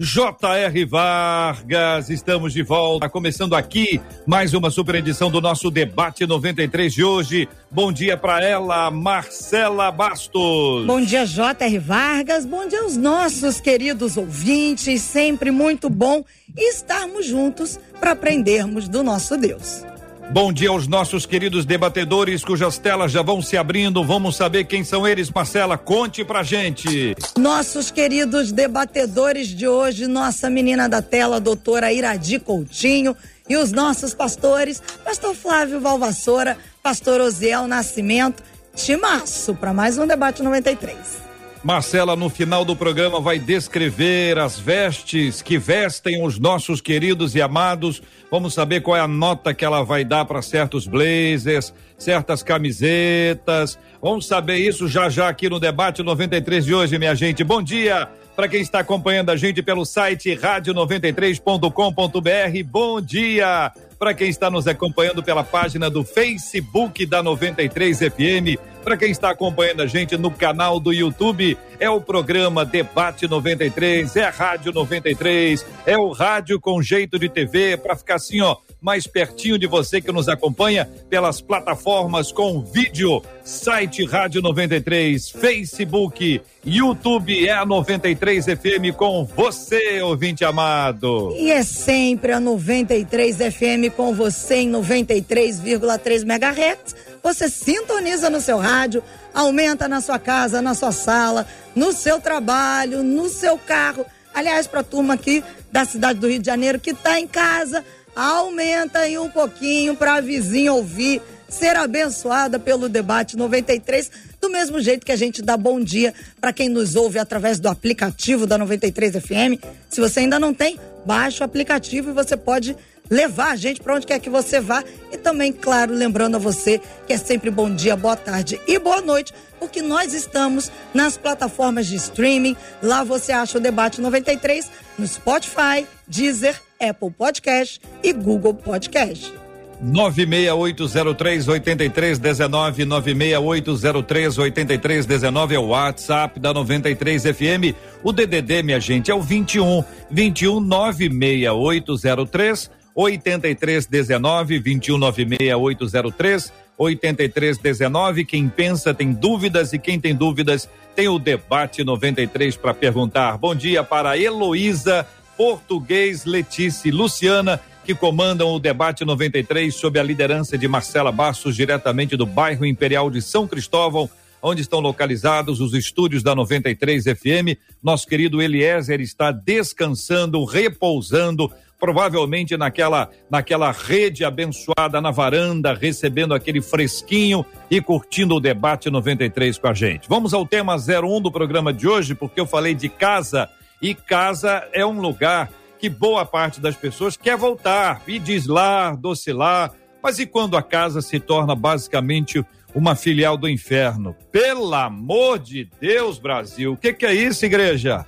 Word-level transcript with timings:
J.R. 0.00 0.84
Vargas, 0.84 2.08
estamos 2.08 2.52
de 2.52 2.62
volta, 2.62 3.08
começando 3.08 3.56
aqui 3.56 4.00
mais 4.24 4.54
uma 4.54 4.70
super 4.70 4.94
edição 4.94 5.28
do 5.28 5.40
nosso 5.40 5.72
debate 5.72 6.24
93 6.24 6.94
de 6.94 7.02
hoje. 7.02 7.48
Bom 7.68 7.90
dia 7.90 8.16
para 8.16 8.44
ela, 8.44 8.92
Marcela 8.92 9.90
Bastos. 9.90 10.86
Bom 10.86 11.00
dia, 11.00 11.26
J.R. 11.26 11.78
Vargas. 11.80 12.46
Bom 12.46 12.68
dia 12.68 12.82
aos 12.82 12.96
nossos 12.96 13.60
queridos 13.60 14.16
ouvintes. 14.16 15.02
Sempre 15.02 15.50
muito 15.50 15.90
bom 15.90 16.24
estarmos 16.56 17.26
juntos 17.26 17.80
para 17.98 18.12
aprendermos 18.12 18.86
do 18.86 19.02
nosso 19.02 19.36
Deus. 19.36 19.82
Bom 20.30 20.52
dia 20.52 20.68
aos 20.68 20.86
nossos 20.86 21.24
queridos 21.24 21.64
debatedores 21.64 22.44
cujas 22.44 22.76
telas 22.76 23.10
já 23.10 23.22
vão 23.22 23.40
se 23.40 23.56
abrindo. 23.56 24.04
Vamos 24.04 24.36
saber 24.36 24.64
quem 24.64 24.84
são 24.84 25.08
eles, 25.08 25.30
Marcela. 25.30 25.78
Conte 25.78 26.22
pra 26.22 26.42
gente. 26.42 27.16
Nossos 27.38 27.90
queridos 27.90 28.52
debatedores 28.52 29.48
de 29.48 29.66
hoje, 29.66 30.06
nossa 30.06 30.50
menina 30.50 30.86
da 30.86 31.00
tela, 31.00 31.40
doutora 31.40 31.90
Iradi 31.94 32.38
Coutinho, 32.38 33.16
e 33.48 33.56
os 33.56 33.72
nossos 33.72 34.12
pastores, 34.12 34.82
pastor 35.02 35.34
Flávio 35.34 35.80
Valvassoura, 35.80 36.58
pastor 36.82 37.22
Osiel 37.22 37.66
Nascimento. 37.66 38.42
Timaço 38.74 39.54
para 39.54 39.72
mais 39.72 39.96
um 39.96 40.06
debate 40.06 40.42
93. 40.42 41.27
Marcela, 41.62 42.14
no 42.14 42.28
final 42.28 42.64
do 42.64 42.76
programa, 42.76 43.20
vai 43.20 43.38
descrever 43.38 44.38
as 44.38 44.58
vestes 44.58 45.42
que 45.42 45.58
vestem 45.58 46.24
os 46.24 46.38
nossos 46.38 46.80
queridos 46.80 47.34
e 47.34 47.42
amados. 47.42 48.00
Vamos 48.30 48.54
saber 48.54 48.80
qual 48.80 48.96
é 48.96 49.00
a 49.00 49.08
nota 49.08 49.52
que 49.52 49.64
ela 49.64 49.82
vai 49.82 50.04
dar 50.04 50.24
para 50.24 50.40
certos 50.40 50.86
blazers, 50.86 51.74
certas 51.96 52.42
camisetas. 52.42 53.78
Vamos 54.00 54.26
saber 54.26 54.58
isso 54.58 54.86
já 54.86 55.08
já 55.08 55.28
aqui 55.28 55.48
no 55.48 55.58
debate 55.58 56.02
93 56.02 56.64
de 56.64 56.74
hoje, 56.74 56.98
minha 56.98 57.14
gente. 57.14 57.42
Bom 57.42 57.62
dia 57.62 58.08
para 58.36 58.48
quem 58.48 58.60
está 58.60 58.78
acompanhando 58.78 59.30
a 59.30 59.36
gente 59.36 59.62
pelo 59.62 59.84
site 59.84 60.30
rádio93.com.br. 60.36 62.70
Bom 62.70 63.00
dia 63.00 63.72
para 63.98 64.14
quem 64.14 64.28
está 64.28 64.48
nos 64.48 64.66
acompanhando 64.66 65.22
pela 65.22 65.42
página 65.42 65.90
do 65.90 66.04
Facebook 66.04 67.04
da 67.04 67.22
93 67.22 67.98
FM, 67.98 68.60
para 68.84 68.96
quem 68.96 69.10
está 69.10 69.30
acompanhando 69.30 69.82
a 69.82 69.86
gente 69.86 70.16
no 70.16 70.30
canal 70.30 70.78
do 70.78 70.92
YouTube, 70.92 71.58
é 71.80 71.90
o 71.90 72.00
programa 72.00 72.64
Debate 72.64 73.26
93, 73.26 74.16
é 74.16 74.24
a 74.24 74.30
Rádio 74.30 74.72
93, 74.72 75.66
é 75.84 75.98
o 75.98 76.12
rádio 76.12 76.60
com 76.60 76.80
jeito 76.80 77.18
de 77.18 77.28
TV, 77.28 77.76
para 77.76 77.96
ficar 77.96 78.14
assim, 78.14 78.40
ó, 78.40 78.56
mais 78.80 79.06
pertinho 79.06 79.58
de 79.58 79.66
você 79.66 80.00
que 80.00 80.12
nos 80.12 80.28
acompanha 80.28 80.88
pelas 81.08 81.40
plataformas 81.40 82.30
com 82.30 82.60
vídeo, 82.62 83.22
site 83.44 84.04
Rádio 84.04 84.40
93, 84.40 85.30
Facebook, 85.30 86.40
YouTube 86.64 87.46
é 87.46 87.52
a 87.52 87.66
93 87.66 88.44
FM 88.44 88.96
com 88.96 89.24
você, 89.24 90.00
ouvinte 90.02 90.44
amado. 90.44 91.34
E 91.36 91.50
é 91.50 91.62
sempre 91.62 92.32
a 92.32 92.40
93 92.40 93.36
FM 93.36 93.94
com 93.96 94.14
você 94.14 94.56
em 94.56 94.70
93,3 94.70 96.22
MHz. 96.22 96.94
Você 97.22 97.48
sintoniza 97.48 98.30
no 98.30 98.40
seu 98.40 98.58
rádio, 98.58 99.02
aumenta 99.34 99.88
na 99.88 100.00
sua 100.00 100.18
casa, 100.18 100.62
na 100.62 100.74
sua 100.74 100.92
sala, 100.92 101.46
no 101.74 101.92
seu 101.92 102.20
trabalho, 102.20 103.02
no 103.02 103.28
seu 103.28 103.58
carro. 103.58 104.06
Aliás, 104.32 104.66
para 104.66 104.80
a 104.80 104.84
turma 104.84 105.14
aqui 105.14 105.42
da 105.72 105.84
cidade 105.84 106.20
do 106.20 106.28
Rio 106.28 106.38
de 106.38 106.46
Janeiro 106.46 106.78
que 106.78 106.90
está 106.90 107.18
em 107.18 107.26
casa, 107.26 107.84
aumenta 108.18 108.98
aí 108.98 109.16
um 109.16 109.30
pouquinho 109.30 109.94
para 109.94 110.14
a 110.14 110.20
vizinha 110.20 110.72
ouvir, 110.72 111.22
ser 111.48 111.76
abençoada 111.76 112.58
pelo 112.58 112.88
debate 112.88 113.36
93, 113.36 114.10
do 114.40 114.50
mesmo 114.50 114.80
jeito 114.80 115.06
que 115.06 115.12
a 115.12 115.16
gente 115.16 115.40
dá 115.40 115.56
bom 115.56 115.78
dia 115.78 116.12
para 116.40 116.52
quem 116.52 116.68
nos 116.68 116.96
ouve 116.96 117.20
através 117.20 117.60
do 117.60 117.68
aplicativo 117.68 118.44
da 118.44 118.58
93 118.58 119.12
FM. 119.12 119.62
Se 119.88 120.00
você 120.00 120.20
ainda 120.20 120.36
não 120.36 120.52
tem, 120.52 120.80
baixe 121.06 121.40
o 121.42 121.44
aplicativo 121.44 122.10
e 122.10 122.12
você 122.12 122.36
pode 122.36 122.76
levar 123.08 123.52
a 123.52 123.56
gente 123.56 123.80
para 123.80 123.94
onde 123.94 124.06
quer 124.06 124.18
que 124.18 124.28
você 124.28 124.60
vá. 124.60 124.82
E 125.12 125.16
também, 125.16 125.52
claro, 125.52 125.94
lembrando 125.94 126.34
a 126.34 126.40
você 126.40 126.80
que 127.06 127.12
é 127.12 127.16
sempre 127.18 127.52
bom 127.52 127.72
dia, 127.72 127.94
boa 127.94 128.16
tarde 128.16 128.60
e 128.66 128.80
boa 128.80 129.00
noite, 129.00 129.32
porque 129.60 129.80
nós 129.80 130.12
estamos 130.12 130.72
nas 130.92 131.16
plataformas 131.16 131.86
de 131.86 131.94
streaming. 131.94 132.56
Lá 132.82 133.04
você 133.04 133.30
acha 133.30 133.58
o 133.58 133.60
Debate 133.60 134.00
93 134.00 134.68
no 134.98 135.06
Spotify, 135.06 135.86
Deezer, 136.06 136.60
Apple 136.80 137.10
Podcast 137.10 137.80
e 138.02 138.12
Google 138.12 138.54
Podcast. 138.54 139.32
96803 139.80 141.48
8319 141.48 142.84
96803 142.84 144.38
8319 144.38 145.54
é 145.54 145.58
o 145.58 145.68
WhatsApp 145.68 146.40
da 146.40 146.52
93 146.52 147.22
FM. 147.22 147.74
O 148.02 148.12
DDD, 148.12 148.62
minha 148.62 148.80
gente, 148.80 149.10
é 149.10 149.14
o 149.14 149.22
21 149.22 149.84
21 150.10 150.60
96803 150.60 152.70
8319 152.94 154.58
21 154.58 154.98
96803 154.98 156.52
8319. 156.76 158.24
Quem 158.24 158.48
pensa 158.48 158.92
tem 158.92 159.12
dúvidas 159.12 159.72
e 159.72 159.78
quem 159.78 160.00
tem 160.00 160.14
dúvidas 160.14 160.68
tem 160.96 161.08
o 161.08 161.18
debate 161.18 161.84
93 161.84 162.56
para 162.56 162.74
perguntar. 162.74 163.38
Bom 163.38 163.54
dia 163.54 163.84
para 163.84 164.18
Heloísa, 164.18 165.06
Português, 165.38 166.26
Letícia 166.26 166.88
e 166.88 166.90
Luciana 166.90 167.58
que 167.88 167.94
comandam 167.94 168.50
o 168.50 168.58
debate 168.58 169.02
93 169.02 169.74
sob 169.74 169.98
a 169.98 170.02
liderança 170.02 170.58
de 170.58 170.68
Marcela 170.68 171.10
Bastos, 171.10 171.56
diretamente 171.56 172.18
do 172.18 172.26
bairro 172.26 172.66
Imperial 172.66 173.10
de 173.10 173.22
São 173.22 173.48
Cristóvão, 173.48 174.10
onde 174.42 174.60
estão 174.60 174.78
localizados 174.78 175.58
os 175.58 175.72
estúdios 175.72 176.22
da 176.22 176.34
93 176.34 177.04
FM. 177.04 177.56
Nosso 177.82 178.06
querido 178.06 178.42
Eliezer 178.42 179.00
está 179.00 179.32
descansando, 179.32 180.44
repousando, 180.44 181.50
provavelmente 181.80 182.58
naquela 182.58 183.08
naquela 183.30 183.72
rede 183.72 184.22
abençoada 184.22 185.00
na 185.00 185.10
varanda, 185.10 185.72
recebendo 185.72 186.34
aquele 186.34 186.60
fresquinho 186.60 187.42
e 187.70 187.80
curtindo 187.80 188.34
o 188.34 188.40
debate 188.40 188.90
93 188.90 189.56
com 189.56 189.66
a 189.66 189.72
gente. 189.72 190.06
Vamos 190.10 190.34
ao 190.34 190.44
tema 190.44 190.76
01 190.76 191.22
do 191.22 191.32
programa 191.32 191.72
de 191.72 191.88
hoje, 191.88 192.14
porque 192.14 192.38
eu 192.38 192.46
falei 192.46 192.74
de 192.74 192.90
casa 192.90 193.48
e 193.80 193.94
casa 193.94 194.68
é 194.72 194.84
um 194.84 195.00
lugar 195.00 195.50
que 195.78 195.88
boa 195.88 196.26
parte 196.26 196.60
das 196.60 196.76
pessoas 196.76 197.16
quer 197.16 197.36
voltar 197.36 198.02
e 198.06 198.18
diz 198.18 198.46
lá, 198.46 198.94
doce 198.94 199.32
lá. 199.32 199.70
Mas 200.02 200.18
e 200.18 200.26
quando 200.26 200.56
a 200.56 200.62
casa 200.62 201.00
se 201.00 201.20
torna 201.20 201.54
basicamente 201.54 202.44
uma 202.74 202.94
filial 202.94 203.36
do 203.36 203.48
inferno? 203.48 204.14
Pelo 204.30 204.74
amor 204.74 205.38
de 205.38 205.68
Deus, 205.80 206.18
Brasil, 206.18 206.72
o 206.72 206.76
que, 206.76 206.92
que 206.92 207.06
é 207.06 207.14
isso, 207.14 207.44
igreja? 207.46 208.04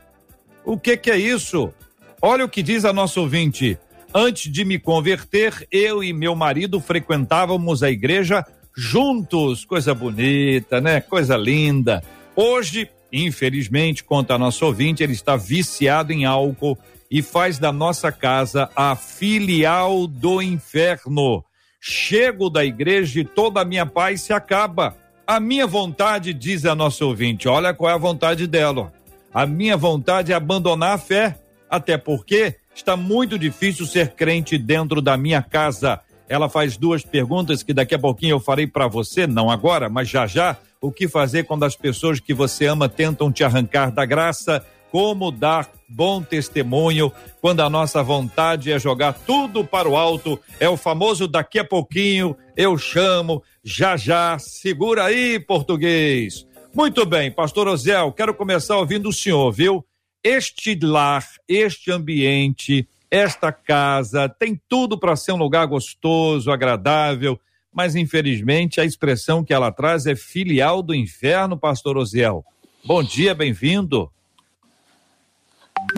O 0.64 0.78
que, 0.78 0.96
que 0.96 1.10
é 1.10 1.16
isso? 1.16 1.72
Olha 2.20 2.44
o 2.44 2.48
que 2.48 2.62
diz 2.62 2.84
a 2.84 2.92
nossa 2.92 3.20
ouvinte. 3.20 3.78
Antes 4.12 4.50
de 4.50 4.64
me 4.64 4.78
converter, 4.78 5.66
eu 5.70 6.02
e 6.02 6.12
meu 6.12 6.34
marido 6.34 6.80
frequentávamos 6.80 7.82
a 7.82 7.90
igreja 7.90 8.44
juntos. 8.76 9.64
Coisa 9.64 9.94
bonita, 9.94 10.80
né? 10.80 11.00
Coisa 11.00 11.36
linda. 11.36 12.02
Hoje, 12.34 12.90
infelizmente, 13.12 14.04
conta 14.04 14.34
a 14.34 14.38
nossa 14.38 14.64
ouvinte, 14.64 15.02
ele 15.02 15.12
está 15.12 15.36
viciado 15.36 16.12
em 16.12 16.24
álcool 16.24 16.78
e 17.10 17.22
faz 17.22 17.58
da 17.58 17.72
nossa 17.72 18.12
casa 18.12 18.70
a 18.74 18.94
filial 18.94 20.06
do 20.06 20.40
inferno. 20.40 21.44
Chego 21.80 22.48
da 22.48 22.64
igreja 22.64 23.20
e 23.20 23.24
toda 23.24 23.62
a 23.62 23.64
minha 23.64 23.86
paz 23.86 24.20
se 24.22 24.32
acaba. 24.32 24.96
A 25.26 25.40
minha 25.40 25.66
vontade, 25.66 26.34
diz 26.34 26.64
a 26.66 26.74
nossa 26.74 27.04
ouvinte, 27.04 27.48
olha 27.48 27.74
qual 27.74 27.90
é 27.90 27.94
a 27.94 27.98
vontade 27.98 28.46
dela. 28.46 28.92
A 29.32 29.46
minha 29.46 29.76
vontade 29.76 30.32
é 30.32 30.34
abandonar 30.34 30.94
a 30.94 30.98
fé, 30.98 31.38
até 31.68 31.96
porque 31.96 32.56
está 32.74 32.96
muito 32.96 33.38
difícil 33.38 33.86
ser 33.86 34.10
crente 34.14 34.58
dentro 34.58 35.00
da 35.00 35.16
minha 35.16 35.42
casa. 35.42 36.00
Ela 36.28 36.48
faz 36.48 36.76
duas 36.76 37.02
perguntas 37.02 37.62
que 37.62 37.72
daqui 37.72 37.94
a 37.94 37.98
pouquinho 37.98 38.34
eu 38.34 38.40
farei 38.40 38.66
para 38.66 38.86
você, 38.86 39.26
não 39.26 39.50
agora, 39.50 39.88
mas 39.88 40.08
já 40.08 40.26
já. 40.26 40.56
O 40.80 40.90
que 40.90 41.08
fazer 41.08 41.44
quando 41.44 41.64
as 41.64 41.76
pessoas 41.76 42.20
que 42.20 42.32
você 42.32 42.66
ama 42.66 42.88
tentam 42.88 43.30
te 43.30 43.44
arrancar 43.44 43.90
da 43.90 44.04
graça? 44.04 44.64
como 44.90 45.30
dar 45.30 45.70
bom 45.88 46.20
testemunho 46.20 47.12
quando 47.40 47.60
a 47.60 47.70
nossa 47.70 48.02
vontade 48.02 48.72
é 48.72 48.78
jogar 48.78 49.12
tudo 49.12 49.64
para 49.64 49.88
o 49.88 49.96
alto. 49.96 50.36
É 50.58 50.68
o 50.68 50.76
famoso 50.76 51.28
daqui 51.28 51.60
a 51.60 51.64
pouquinho 51.64 52.36
eu 52.56 52.76
chamo, 52.76 53.40
já 53.62 53.96
já. 53.96 54.36
Segura 54.40 55.04
aí, 55.04 55.38
português. 55.38 56.44
Muito 56.74 57.06
bem, 57.06 57.30
pastor 57.30 57.68
Ozel, 57.68 58.10
quero 58.10 58.34
começar 58.34 58.78
ouvindo 58.78 59.10
o 59.10 59.12
senhor, 59.12 59.52
viu? 59.52 59.86
este 60.22 60.78
lar, 60.82 61.26
este 61.48 61.90
ambiente, 61.90 62.86
esta 63.10 63.50
casa 63.50 64.28
tem 64.28 64.60
tudo 64.68 64.98
para 64.98 65.16
ser 65.16 65.32
um 65.32 65.38
lugar 65.38 65.66
gostoso, 65.66 66.50
agradável, 66.50 67.40
mas 67.72 67.94
infelizmente 67.94 68.80
a 68.80 68.84
expressão 68.84 69.44
que 69.44 69.52
ela 69.52 69.70
traz 69.70 70.06
é 70.06 70.16
filial 70.16 70.82
do 70.82 70.94
inferno, 70.94 71.58
pastor 71.58 71.96
Osiel. 71.96 72.44
Bom 72.84 73.02
dia, 73.02 73.34
bem-vindo. 73.34 74.10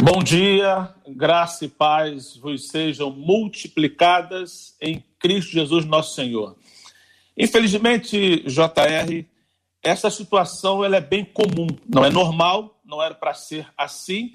Bom 0.01 0.23
dia, 0.23 0.95
graça 1.09 1.65
e 1.65 1.69
paz 1.69 2.37
vos 2.37 2.69
sejam 2.69 3.11
multiplicadas 3.11 4.77
em 4.81 5.03
Cristo 5.19 5.53
Jesus 5.53 5.85
nosso 5.85 6.15
Senhor. 6.15 6.57
Infelizmente, 7.37 8.43
JR, 8.47 9.25
essa 9.83 10.11
situação 10.11 10.85
ela 10.85 10.97
é 10.97 11.01
bem 11.01 11.25
comum, 11.25 11.67
não 11.89 12.05
é 12.05 12.11
normal, 12.11 12.81
não 12.85 13.03
era 13.03 13.15
para 13.15 13.35
ser 13.35 13.67
assim, 13.77 14.33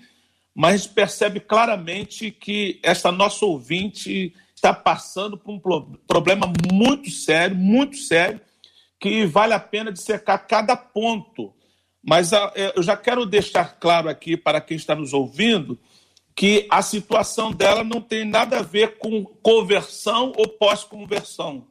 mas 0.54 0.88
percebe 0.88 1.40
claramente 1.40 2.32
que 2.32 2.80
essa 2.82 3.12
nossa 3.12 3.46
ouvinte 3.46 4.34
está 4.58 4.74
passando 4.74 5.38
por 5.38 5.54
um 5.54 5.60
problema 6.08 6.52
muito 6.74 7.12
sério, 7.12 7.56
muito 7.56 7.96
sério, 7.96 8.42
que 9.00 9.24
vale 9.26 9.54
a 9.54 9.60
pena 9.60 9.92
dissecar 9.92 10.48
cada 10.48 10.76
ponto. 10.76 11.54
Mas 12.04 12.34
ah, 12.34 12.52
é, 12.56 12.74
eu 12.76 12.82
já 12.82 12.98
quero 12.98 13.24
deixar 13.26 13.78
claro 13.80 14.10
aqui 14.10 14.36
para 14.36 14.60
quem 14.60 14.76
está 14.76 14.96
nos 14.96 15.14
ouvindo 15.14 15.80
que 16.36 16.68
a 16.70 16.82
situação 16.82 17.52
dela 17.52 17.84
não 17.84 18.02
tem 18.02 18.26
nada 18.26 18.60
a 18.60 18.64
ver 18.64 18.98
com 18.98 19.24
conversão 19.24 20.34
ou 20.36 20.48
pós-conversão. 20.48 21.68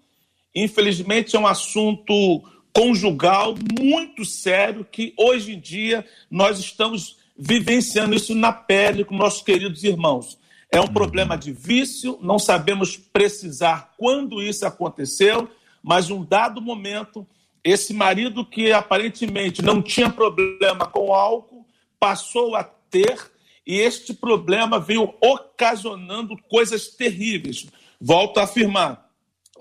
Infelizmente, 0.55 1.37
é 1.37 1.39
um 1.39 1.47
assunto 1.47 2.43
conjugal 2.73 3.55
muito 3.81 4.25
sério 4.25 4.85
que 4.85 5.13
hoje 5.17 5.55
em 5.55 5.61
dia 5.61 6.05
nós 6.31 6.59
estamos 6.59 7.17
vivenciando 7.37 8.15
isso 8.15 8.35
na 8.35 8.53
pele 8.53 9.05
com 9.05 9.17
nossos 9.17 9.43
queridos 9.43 9.83
irmãos. 9.83 10.39
É 10.71 10.81
um 10.81 10.85
uhum. 10.85 10.93
problema 10.93 11.37
de 11.37 11.53
vício, 11.53 12.19
não 12.21 12.39
sabemos 12.39 12.97
precisar 12.97 13.95
quando 13.97 14.43
isso 14.43 14.67
aconteceu, 14.67 15.49
mas 15.83 16.11
um 16.11 16.25
dado 16.25 16.61
momento, 16.61 17.27
esse 17.63 17.95
marido 17.95 18.45
que 18.45 18.73
aparentemente 18.73 19.63
não 19.63 19.81
tinha 19.81 20.11
problema 20.11 20.87
com 20.87 21.15
álcool, 21.15 21.67
passou 21.99 22.57
a 22.57 22.65
ter, 22.65 23.31
e 23.67 23.77
este 23.77 24.13
problema 24.13 24.79
veio 24.79 25.15
ocasionando 25.21 26.37
coisas 26.49 26.89
terríveis. 26.89 27.67
Volto 28.01 28.39
a 28.39 28.45
afirmar, 28.45 29.09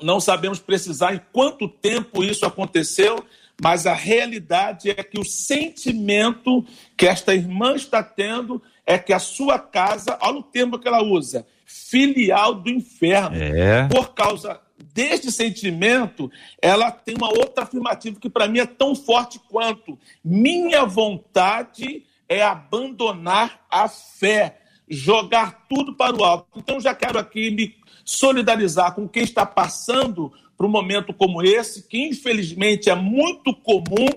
não 0.02 0.20
sabemos 0.20 0.60
precisar 0.60 1.14
em 1.14 1.22
quanto 1.32 1.68
tempo 1.68 2.24
isso 2.24 2.46
aconteceu, 2.46 3.24
mas 3.62 3.88
a 3.88 3.94
realidade 3.94 4.90
é 4.90 5.04
que 5.04 5.20
o 5.20 5.24
sentimento 5.24 6.66
que 6.98 7.08
esta 7.08 7.34
irmã 7.34 7.76
está 7.76 8.04
tendo 8.04 8.62
é 8.86 8.98
que 8.98 9.14
a 9.14 9.20
sua 9.20 9.58
casa, 9.58 10.18
olha 10.22 10.38
o 10.38 10.44
termo 10.44 10.78
que 10.78 10.88
ela 10.88 11.02
usa, 11.02 11.46
filial 11.66 12.54
do 12.54 12.70
inferno. 12.70 13.36
É. 13.36 13.88
Por 13.88 14.14
causa 14.14 14.62
deste 14.94 15.32
sentimento, 15.32 16.32
ela 16.62 16.92
tem 16.92 17.16
uma 17.16 17.30
outra 17.30 17.64
afirmativa 17.64 18.20
que 18.20 18.30
para 18.30 18.48
mim 18.48 18.60
é 18.60 18.66
tão 18.66 18.96
forte 18.96 19.40
quanto: 19.50 19.98
minha 20.24 20.86
vontade 20.86 22.06
é 22.28 22.44
abandonar 22.44 23.66
a 23.70 23.88
fé, 23.88 24.60
jogar 24.88 25.66
tudo 25.68 25.96
para 25.96 26.16
o 26.16 26.24
alto. 26.24 26.48
Então 26.56 26.80
já 26.80 26.94
quero 26.94 27.18
aqui 27.18 27.50
me 27.52 27.76
solidarizar 28.04 28.94
com 28.94 29.08
quem 29.08 29.24
está 29.24 29.46
passando 29.46 30.32
por 30.56 30.66
um 30.66 30.70
momento 30.70 31.14
como 31.14 31.44
esse, 31.44 31.88
que 31.88 32.08
infelizmente 32.08 32.90
é 32.90 32.96
muito 32.96 33.54
comum, 33.54 34.08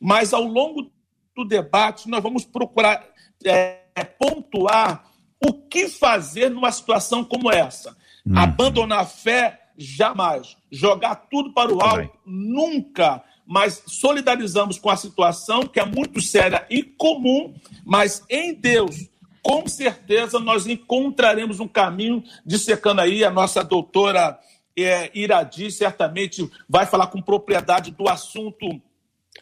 mas 0.00 0.32
ao 0.32 0.44
longo 0.44 0.90
do 1.34 1.44
debate 1.44 2.08
nós 2.08 2.22
vamos 2.22 2.44
procurar 2.44 3.04
é, 3.44 3.81
pontuar 4.04 5.04
o 5.44 5.52
que 5.52 5.88
fazer 5.88 6.50
numa 6.50 6.70
situação 6.70 7.24
como 7.24 7.50
essa. 7.50 7.96
Uhum. 8.24 8.38
Abandonar 8.38 9.00
a 9.00 9.06
fé, 9.06 9.60
jamais. 9.76 10.56
Jogar 10.70 11.16
tudo 11.30 11.52
para 11.52 11.74
o 11.74 11.82
alto, 11.82 12.10
nunca. 12.24 13.22
Mas 13.46 13.82
solidarizamos 13.86 14.78
com 14.78 14.88
a 14.88 14.96
situação, 14.96 15.66
que 15.66 15.80
é 15.80 15.84
muito 15.84 16.20
séria 16.20 16.64
e 16.70 16.82
comum, 16.82 17.54
mas 17.84 18.24
em 18.30 18.54
Deus 18.54 19.10
com 19.42 19.66
certeza 19.66 20.38
nós 20.38 20.66
encontraremos 20.66 21.58
um 21.58 21.66
caminho, 21.66 22.22
dissecando 22.46 23.00
aí 23.00 23.24
a 23.24 23.30
nossa 23.30 23.64
doutora 23.64 24.38
é, 24.78 25.10
Iradi, 25.14 25.70
certamente 25.70 26.48
vai 26.68 26.86
falar 26.86 27.08
com 27.08 27.20
propriedade 27.20 27.90
do 27.90 28.08
assunto 28.08 28.80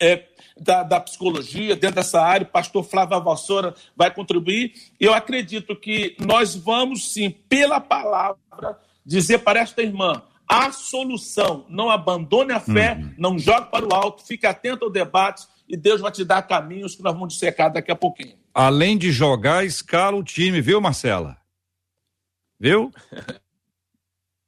é, 0.00 0.25
da, 0.58 0.82
da, 0.82 1.00
psicologia 1.00 1.76
dentro 1.76 1.97
dessa 1.97 2.20
área, 2.20 2.47
o 2.47 2.50
pastor 2.50 2.82
Flávio 2.85 3.23
Vassoura 3.23 3.75
vai 3.94 4.12
contribuir. 4.12 4.73
Eu 4.99 5.12
acredito 5.12 5.76
que 5.76 6.17
nós 6.19 6.55
vamos 6.55 7.12
sim, 7.12 7.31
pela 7.31 7.81
palavra, 7.81 8.38
dizer 9.05 9.38
para 9.38 9.61
esta 9.61 9.82
irmã 9.82 10.23
a 10.49 10.73
solução. 10.73 11.64
Não 11.69 11.91
abandone 11.91 12.52
a 12.52 12.61
fé, 12.61 12.94
uhum. 12.94 13.14
não 13.17 13.38
jogue 13.38 13.70
para 13.70 13.87
o 13.87 13.94
alto, 13.94 14.26
fique 14.26 14.47
atento 14.47 14.87
ao 14.87 14.91
debate 14.91 15.47
e 15.69 15.76
Deus 15.76 16.00
vai 16.00 16.11
te 16.11 16.25
dar 16.25 16.43
caminhos 16.43 16.96
que 16.96 17.03
nós 17.03 17.12
vamos 17.12 17.35
dissecar 17.35 17.73
daqui 17.73 17.93
a 17.93 17.96
pouquinho. 17.96 18.37
Além 18.53 18.99
de 18.99 19.12
jogar, 19.12 19.64
escala 19.64 20.17
o 20.17 20.25
time, 20.25 20.61
viu, 20.61 20.81
Marcela? 20.81 21.37
Viu? 22.58 22.93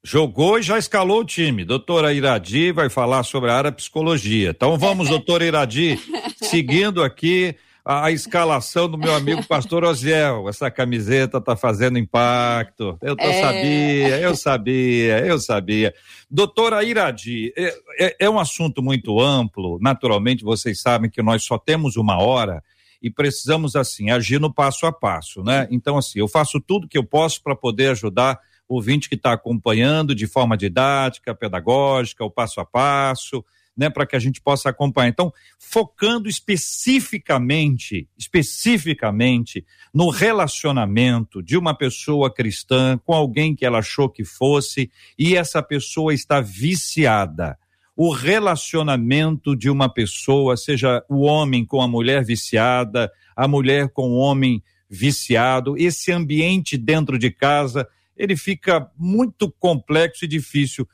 Jogou 0.04 0.58
e 0.58 0.62
já 0.62 0.78
escalou 0.78 1.20
o 1.20 1.24
time. 1.24 1.64
Doutora 1.64 2.12
Iradi 2.12 2.72
vai 2.72 2.90
falar 2.90 3.22
sobre 3.22 3.50
a 3.50 3.56
área 3.56 3.70
psicologia. 3.70 4.50
Então 4.50 4.76
vamos, 4.76 5.06
doutora 5.10 5.44
Iradi, 5.44 5.96
seguindo 6.42 7.04
aqui 7.04 7.54
a, 7.84 8.06
a, 8.06 8.10
escalação 8.10 8.88
do 8.88 8.98
meu 8.98 9.14
amigo 9.14 9.46
pastor 9.46 9.84
Osiel. 9.84 10.48
Essa 10.48 10.72
camiseta 10.72 11.40
tá 11.40 11.54
fazendo 11.54 11.98
impacto. 11.98 12.98
Eu 13.00 13.14
tô, 13.14 13.22
é... 13.22 13.40
sabia, 13.40 14.18
eu 14.18 14.34
sabia, 14.36 15.18
eu 15.24 15.38
sabia. 15.38 15.94
Doutora 16.28 16.82
Iradi, 16.82 17.52
é, 17.56 17.74
é, 18.00 18.16
é 18.20 18.30
um 18.30 18.40
assunto 18.40 18.82
muito 18.82 19.20
amplo. 19.20 19.78
Naturalmente, 19.80 20.42
vocês 20.42 20.80
sabem 20.80 21.08
que 21.08 21.22
nós 21.22 21.44
só 21.44 21.56
temos 21.56 21.96
uma 21.96 22.20
hora 22.20 22.60
e 23.00 23.08
precisamos, 23.08 23.76
assim, 23.76 24.10
agir 24.10 24.40
no 24.40 24.52
passo 24.52 24.84
a 24.84 24.92
passo, 24.92 25.44
né? 25.44 25.68
Então, 25.70 25.96
assim, 25.96 26.18
eu 26.18 26.26
faço 26.26 26.60
tudo 26.60 26.88
que 26.88 26.98
eu 26.98 27.04
posso 27.04 27.40
para 27.40 27.54
poder 27.54 27.90
ajudar 27.90 28.38
ouvinte 28.74 29.08
que 29.08 29.14
está 29.14 29.32
acompanhando 29.32 30.14
de 30.14 30.26
forma 30.26 30.56
didática, 30.56 31.34
pedagógica, 31.34 32.24
o 32.24 32.30
passo 32.30 32.60
a 32.60 32.64
passo, 32.64 33.44
né, 33.76 33.88
para 33.88 34.06
que 34.06 34.14
a 34.14 34.18
gente 34.18 34.40
possa 34.40 34.68
acompanhar. 34.68 35.08
Então, 35.08 35.32
focando 35.58 36.28
especificamente, 36.28 38.08
especificamente 38.18 39.64
no 39.92 40.10
relacionamento 40.10 41.42
de 41.42 41.56
uma 41.56 41.74
pessoa 41.74 42.32
cristã 42.32 42.98
com 43.04 43.14
alguém 43.14 43.54
que 43.54 43.64
ela 43.64 43.78
achou 43.78 44.08
que 44.08 44.24
fosse 44.24 44.90
e 45.18 45.36
essa 45.36 45.62
pessoa 45.62 46.12
está 46.12 46.40
viciada. 46.40 47.58
O 47.96 48.10
relacionamento 48.10 49.54
de 49.54 49.68
uma 49.68 49.88
pessoa, 49.88 50.56
seja 50.56 51.04
o 51.08 51.20
homem 51.20 51.64
com 51.64 51.80
a 51.82 51.88
mulher 51.88 52.24
viciada, 52.24 53.10
a 53.36 53.46
mulher 53.46 53.88
com 53.90 54.10
o 54.10 54.16
homem 54.16 54.62
viciado, 54.88 55.76
esse 55.78 56.12
ambiente 56.12 56.76
dentro 56.76 57.18
de 57.18 57.30
casa, 57.30 57.88
ele 58.16 58.36
fica 58.36 58.90
muito 58.96 59.50
complexo 59.50 60.24
e 60.24 60.28
difícil 60.28 60.86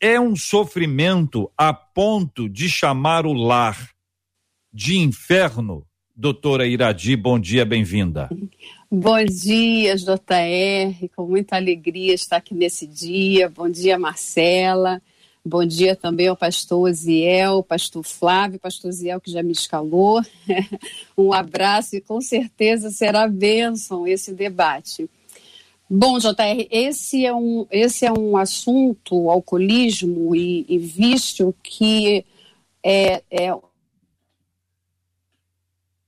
é 0.00 0.18
um 0.18 0.34
sofrimento 0.34 1.50
a 1.56 1.74
ponto 1.74 2.48
de 2.48 2.70
chamar 2.70 3.26
o 3.26 3.34
lar 3.34 3.90
de 4.72 4.98
inferno? 4.98 5.86
Doutora 6.16 6.66
Iradi, 6.66 7.16
bom 7.16 7.38
dia, 7.38 7.64
bem-vinda. 7.64 8.28
Bom 8.90 9.24
dia, 9.24 9.96
JR, 9.96 11.08
com 11.14 11.26
muita 11.26 11.56
alegria 11.56 12.14
estar 12.14 12.38
aqui 12.38 12.54
nesse 12.54 12.86
dia. 12.86 13.48
Bom 13.48 13.68
dia, 13.68 13.98
Marcela. 13.98 15.00
Bom 15.44 15.64
dia 15.64 15.96
também 15.96 16.28
ao 16.28 16.36
pastor 16.36 16.88
Oziel, 16.88 17.62
pastor 17.62 18.04
Flávio, 18.04 18.58
pastor 18.58 18.90
Oziel 18.90 19.20
que 19.20 19.30
já 19.30 19.42
me 19.42 19.52
escalou. 19.52 20.20
um 21.16 21.32
abraço 21.32 21.96
e 21.96 22.00
com 22.00 22.20
certeza 22.20 22.90
será 22.90 23.26
bênção 23.26 24.06
esse 24.06 24.34
debate. 24.34 25.08
Bom, 25.92 26.20
JR, 26.20 26.68
esse 26.70 27.26
é 27.26 27.34
um, 27.34 27.66
esse 27.68 28.06
é 28.06 28.12
um 28.12 28.36
assunto, 28.36 29.28
alcoolismo 29.28 30.36
e, 30.36 30.64
e 30.68 30.78
vício, 30.78 31.52
que 31.64 32.24
é, 32.80 33.24
é, 33.28 33.52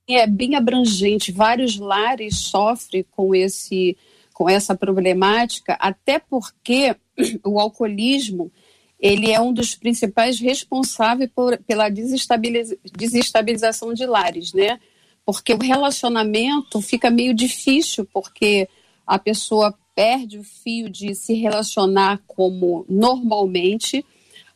é 0.09 0.25
bem 0.29 0.55
abrangente. 0.55 1.33
Vários 1.33 1.79
lares 1.79 2.39
sofrem 2.39 3.05
com, 3.11 3.35
esse, 3.35 3.97
com 4.33 4.49
essa 4.49 4.77
problemática, 4.77 5.73
até 5.81 6.21
porque 6.21 6.95
o 7.45 7.59
alcoolismo 7.59 8.53
ele 9.01 9.33
é 9.33 9.41
um 9.41 9.53
dos 9.53 9.75
principais 9.75 10.39
responsáveis 10.39 11.29
por, 11.35 11.59
pela 11.59 11.89
desestabiliza, 11.89 12.79
desestabilização 12.97 13.93
de 13.93 14.07
lares, 14.07 14.53
né? 14.53 14.79
Porque 15.27 15.53
o 15.53 15.59
relacionamento 15.59 16.81
fica 16.81 17.11
meio 17.11 17.35
difícil, 17.35 18.07
porque 18.12 18.69
a 19.06 19.18
pessoa 19.18 19.75
perde 19.94 20.38
o 20.38 20.44
fio 20.44 20.88
de 20.88 21.14
se 21.14 21.35
relacionar 21.35 22.21
como 22.26 22.85
normalmente, 22.88 24.04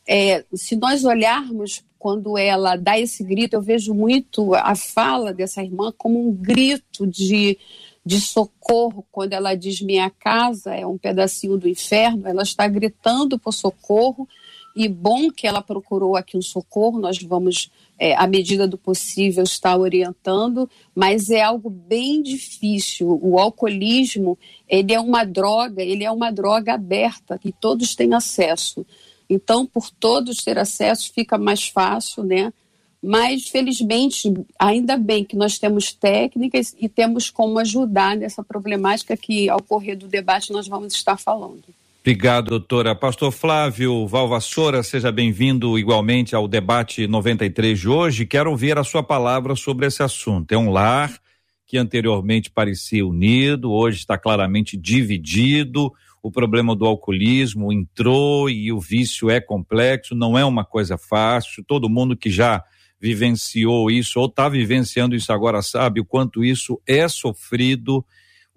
é, 0.07 0.43
se 0.53 0.75
nós 0.75 1.03
olharmos 1.03 1.83
quando 1.99 2.37
ela 2.37 2.75
dá 2.75 2.97
esse 2.97 3.23
grito, 3.23 3.55
eu 3.55 3.61
vejo 3.61 3.93
muito 3.93 4.53
a 4.53 4.75
fala 4.75 5.33
dessa 5.33 5.63
irmã 5.63 5.91
como 5.97 6.29
um 6.29 6.33
grito 6.33 7.05
de, 7.05 7.57
de 8.05 8.21
socorro. 8.21 9.05
Quando 9.11 9.33
ela 9.33 9.55
diz 9.55 9.81
minha 9.81 10.09
casa 10.09 10.73
é 10.73 10.85
um 10.85 10.97
pedacinho 10.97 11.57
do 11.57 11.67
inferno, 11.67 12.27
ela 12.27 12.43
está 12.43 12.67
gritando 12.67 13.37
por 13.39 13.51
socorro. 13.51 14.27
E 14.75 14.87
bom 14.87 15.31
que 15.31 15.47
ela 15.47 15.61
procurou 15.61 16.15
aqui 16.15 16.37
um 16.37 16.41
socorro, 16.41 16.99
nós 16.99 17.17
vamos, 17.21 17.71
é, 17.99 18.15
à 18.15 18.27
medida 18.27 18.67
do 18.67 18.77
possível, 18.77 19.43
estar 19.43 19.77
orientando, 19.77 20.69
mas 20.93 21.29
é 21.29 21.41
algo 21.41 21.69
bem 21.69 22.21
difícil. 22.21 23.19
O 23.21 23.39
alcoolismo, 23.39 24.37
ele 24.67 24.93
é 24.93 24.99
uma 24.99 25.23
droga, 25.23 25.81
ele 25.81 26.03
é 26.03 26.11
uma 26.11 26.31
droga 26.31 26.73
aberta, 26.73 27.37
que 27.37 27.51
todos 27.51 27.95
têm 27.95 28.13
acesso. 28.13 28.85
Então, 29.29 29.65
por 29.65 29.89
todos 29.89 30.43
ter 30.43 30.57
acesso, 30.57 31.11
fica 31.13 31.37
mais 31.37 31.67
fácil, 31.67 32.23
né? 32.23 32.53
Mas, 33.01 33.47
felizmente, 33.47 34.33
ainda 34.57 34.97
bem 34.97 35.23
que 35.23 35.35
nós 35.35 35.59
temos 35.59 35.93
técnicas 35.93 36.75
e 36.79 36.89
temos 36.89 37.29
como 37.29 37.59
ajudar 37.59 38.17
nessa 38.17 38.43
problemática 38.43 39.15
que, 39.15 39.49
ao 39.49 39.61
correr 39.61 39.95
do 39.95 40.07
debate, 40.07 40.51
nós 40.51 40.67
vamos 40.67 40.93
estar 40.93 41.17
falando. 41.17 41.63
Obrigado, 42.07 42.51
doutora. 42.51 42.95
Pastor 42.95 43.33
Flávio 43.33 44.07
Valvassoura, 44.07 44.81
seja 44.81 45.11
bem-vindo 45.11 45.77
igualmente 45.77 46.33
ao 46.33 46.47
debate 46.47 47.05
93 47.05 47.77
de 47.77 47.89
hoje. 47.89 48.25
Quero 48.25 48.49
ouvir 48.49 48.77
a 48.77 48.83
sua 48.85 49.03
palavra 49.03 49.57
sobre 49.57 49.87
esse 49.87 50.01
assunto. 50.01 50.53
É 50.53 50.57
um 50.57 50.69
lar 50.69 51.19
que 51.65 51.77
anteriormente 51.77 52.49
parecia 52.49 53.05
unido, 53.05 53.73
hoje 53.73 53.97
está 53.97 54.17
claramente 54.17 54.77
dividido 54.77 55.91
o 56.23 56.31
problema 56.31 56.73
do 56.73 56.85
alcoolismo 56.85 57.73
entrou 57.73 58.49
e 58.49 58.71
o 58.71 58.79
vício 58.79 59.29
é 59.29 59.41
complexo, 59.41 60.15
não 60.15 60.37
é 60.37 60.45
uma 60.45 60.63
coisa 60.63 60.97
fácil. 60.97 61.61
Todo 61.61 61.89
mundo 61.89 62.15
que 62.15 62.29
já 62.29 62.63
vivenciou 63.01 63.91
isso 63.91 64.17
ou 64.17 64.27
está 64.27 64.47
vivenciando 64.47 65.13
isso 65.13 65.33
agora 65.33 65.61
sabe 65.61 65.99
o 65.99 66.05
quanto 66.05 66.41
isso 66.41 66.81
é 66.87 67.05
sofrido, 67.09 68.05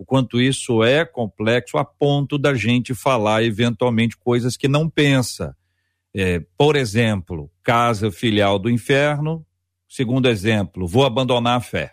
o 0.01 0.05
quanto 0.07 0.41
isso 0.41 0.83
é 0.83 1.05
complexo, 1.05 1.77
a 1.77 1.85
ponto 1.85 2.39
da 2.39 2.55
gente 2.55 2.95
falar 2.95 3.45
eventualmente 3.45 4.17
coisas 4.17 4.57
que 4.57 4.67
não 4.67 4.89
pensa. 4.89 5.55
É, 6.17 6.43
por 6.57 6.75
exemplo, 6.75 7.51
casa 7.63 8.11
filial 8.11 8.59
do 8.59 8.71
inferno. 8.71 9.45
Segundo 9.87 10.27
exemplo, 10.27 10.87
vou 10.87 11.05
abandonar 11.05 11.59
a 11.59 11.61
fé. 11.61 11.93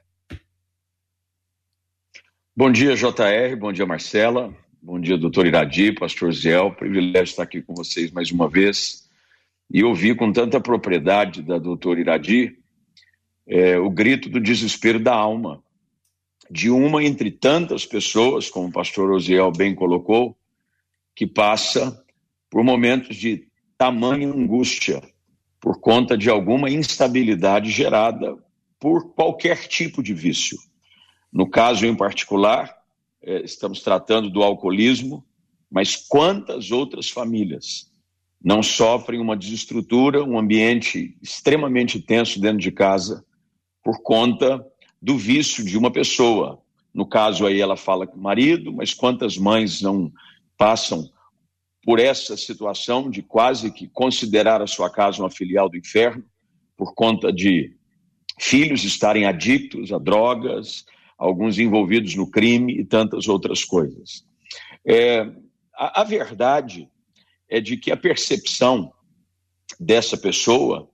Bom 2.55 2.71
dia, 2.71 2.95
JR. 2.95 3.57
Bom 3.59 3.73
dia, 3.73 3.85
Marcela. 3.85 4.55
Bom 4.81 5.01
dia, 5.01 5.17
doutor 5.17 5.45
Iradi, 5.45 5.91
pastor 5.91 6.31
Ziel. 6.31 6.71
Privilégio 6.71 7.31
estar 7.31 7.43
aqui 7.43 7.61
com 7.61 7.75
vocês 7.75 8.09
mais 8.09 8.31
uma 8.31 8.47
vez. 8.47 9.05
E 9.69 9.83
ouvir 9.83 10.15
com 10.15 10.31
tanta 10.31 10.61
propriedade 10.61 11.41
da 11.41 11.57
doutora 11.57 11.99
Iradi 11.99 12.57
é, 13.45 13.77
o 13.77 13.89
grito 13.89 14.29
do 14.29 14.39
desespero 14.39 14.97
da 14.97 15.13
alma, 15.13 15.61
de 16.49 16.69
uma 16.69 17.03
entre 17.03 17.31
tantas 17.31 17.85
pessoas, 17.85 18.49
como 18.49 18.67
o 18.67 18.71
pastor 18.71 19.11
Osiel 19.11 19.51
bem 19.51 19.75
colocou, 19.75 20.37
que 21.15 21.25
passa 21.25 22.03
por 22.49 22.63
momentos 22.63 23.15
de 23.15 23.47
tamanha 23.77 24.27
angústia 24.27 25.01
por 25.59 25.79
conta 25.79 26.17
de 26.17 26.29
alguma 26.29 26.69
instabilidade 26.69 27.71
gerada 27.71 28.37
por 28.79 29.13
qualquer 29.13 29.67
tipo 29.67 30.01
de 30.01 30.13
vício. 30.13 30.57
No 31.31 31.49
caso 31.49 31.85
em 31.85 31.95
particular, 31.95 32.75
é, 33.21 33.41
estamos 33.43 33.81
tratando 33.81 34.29
do 34.29 34.43
alcoolismo, 34.43 35.25
mas 35.69 35.95
quantas 35.95 36.71
outras 36.71 37.09
famílias 37.09 37.91
não 38.41 38.61
sofrem 38.61 39.19
uma 39.19 39.35
desestrutura, 39.35 40.23
um 40.23 40.37
ambiente 40.37 41.17
extremamente 41.21 41.99
tenso 41.99 42.39
dentro 42.39 42.59
de 42.59 42.71
casa 42.71 43.25
por 43.83 44.01
conta 44.01 44.65
do 45.01 45.17
vício 45.17 45.63
de 45.63 45.77
uma 45.77 45.91
pessoa. 45.91 46.61
No 46.93 47.05
caso 47.05 47.45
aí 47.45 47.61
ela 47.61 47.77
fala 47.77 48.07
com 48.07 48.17
o 48.17 48.21
marido, 48.21 48.73
mas 48.73 48.93
quantas 48.93 49.37
mães 49.37 49.81
não 49.81 50.11
passam 50.57 51.09
por 51.83 51.99
essa 51.99 52.35
situação 52.35 53.09
de 53.09 53.21
quase 53.21 53.71
que 53.71 53.87
considerar 53.87 54.61
a 54.61 54.67
sua 54.67 54.89
casa 54.89 55.21
uma 55.21 55.29
filial 55.29 55.69
do 55.69 55.77
inferno 55.77 56.23
por 56.75 56.93
conta 56.93 57.31
de 57.31 57.75
filhos 58.39 58.83
estarem 58.83 59.25
adictos 59.25 59.91
a 59.91 59.97
drogas, 59.97 60.85
alguns 61.17 61.57
envolvidos 61.57 62.15
no 62.15 62.29
crime 62.29 62.79
e 62.79 62.85
tantas 62.85 63.27
outras 63.27 63.63
coisas. 63.63 64.25
É, 64.85 65.21
a, 65.75 66.01
a 66.01 66.03
verdade 66.03 66.89
é 67.49 67.59
de 67.59 67.77
que 67.77 67.91
a 67.91 67.97
percepção 67.97 68.91
dessa 69.79 70.17
pessoa 70.17 70.89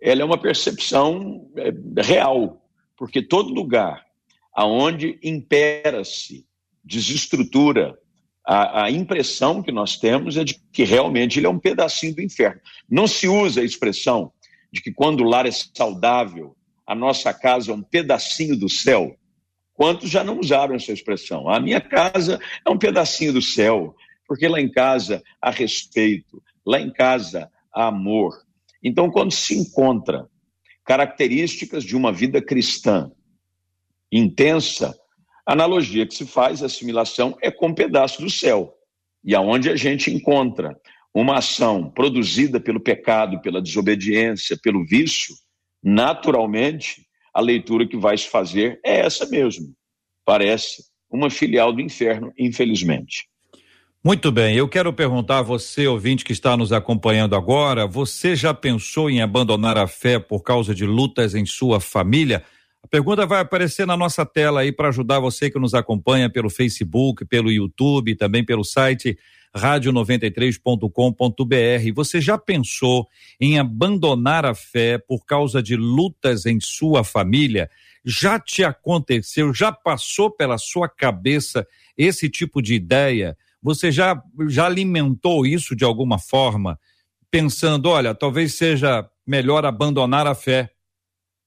ela 0.00 0.22
é 0.22 0.24
uma 0.24 0.38
percepção 0.38 1.50
é, 1.56 1.72
real, 2.02 2.64
porque 3.00 3.22
todo 3.22 3.54
lugar 3.54 4.04
aonde 4.52 5.18
impera-se 5.22 6.44
desestrutura, 6.84 7.98
a, 8.44 8.84
a, 8.84 8.90
impressão 8.90 9.62
que 9.62 9.72
nós 9.72 9.96
temos 9.96 10.36
é 10.36 10.44
de 10.44 10.60
que 10.70 10.84
realmente 10.84 11.38
ele 11.38 11.46
é 11.46 11.48
um 11.48 11.58
pedacinho 11.58 12.14
do 12.14 12.20
inferno. 12.20 12.60
Não 12.90 13.06
se 13.06 13.26
usa 13.26 13.62
a 13.62 13.64
expressão 13.64 14.30
de 14.70 14.82
que 14.82 14.92
quando 14.92 15.22
o 15.22 15.24
lar 15.26 15.46
é 15.46 15.50
saudável, 15.50 16.54
a 16.86 16.94
nossa 16.94 17.32
casa 17.32 17.72
é 17.72 17.74
um 17.74 17.80
pedacinho 17.82 18.54
do 18.54 18.68
céu. 18.68 19.16
Quantos 19.72 20.10
já 20.10 20.22
não 20.22 20.38
usaram 20.38 20.74
essa 20.74 20.92
expressão? 20.92 21.48
A 21.48 21.58
minha 21.58 21.80
casa 21.80 22.38
é 22.66 22.68
um 22.68 22.76
pedacinho 22.76 23.32
do 23.32 23.40
céu, 23.40 23.96
porque 24.28 24.46
lá 24.46 24.60
em 24.60 24.70
casa 24.70 25.22
há 25.40 25.50
respeito, 25.50 26.42
lá 26.66 26.78
em 26.78 26.92
casa 26.92 27.50
há 27.72 27.86
amor. 27.86 28.44
Então, 28.82 29.10
quando 29.10 29.32
se 29.32 29.56
encontra 29.56 30.28
características 30.84 31.84
de 31.84 31.96
uma 31.96 32.12
vida 32.12 32.42
cristã 32.42 33.10
intensa, 34.12 34.96
a 35.46 35.52
analogia 35.52 36.06
que 36.06 36.14
se 36.14 36.26
faz, 36.26 36.62
a 36.62 36.66
assimilação, 36.66 37.36
é 37.40 37.50
com 37.50 37.68
um 37.68 37.74
pedaço 37.74 38.20
do 38.20 38.30
céu. 38.30 38.74
E 39.24 39.34
aonde 39.34 39.70
a 39.70 39.76
gente 39.76 40.10
encontra 40.10 40.76
uma 41.14 41.38
ação 41.38 41.90
produzida 41.90 42.60
pelo 42.60 42.80
pecado, 42.80 43.40
pela 43.40 43.60
desobediência, 43.60 44.58
pelo 44.62 44.84
vício, 44.84 45.34
naturalmente 45.82 47.06
a 47.32 47.40
leitura 47.40 47.86
que 47.86 47.96
vai 47.96 48.16
se 48.16 48.28
fazer 48.28 48.80
é 48.84 49.00
essa 49.00 49.26
mesmo. 49.26 49.74
Parece 50.24 50.84
uma 51.10 51.30
filial 51.30 51.72
do 51.72 51.80
inferno, 51.80 52.32
infelizmente. 52.38 53.29
Muito 54.02 54.32
bem, 54.32 54.56
eu 54.56 54.66
quero 54.66 54.90
perguntar 54.94 55.40
a 55.40 55.42
você, 55.42 55.86
ouvinte 55.86 56.24
que 56.24 56.32
está 56.32 56.56
nos 56.56 56.72
acompanhando 56.72 57.36
agora, 57.36 57.86
você 57.86 58.34
já 58.34 58.54
pensou 58.54 59.10
em 59.10 59.20
abandonar 59.20 59.76
a 59.76 59.86
fé 59.86 60.18
por 60.18 60.42
causa 60.42 60.74
de 60.74 60.86
lutas 60.86 61.34
em 61.34 61.44
sua 61.44 61.80
família? 61.80 62.42
A 62.82 62.88
pergunta 62.88 63.26
vai 63.26 63.42
aparecer 63.42 63.86
na 63.86 63.98
nossa 63.98 64.24
tela 64.24 64.62
aí 64.62 64.72
para 64.72 64.88
ajudar 64.88 65.20
você 65.20 65.50
que 65.50 65.58
nos 65.58 65.74
acompanha 65.74 66.30
pelo 66.30 66.48
Facebook, 66.48 67.26
pelo 67.26 67.52
YouTube, 67.52 68.16
também 68.16 68.42
pelo 68.42 68.64
site 68.64 69.18
rádio93.com.br. 69.54 71.94
Você 71.94 72.22
já 72.22 72.38
pensou 72.38 73.06
em 73.38 73.58
abandonar 73.58 74.46
a 74.46 74.54
fé 74.54 74.96
por 74.96 75.26
causa 75.26 75.62
de 75.62 75.76
lutas 75.76 76.46
em 76.46 76.58
sua 76.58 77.04
família? 77.04 77.68
Já 78.02 78.40
te 78.40 78.64
aconteceu, 78.64 79.52
já 79.52 79.70
passou 79.70 80.30
pela 80.30 80.56
sua 80.56 80.88
cabeça 80.88 81.66
esse 81.98 82.30
tipo 82.30 82.62
de 82.62 82.72
ideia? 82.72 83.36
Você 83.62 83.92
já, 83.92 84.20
já 84.48 84.66
alimentou 84.66 85.46
isso 85.46 85.76
de 85.76 85.84
alguma 85.84 86.18
forma, 86.18 86.78
pensando, 87.30 87.88
olha, 87.88 88.14
talvez 88.14 88.54
seja 88.54 89.08
melhor 89.26 89.64
abandonar 89.64 90.26
a 90.26 90.34
fé, 90.34 90.70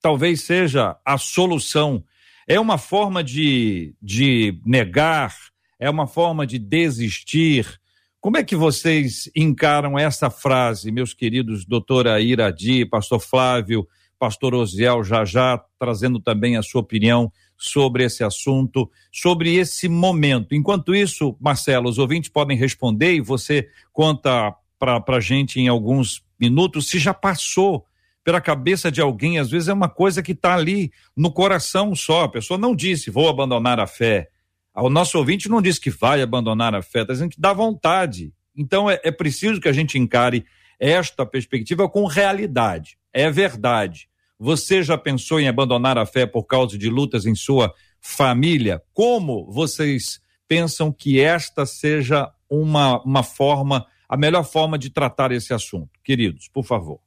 talvez 0.02 0.42
seja 0.42 0.96
a 1.06 1.18
solução. 1.18 2.04
É 2.48 2.60
uma 2.60 2.78
forma 2.78 3.24
de, 3.24 3.96
de 4.02 4.60
negar, 4.66 5.36
é 5.80 5.90
uma 5.90 6.08
forma 6.08 6.46
de 6.46 6.60
desistir, 6.60 7.80
como 8.24 8.38
é 8.38 8.44
que 8.44 8.56
vocês 8.56 9.30
encaram 9.36 10.00
essa 10.00 10.30
frase, 10.30 10.94
meus 10.94 11.14
queridos 11.14 11.66
doutora 11.66 12.22
Iradi, 12.22 12.86
pastor 12.86 13.20
Flávio, 13.20 13.86
pastor 14.18 14.56
Osiel 14.56 15.04
já 15.04 15.26
já, 15.26 15.62
trazendo 15.78 16.22
também 16.22 16.56
a 16.56 16.64
sua 16.64 16.80
opinião 16.80 17.30
sobre 17.64 18.04
esse 18.04 18.24
assunto, 18.24 18.90
sobre 19.12 19.56
esse 19.56 19.88
momento. 19.88 20.54
Enquanto 20.54 20.94
isso, 20.94 21.36
Marcelo, 21.40 21.90
os 21.90 21.98
ouvintes 21.98 22.30
podem 22.30 22.58
responder 22.58 23.14
e 23.14 23.22
você 23.22 23.70
conta 23.92 24.54
para 24.78 25.02
a 25.08 25.20
gente 25.20 25.60
em 25.60 25.70
alguns 25.70 26.24
minutos 26.38 26.90
se 26.90 27.00
já 27.00 27.14
passou 27.14 27.86
pela 28.24 28.42
cabeça 28.42 28.92
de 28.92 29.02
alguém, 29.02 29.38
às 29.38 29.50
vezes 29.50 29.68
é 29.68 29.74
uma 29.74 29.90
coisa 29.90 30.24
que 30.24 30.32
está 30.32 30.56
ali 30.56 30.92
no 31.16 31.32
coração 31.32 31.94
só. 31.94 32.24
A 32.24 32.30
pessoa 32.30 32.58
não 32.58 32.76
disse, 32.76 33.10
vou 33.10 33.28
abandonar 33.30 33.80
a 33.80 33.88
fé. 33.88 34.30
O 34.76 34.90
nosso 34.90 35.18
ouvinte 35.18 35.50
não 35.50 35.62
diz 35.62 35.78
que 35.78 35.90
vai 35.90 36.22
abandonar 36.22 36.74
a 36.74 36.82
fé, 36.82 37.02
está 37.02 37.14
dizendo 37.14 37.32
que 37.32 37.40
dá 37.40 37.54
vontade. 37.54 38.34
Então 38.56 38.90
é, 38.90 39.00
é 39.04 39.12
preciso 39.12 39.60
que 39.60 39.68
a 39.68 39.74
gente 39.74 39.98
encare 39.98 40.46
esta 40.80 41.26
perspectiva 41.26 41.88
com 41.90 42.06
realidade. 42.06 42.98
É 43.14 43.30
verdade. 43.30 44.08
Você 44.44 44.84
já 44.84 44.98
pensou 44.98 45.40
em 45.40 45.48
abandonar 45.48 45.98
a 45.98 46.06
fé 46.06 46.26
por 46.26 46.44
causa 46.44 46.78
de 46.78 46.90
lutas 46.90 47.26
em 47.26 47.34
sua 47.34 47.74
família? 48.02 48.84
Como 48.94 49.50
vocês 49.50 50.20
pensam 50.46 50.92
que 50.92 51.18
esta 51.22 51.66
seja 51.66 52.30
uma, 52.50 53.02
uma 53.04 53.24
forma 53.24 53.88
a 54.08 54.18
melhor 54.18 54.44
forma 54.44 54.78
de 54.78 54.90
tratar 54.90 55.32
esse 55.32 55.54
assunto? 55.54 55.92
Queridos, 56.04 56.50
por 56.50 56.66
favor. 56.66 57.00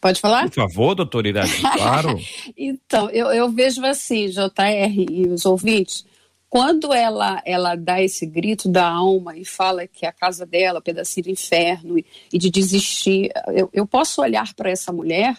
Pode 0.00 0.18
falar? 0.18 0.44
Por 0.44 0.54
favor, 0.54 0.94
doutor 0.94 1.26
Iradi, 1.26 1.60
claro. 1.60 2.18
então, 2.56 3.10
eu, 3.10 3.26
eu 3.26 3.52
vejo 3.52 3.84
assim, 3.84 4.30
JR 4.30 5.10
e 5.10 5.28
os 5.28 5.44
ouvintes, 5.44 6.06
quando 6.52 6.92
ela, 6.92 7.40
ela 7.46 7.74
dá 7.74 8.02
esse 8.02 8.26
grito 8.26 8.68
da 8.68 8.86
alma 8.86 9.34
e 9.38 9.42
fala 9.42 9.86
que 9.86 10.04
a 10.04 10.12
casa 10.12 10.44
dela 10.44 10.76
é 10.76 10.80
um 10.80 10.82
pedacinho 10.82 11.24
do 11.24 11.30
inferno 11.30 11.98
e, 11.98 12.04
e 12.30 12.36
de 12.36 12.50
desistir, 12.50 13.32
eu, 13.54 13.70
eu 13.72 13.86
posso 13.86 14.20
olhar 14.20 14.52
para 14.52 14.68
essa 14.68 14.92
mulher 14.92 15.34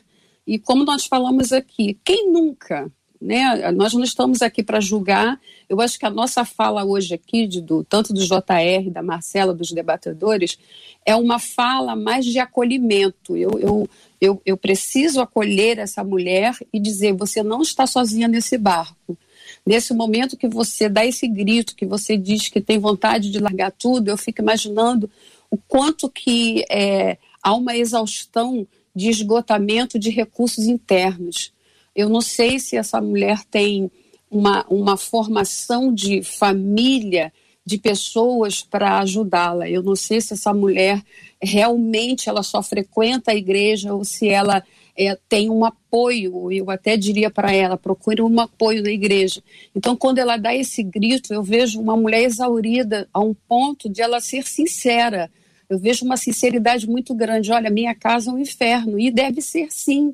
e, 0.47 0.57
como 0.57 0.83
nós 0.83 1.05
falamos 1.05 1.53
aqui, 1.53 1.99
quem 2.03 2.31
nunca 2.31 2.91
né? 3.21 3.71
Nós 3.71 3.93
não 3.93 4.03
estamos 4.03 4.41
aqui 4.41 4.61
para 4.61 4.81
julgar. 4.81 5.39
Eu 5.69 5.79
acho 5.79 5.97
que 5.97 6.05
a 6.05 6.09
nossa 6.09 6.43
fala 6.43 6.83
hoje 6.83 7.13
aqui, 7.13 7.47
de, 7.47 7.61
do, 7.61 7.81
tanto 7.83 8.11
do 8.11 8.19
JR, 8.19 8.89
da 8.91 9.01
Marcela, 9.01 9.53
dos 9.53 9.71
debatedores, 9.71 10.57
é 11.05 11.15
uma 11.15 11.39
fala 11.39 11.95
mais 11.95 12.25
de 12.25 12.39
acolhimento. 12.39 13.37
Eu, 13.37 13.51
eu, 13.59 13.89
eu, 14.19 14.41
eu 14.45 14.57
preciso 14.57 15.21
acolher 15.21 15.77
essa 15.77 16.03
mulher 16.03 16.53
e 16.73 16.81
dizer: 16.81 17.13
você 17.13 17.41
não 17.41 17.61
está 17.61 17.87
sozinha 17.87 18.27
nesse 18.27 18.57
barco. 18.57 19.17
Nesse 19.65 19.93
momento 19.93 20.35
que 20.35 20.47
você 20.47 20.89
dá 20.89 21.05
esse 21.05 21.27
grito, 21.27 21.75
que 21.75 21.85
você 21.85 22.17
diz 22.17 22.49
que 22.49 22.59
tem 22.59 22.77
vontade 22.77 23.31
de 23.31 23.39
largar 23.39 23.71
tudo, 23.71 24.09
eu 24.09 24.17
fico 24.17 24.41
imaginando 24.41 25.09
o 25.49 25.57
quanto 25.57 26.09
que 26.09 26.65
é, 26.69 27.17
há 27.41 27.53
uma 27.53 27.75
exaustão 27.75 28.67
de 28.95 29.09
esgotamento 29.09 29.97
de 29.97 30.09
recursos 30.09 30.65
internos. 30.65 31.53
Eu 31.95 32.09
não 32.09 32.21
sei 32.21 32.59
se 32.59 32.75
essa 32.75 32.99
mulher 32.99 33.43
tem 33.45 33.89
uma, 34.29 34.65
uma 34.67 34.97
formação 34.97 35.93
de 35.93 36.23
família, 36.23 37.31
de 37.65 37.77
pessoas 37.77 38.61
para 38.61 38.99
ajudá-la. 38.99 39.69
Eu 39.69 39.81
não 39.81 39.95
sei 39.95 40.19
se 40.19 40.33
essa 40.33 40.53
mulher 40.53 41.01
realmente 41.41 42.27
ela 42.27 42.43
só 42.43 42.61
frequenta 42.61 43.31
a 43.31 43.35
igreja 43.35 43.93
ou 43.93 44.03
se 44.03 44.27
ela 44.27 44.63
é, 44.97 45.17
tem 45.27 45.49
um 45.49 45.65
apoio. 45.65 46.51
Eu 46.51 46.69
até 46.69 46.95
diria 46.97 47.29
para 47.29 47.53
ela, 47.53 47.77
procure 47.77 48.21
um 48.21 48.39
apoio 48.39 48.83
na 48.83 48.91
igreja. 48.91 49.41
Então, 49.75 49.95
quando 49.95 50.19
ela 50.19 50.37
dá 50.37 50.53
esse 50.55 50.83
grito, 50.83 51.33
eu 51.33 51.43
vejo 51.43 51.79
uma 51.79 51.95
mulher 51.95 52.23
exaurida 52.23 53.07
a 53.13 53.19
um 53.19 53.33
ponto 53.33 53.89
de 53.89 54.01
ela 54.01 54.19
ser 54.19 54.47
sincera. 54.47 55.31
Eu 55.69 55.79
vejo 55.79 56.05
uma 56.05 56.17
sinceridade 56.17 56.87
muito 56.87 57.13
grande. 57.13 57.51
Olha, 57.51 57.69
minha 57.69 57.95
casa 57.95 58.29
é 58.29 58.33
um 58.33 58.39
inferno 58.39 58.99
e 58.99 59.09
deve 59.09 59.41
ser 59.41 59.67
sim 59.71 60.13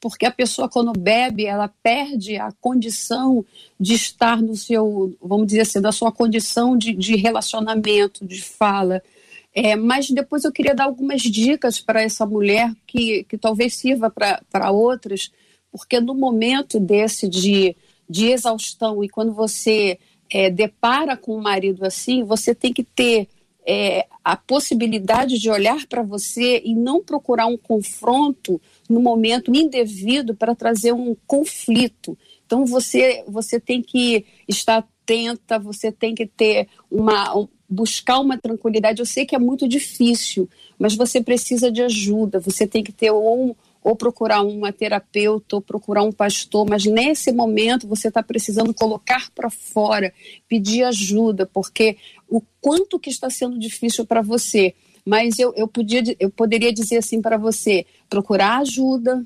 porque 0.00 0.24
a 0.24 0.30
pessoa 0.30 0.68
quando 0.68 0.92
bebe, 0.92 1.46
ela 1.46 1.68
perde 1.82 2.36
a 2.36 2.52
condição 2.60 3.44
de 3.78 3.94
estar 3.94 4.40
no 4.40 4.56
seu, 4.56 5.16
vamos 5.20 5.48
dizer 5.48 5.62
assim, 5.62 5.80
da 5.80 5.92
sua 5.92 6.12
condição 6.12 6.76
de, 6.76 6.94
de 6.94 7.16
relacionamento, 7.16 8.24
de 8.24 8.42
fala. 8.42 9.02
É, 9.60 9.74
mas 9.74 10.08
depois 10.08 10.44
eu 10.44 10.52
queria 10.52 10.72
dar 10.72 10.84
algumas 10.84 11.20
dicas 11.20 11.80
para 11.80 12.00
essa 12.00 12.24
mulher 12.24 12.72
que, 12.86 13.24
que 13.24 13.36
talvez 13.36 13.74
sirva 13.74 14.08
para 14.08 14.70
outras, 14.70 15.32
porque 15.72 16.00
no 16.00 16.14
momento 16.14 16.78
desse 16.78 17.28
de, 17.28 17.74
de 18.08 18.26
exaustão 18.26 19.02
e 19.02 19.08
quando 19.08 19.32
você 19.32 19.98
é, 20.30 20.48
depara 20.48 21.16
com 21.16 21.36
um 21.36 21.42
marido 21.42 21.84
assim, 21.84 22.22
você 22.22 22.54
tem 22.54 22.72
que 22.72 22.84
ter 22.84 23.26
é, 23.66 24.06
a 24.22 24.36
possibilidade 24.36 25.40
de 25.40 25.50
olhar 25.50 25.88
para 25.88 26.04
você 26.04 26.62
e 26.64 26.72
não 26.72 27.02
procurar 27.02 27.46
um 27.46 27.58
confronto 27.58 28.60
no 28.88 29.00
momento 29.00 29.52
indevido 29.52 30.36
para 30.36 30.54
trazer 30.54 30.92
um 30.92 31.16
conflito. 31.26 32.16
Então 32.46 32.64
você 32.64 33.24
você 33.26 33.58
tem 33.58 33.82
que 33.82 34.24
estar 34.46 34.78
atenta, 34.78 35.58
você 35.58 35.90
tem 35.90 36.14
que 36.14 36.26
ter 36.26 36.68
uma 36.88 37.48
buscar 37.68 38.18
uma 38.18 38.38
tranquilidade. 38.38 39.00
Eu 39.00 39.06
sei 39.06 39.26
que 39.26 39.34
é 39.34 39.38
muito 39.38 39.68
difícil, 39.68 40.48
mas 40.78 40.94
você 40.94 41.20
precisa 41.20 41.70
de 41.70 41.82
ajuda. 41.82 42.40
Você 42.40 42.66
tem 42.66 42.82
que 42.82 42.92
ter 42.92 43.12
um 43.12 43.54
ou 43.82 43.94
procurar 43.96 44.42
uma 44.42 44.72
terapeuta, 44.72 45.56
ou 45.56 45.62
procurar 45.62 46.02
um 46.02 46.12
pastor, 46.12 46.66
mas 46.68 46.84
nesse 46.84 47.32
momento 47.32 47.86
você 47.86 48.08
está 48.08 48.22
precisando 48.22 48.74
colocar 48.74 49.30
para 49.34 49.48
fora, 49.48 50.12
pedir 50.48 50.82
ajuda, 50.82 51.46
porque 51.46 51.96
o 52.28 52.42
quanto 52.60 52.98
que 52.98 53.08
está 53.08 53.30
sendo 53.30 53.58
difícil 53.58 54.04
para 54.04 54.20
você. 54.20 54.74
Mas 55.06 55.38
eu, 55.38 55.54
eu, 55.56 55.66
podia, 55.66 56.02
eu 56.20 56.28
poderia 56.28 56.72
dizer 56.72 56.98
assim 56.98 57.22
para 57.22 57.38
você: 57.38 57.86
procurar 58.10 58.58
ajuda, 58.58 59.24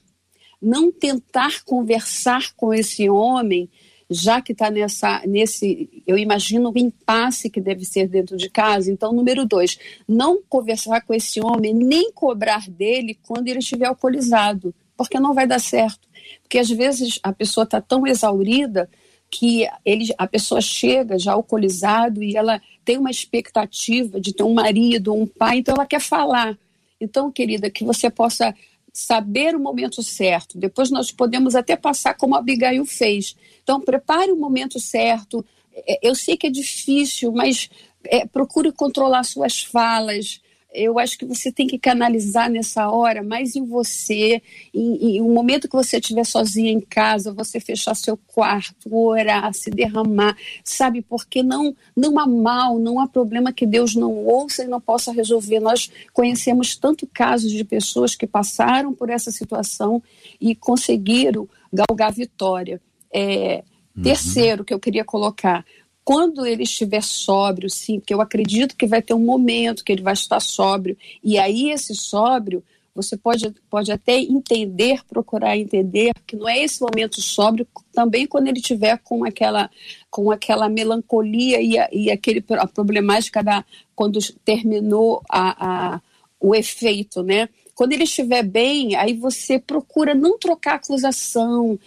não 0.60 0.92
tentar 0.92 1.64
conversar 1.64 2.52
com 2.54 2.72
esse 2.72 3.08
homem, 3.10 3.68
já 4.12 4.40
que 4.40 4.52
está 4.52 4.70
nessa, 4.70 5.22
nesse, 5.26 6.02
eu 6.06 6.18
imagino 6.18 6.70
o 6.70 6.78
impasse 6.78 7.50
que 7.50 7.60
deve 7.60 7.84
ser 7.84 8.08
dentro 8.08 8.36
de 8.36 8.50
casa. 8.50 8.90
Então, 8.90 9.12
número 9.12 9.44
dois, 9.46 9.78
não 10.06 10.40
conversar 10.48 11.00
com 11.02 11.14
esse 11.14 11.40
homem, 11.40 11.74
nem 11.74 12.12
cobrar 12.12 12.68
dele 12.68 13.18
quando 13.26 13.48
ele 13.48 13.58
estiver 13.58 13.86
alcoolizado, 13.86 14.74
porque 14.96 15.18
não 15.18 15.34
vai 15.34 15.46
dar 15.46 15.60
certo. 15.60 16.08
Porque 16.42 16.58
às 16.58 16.68
vezes 16.68 17.18
a 17.22 17.32
pessoa 17.32 17.64
está 17.64 17.80
tão 17.80 18.06
exaurida 18.06 18.88
que 19.30 19.66
ele, 19.84 20.12
a 20.18 20.26
pessoa 20.26 20.60
chega 20.60 21.18
já 21.18 21.32
alcoolizado 21.32 22.22
e 22.22 22.36
ela 22.36 22.60
tem 22.84 22.98
uma 22.98 23.10
expectativa 23.10 24.20
de 24.20 24.34
ter 24.34 24.42
um 24.42 24.52
marido, 24.52 25.14
um 25.14 25.26
pai, 25.26 25.58
então 25.58 25.74
ela 25.74 25.86
quer 25.86 26.00
falar. 26.00 26.58
Então, 27.00 27.32
querida, 27.32 27.70
que 27.70 27.82
você 27.82 28.10
possa 28.10 28.54
saber 28.92 29.56
o 29.56 29.60
momento 29.60 30.02
certo. 30.02 30.58
Depois 30.58 30.90
nós 30.90 31.10
podemos 31.10 31.54
até 31.54 31.76
passar 31.76 32.14
como 32.14 32.34
a 32.34 32.38
Abigail 32.38 32.84
fez. 32.84 33.34
Então, 33.62 33.80
prepare 33.80 34.30
o 34.30 34.36
momento 34.36 34.78
certo. 34.78 35.44
É, 35.74 35.98
eu 36.02 36.14
sei 36.14 36.36
que 36.36 36.46
é 36.46 36.50
difícil, 36.50 37.32
mas 37.32 37.70
é, 38.04 38.26
procure 38.26 38.70
controlar 38.72 39.24
suas 39.24 39.62
falas, 39.62 40.40
eu 40.74 40.98
acho 40.98 41.18
que 41.18 41.24
você 41.24 41.52
tem 41.52 41.66
que 41.66 41.78
canalizar 41.78 42.50
nessa 42.50 42.88
hora 42.90 43.22
mais 43.22 43.54
em 43.54 43.64
você, 43.64 44.42
em, 44.72 45.20
o 45.20 45.28
momento 45.28 45.68
que 45.68 45.76
você 45.76 45.98
estiver 45.98 46.24
sozinha 46.24 46.70
em 46.70 46.80
casa, 46.80 47.32
você 47.32 47.60
fechar 47.60 47.94
seu 47.94 48.16
quarto, 48.16 48.94
orar, 48.94 49.52
se 49.52 49.70
derramar, 49.70 50.36
sabe? 50.64 51.02
Porque 51.02 51.42
não, 51.42 51.76
não 51.96 52.18
há 52.18 52.26
mal, 52.26 52.78
não 52.78 52.98
há 52.98 53.06
problema 53.06 53.52
que 53.52 53.66
Deus 53.66 53.94
não 53.94 54.12
ouça 54.24 54.64
e 54.64 54.68
não 54.68 54.80
possa 54.80 55.12
resolver. 55.12 55.60
Nós 55.60 55.90
conhecemos 56.12 56.76
tanto 56.76 57.06
casos 57.06 57.52
de 57.52 57.64
pessoas 57.64 58.14
que 58.14 58.26
passaram 58.26 58.94
por 58.94 59.10
essa 59.10 59.30
situação 59.30 60.02
e 60.40 60.54
conseguiram 60.54 61.48
galgar 61.72 62.12
vitória. 62.12 62.80
É, 63.12 63.62
uhum. 63.94 64.02
Terceiro 64.02 64.64
que 64.64 64.72
eu 64.72 64.80
queria 64.80 65.04
colocar, 65.04 65.64
quando 66.04 66.44
ele 66.44 66.64
estiver 66.64 67.02
sóbrio, 67.02 67.70
sim, 67.70 68.00
porque 68.00 68.12
eu 68.12 68.20
acredito 68.20 68.76
que 68.76 68.86
vai 68.86 69.00
ter 69.00 69.14
um 69.14 69.24
momento 69.24 69.84
que 69.84 69.92
ele 69.92 70.02
vai 70.02 70.14
estar 70.14 70.40
sóbrio, 70.40 70.96
e 71.22 71.38
aí 71.38 71.70
esse 71.70 71.94
sóbrio, 71.94 72.62
você 72.94 73.16
pode, 73.16 73.54
pode 73.70 73.90
até 73.90 74.18
entender, 74.18 75.02
procurar 75.06 75.56
entender, 75.56 76.12
que 76.26 76.36
não 76.36 76.48
é 76.48 76.62
esse 76.62 76.80
momento 76.82 77.20
sóbrio, 77.22 77.66
também 77.92 78.26
quando 78.26 78.48
ele 78.48 78.60
tiver 78.60 78.98
com 78.98 79.24
aquela, 79.24 79.70
com 80.10 80.30
aquela 80.30 80.68
melancolia 80.68 81.60
e, 81.62 81.78
a, 81.78 81.88
e 81.92 82.10
aquele, 82.10 82.44
a 82.50 82.66
problemática 82.66 83.42
da, 83.42 83.64
quando 83.94 84.18
terminou 84.44 85.22
a, 85.28 85.94
a, 85.94 86.00
o 86.38 86.54
efeito, 86.54 87.22
né? 87.22 87.48
Quando 87.74 87.92
ele 87.92 88.04
estiver 88.04 88.42
bem, 88.42 88.94
aí 88.96 89.14
você 89.14 89.58
procura 89.58 90.14
não 90.14 90.38
trocar 90.38 90.74
acusação, 90.74 91.78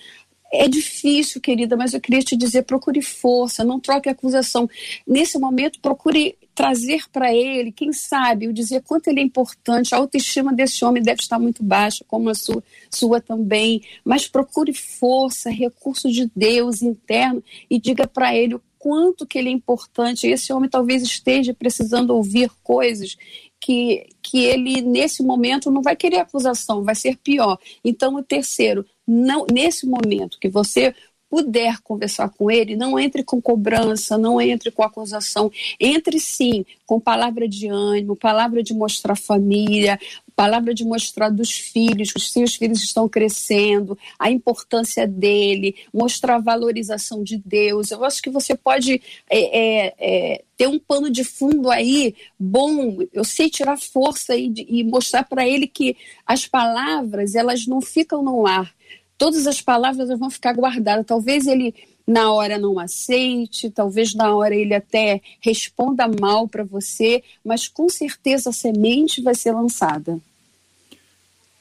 é 0.64 0.68
difícil, 0.68 1.42
querida, 1.42 1.76
mas 1.76 1.94
eu 1.94 2.02
queria 2.02 2.22
te 2.22 2.36
dizer: 2.36 2.64
procure 2.64 3.02
força, 3.02 3.64
não 3.64 3.80
troque 3.80 4.10
acusação. 4.10 4.70
Nesse 5.08 5.38
momento, 5.38 5.80
procure 5.80 6.38
trazer 6.54 7.04
para 7.12 7.34
ele, 7.34 7.72
quem 7.72 7.92
sabe, 7.92 8.46
eu 8.46 8.54
dizer 8.54 8.82
quanto 8.84 9.10
ele 9.10 9.20
é 9.20 9.24
importante. 9.24 9.94
A 9.94 9.98
autoestima 9.98 10.54
desse 10.54 10.86
homem 10.86 11.04
deve 11.04 11.22
estar 11.22 11.38
muito 11.38 11.64
baixa, 11.64 12.06
como 12.08 12.30
a 12.30 12.34
sua, 12.34 12.64
sua 12.90 13.20
também. 13.20 13.82
Mas 14.04 14.28
procure 14.28 14.74
força, 14.74 15.50
recurso 15.50 16.10
de 16.10 16.32
Deus 16.36 16.82
interno 16.82 17.44
e 17.70 17.80
diga 17.80 18.08
para 18.08 18.36
ele 18.36 18.56
o 18.56 18.62
quanto 18.80 19.26
que 19.26 19.38
ele 19.38 19.50
é 19.50 19.52
importante. 19.52 20.28
Esse 20.28 20.54
homem 20.54 20.70
talvez 20.70 21.04
esteja 21.04 21.54
precisando 21.54 22.12
ouvir 22.12 22.50
coisas 22.64 23.18
que, 23.60 24.08
que 24.22 24.44
ele, 24.46 24.82
nesse 24.82 25.24
momento, 25.24 25.72
não 25.72 25.82
vai 25.82 25.96
querer 25.96 26.20
acusação, 26.20 26.84
vai 26.84 26.94
ser 26.94 27.18
pior. 27.18 27.58
Então, 27.84 28.16
o 28.16 28.24
terceiro, 28.24 28.86
não, 29.08 29.46
nesse 29.52 29.86
momento 29.86 30.40
que 30.40 30.50
você 30.50 30.96
puder 31.30 31.82
conversar 31.82 32.30
com 32.30 32.50
ele, 32.50 32.76
não 32.76 33.00
entre 33.00 33.24
com 33.24 33.42
cobrança, 33.42 34.18
não 34.18 34.40
entre 34.40 34.72
com 34.72 34.84
acusação, 34.84 35.52
entre 35.80 36.20
sim 36.20 36.66
com 36.86 37.00
palavra 37.00 37.48
de 37.48 37.68
ânimo, 37.68 38.16
palavra 38.16 38.62
de 38.62 38.74
mostrar 38.74 39.16
família, 39.16 40.00
palavra 40.36 40.74
de 40.74 40.84
mostrar 40.84 41.30
dos 41.30 41.52
filhos, 41.52 42.12
que 42.12 42.18
os 42.18 42.32
seus 42.32 42.56
filhos 42.56 42.84
estão 42.84 43.08
crescendo, 43.08 43.98
a 44.20 44.30
importância 44.30 45.08
dele, 45.08 45.76
mostrar 45.94 46.36
a 46.36 46.40
valorização 46.40 47.24
de 47.24 47.38
Deus. 47.38 47.90
Eu 47.90 48.04
acho 48.04 48.22
que 48.22 48.30
você 48.30 48.56
pode 48.56 49.02
é, 49.30 49.40
é, 49.40 49.96
é, 49.98 50.44
ter 50.58 50.68
um 50.68 50.78
pano 50.78 51.10
de 51.10 51.24
fundo 51.24 51.72
aí 51.72 52.16
bom. 52.38 52.98
Eu 53.14 53.24
sei 53.24 53.50
tirar 53.50 53.78
força 53.78 54.36
e, 54.36 54.54
e 54.68 54.84
mostrar 54.84 55.24
para 55.24 55.48
ele 55.48 55.68
que 55.68 55.96
as 56.26 56.46
palavras 56.46 57.34
elas 57.34 57.66
não 57.66 57.82
ficam 57.82 58.22
no 58.22 58.46
ar. 58.46 58.74
Todas 59.18 59.48
as 59.48 59.62
palavras 59.62 60.10
vão 60.20 60.30
ficar 60.30 60.54
guardadas. 60.54 61.06
Talvez 61.06 61.48
ele 61.48 61.74
na 62.08 62.32
hora 62.32 62.58
não 62.58 62.78
aceite, 62.78 63.70
talvez 63.70 64.14
na 64.14 64.36
hora 64.36 64.56
ele 64.56 64.74
até 64.74 65.22
responda 65.40 66.08
mal 66.08 66.48
para 66.48 66.64
você, 66.64 67.24
mas 67.44 67.68
com 67.68 67.90
certeza 67.90 68.52
a 68.52 68.54
semente 68.54 69.22
vai 69.22 69.34
ser 69.34 69.54
lançada. 69.54 70.20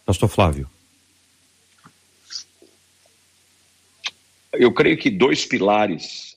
Pastor 0.04 0.28
Flávio. 0.28 0.68
Eu 4.52 4.72
creio 4.72 4.98
que 4.98 5.10
dois 5.10 5.46
pilares 5.46 6.36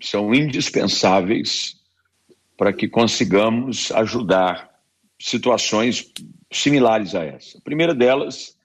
são 0.00 0.34
indispensáveis 0.34 1.76
para 2.56 2.72
que 2.72 2.88
consigamos 2.88 3.92
ajudar 3.92 4.70
situações 5.20 6.10
similares 6.50 7.14
a 7.14 7.24
essa. 7.24 7.58
A 7.58 7.60
primeira 7.60 7.94
delas 7.94 8.56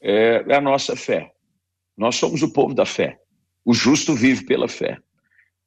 é, 0.00 0.44
é 0.46 0.54
a 0.54 0.60
nossa 0.60 0.94
fé. 0.94 1.32
Nós 1.96 2.16
somos 2.16 2.42
o 2.42 2.52
povo 2.52 2.74
da 2.74 2.84
fé. 2.84 3.20
O 3.64 3.72
justo 3.72 4.14
vive 4.14 4.44
pela 4.44 4.68
fé. 4.68 4.98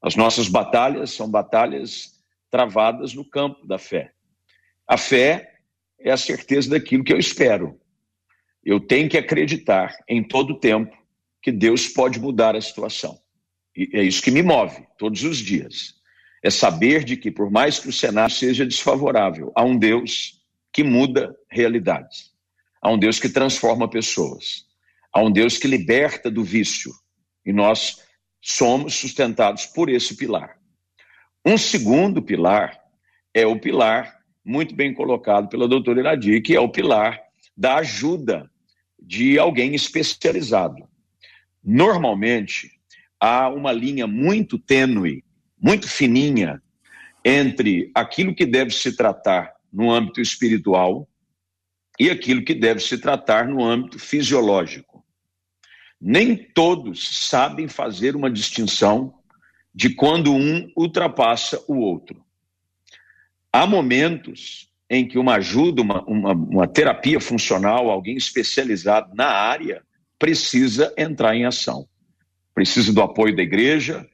As 0.02 0.16
nossas 0.16 0.48
batalhas 0.48 1.12
são 1.12 1.30
batalhas 1.30 2.20
travadas 2.50 3.14
no 3.14 3.26
campo 3.26 3.66
da 3.68 3.78
fé. 3.78 4.12
A 4.88 4.98
fé 4.98 5.60
é 6.00 6.12
a 6.12 6.18
certeza 6.18 6.70
daquilo 6.70 7.04
que 7.04 7.12
eu 7.12 7.20
espero. 7.20 7.80
Eu 8.64 8.80
tenho 8.80 9.10
que 9.10 9.18
acreditar 9.18 9.96
em 10.08 10.24
todo 10.24 10.60
tempo 10.60 10.96
que 11.42 11.52
Deus 11.52 11.88
pode 11.88 12.20
mudar 12.20 12.56
a 12.56 12.62
situação. 12.62 13.20
E 13.76 13.90
é 13.94 14.04
isso 14.04 14.22
que 14.22 14.32
me 14.32 14.42
move 14.42 14.86
todos 14.98 15.24
os 15.24 15.38
dias. 15.38 15.96
É 16.44 16.50
saber 16.50 17.04
de 17.04 17.18
que, 17.18 17.30
por 17.30 17.52
mais 17.52 17.80
que 17.80 17.90
o 17.90 17.94
cenário 17.94 18.34
seja 18.34 18.66
desfavorável, 18.66 19.52
há 19.56 19.64
um 19.64 19.78
Deus 19.78 20.42
que 20.72 20.84
muda 20.84 21.36
realidades. 21.50 22.32
Há 22.82 22.90
um 22.92 22.98
Deus 22.98 23.20
que 23.20 23.28
transforma 23.28 23.90
pessoas. 23.90 24.66
Há 25.14 25.22
um 25.22 25.32
Deus 25.32 25.58
que 25.58 25.68
liberta 25.68 26.30
do 26.30 26.44
vício. 26.44 26.92
E 27.46 27.52
nós 27.52 27.98
somos 28.42 28.96
sustentados 28.96 29.66
por 29.66 29.90
esse 29.90 30.16
pilar. 30.16 30.58
Um 31.46 31.58
segundo 31.58 32.22
pilar 32.22 32.80
é 33.34 33.46
o 33.46 33.60
pilar, 33.60 34.20
muito 34.44 34.76
bem 34.76 34.94
colocado 34.94 35.50
pela 35.50 35.68
doutora 35.68 36.00
Iradi, 36.00 36.42
que 36.42 36.56
é 36.56 36.60
o 36.60 36.70
pilar 36.70 37.20
da 37.56 37.78
ajuda 37.78 38.50
de 39.02 39.40
alguém 39.40 39.74
especializado. 39.74 40.88
Normalmente, 41.64 42.72
há 43.20 43.50
uma 43.50 43.72
linha 43.72 44.08
muito 44.08 44.58
tênue, 44.58 45.24
muito 45.62 45.88
fininha, 45.88 46.62
entre 47.24 47.92
aquilo 47.94 48.34
que 48.34 48.46
deve 48.46 48.72
se 48.72 48.96
tratar 48.96 49.54
no 49.72 49.92
âmbito 49.92 50.22
espiritual 50.22 51.08
e 52.00 52.10
aquilo 52.10 52.44
que 52.44 52.56
deve 52.56 52.80
se 52.80 52.98
tratar 52.98 53.48
no 53.48 53.64
âmbito 53.64 54.00
fisiológico. 54.00 54.89
Nem 56.00 56.36
todos 56.36 57.28
sabem 57.28 57.68
fazer 57.68 58.16
uma 58.16 58.30
distinção 58.30 59.14
de 59.74 59.90
quando 59.96 60.34
um 60.34 60.72
ultrapassa 60.76 61.64
o 61.68 61.78
outro. 61.78 62.24
Há 63.52 63.66
momentos 63.68 64.70
em 64.90 65.08
que 65.08 65.20
uma 65.20 65.36
ajuda, 65.36 65.82
uma, 65.82 66.04
uma, 66.06 66.34
uma 66.34 66.68
terapia 66.68 67.20
funcional, 67.20 67.90
alguém 67.90 68.16
especializado 68.16 69.14
na 69.16 69.28
área, 69.28 69.84
precisa 70.18 70.94
entrar 70.98 71.36
em 71.36 71.46
ação. 71.46 71.88
Precisa 72.54 72.92
do 72.92 73.02
apoio 73.02 73.36
da 73.36 73.44
igreja, 73.44 74.08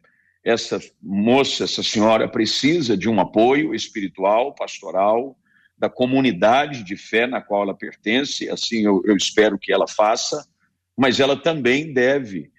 essa 0.43 0.79
moça, 1.01 1.63
essa 1.63 1.81
senhora 1.81 2.29
precisa 2.29 2.95
de 2.95 3.09
um 3.09 3.19
apoio 3.19 3.73
espiritual, 3.73 4.53
pastoral, 4.53 5.35
da 5.77 5.89
comunidade 5.89 6.83
de 6.83 6.95
fé 6.95 7.25
na 7.25 7.41
qual 7.41 7.63
ela 7.63 7.73
pertence, 7.73 8.47
assim 8.49 8.85
eu, 8.85 9.01
eu 9.05 9.17
espero 9.17 9.57
que 9.57 9.73
ela 9.73 9.87
faça, 9.87 10.47
mas 10.97 11.19
ela 11.19 11.35
também 11.35 11.93
deve 11.93 12.51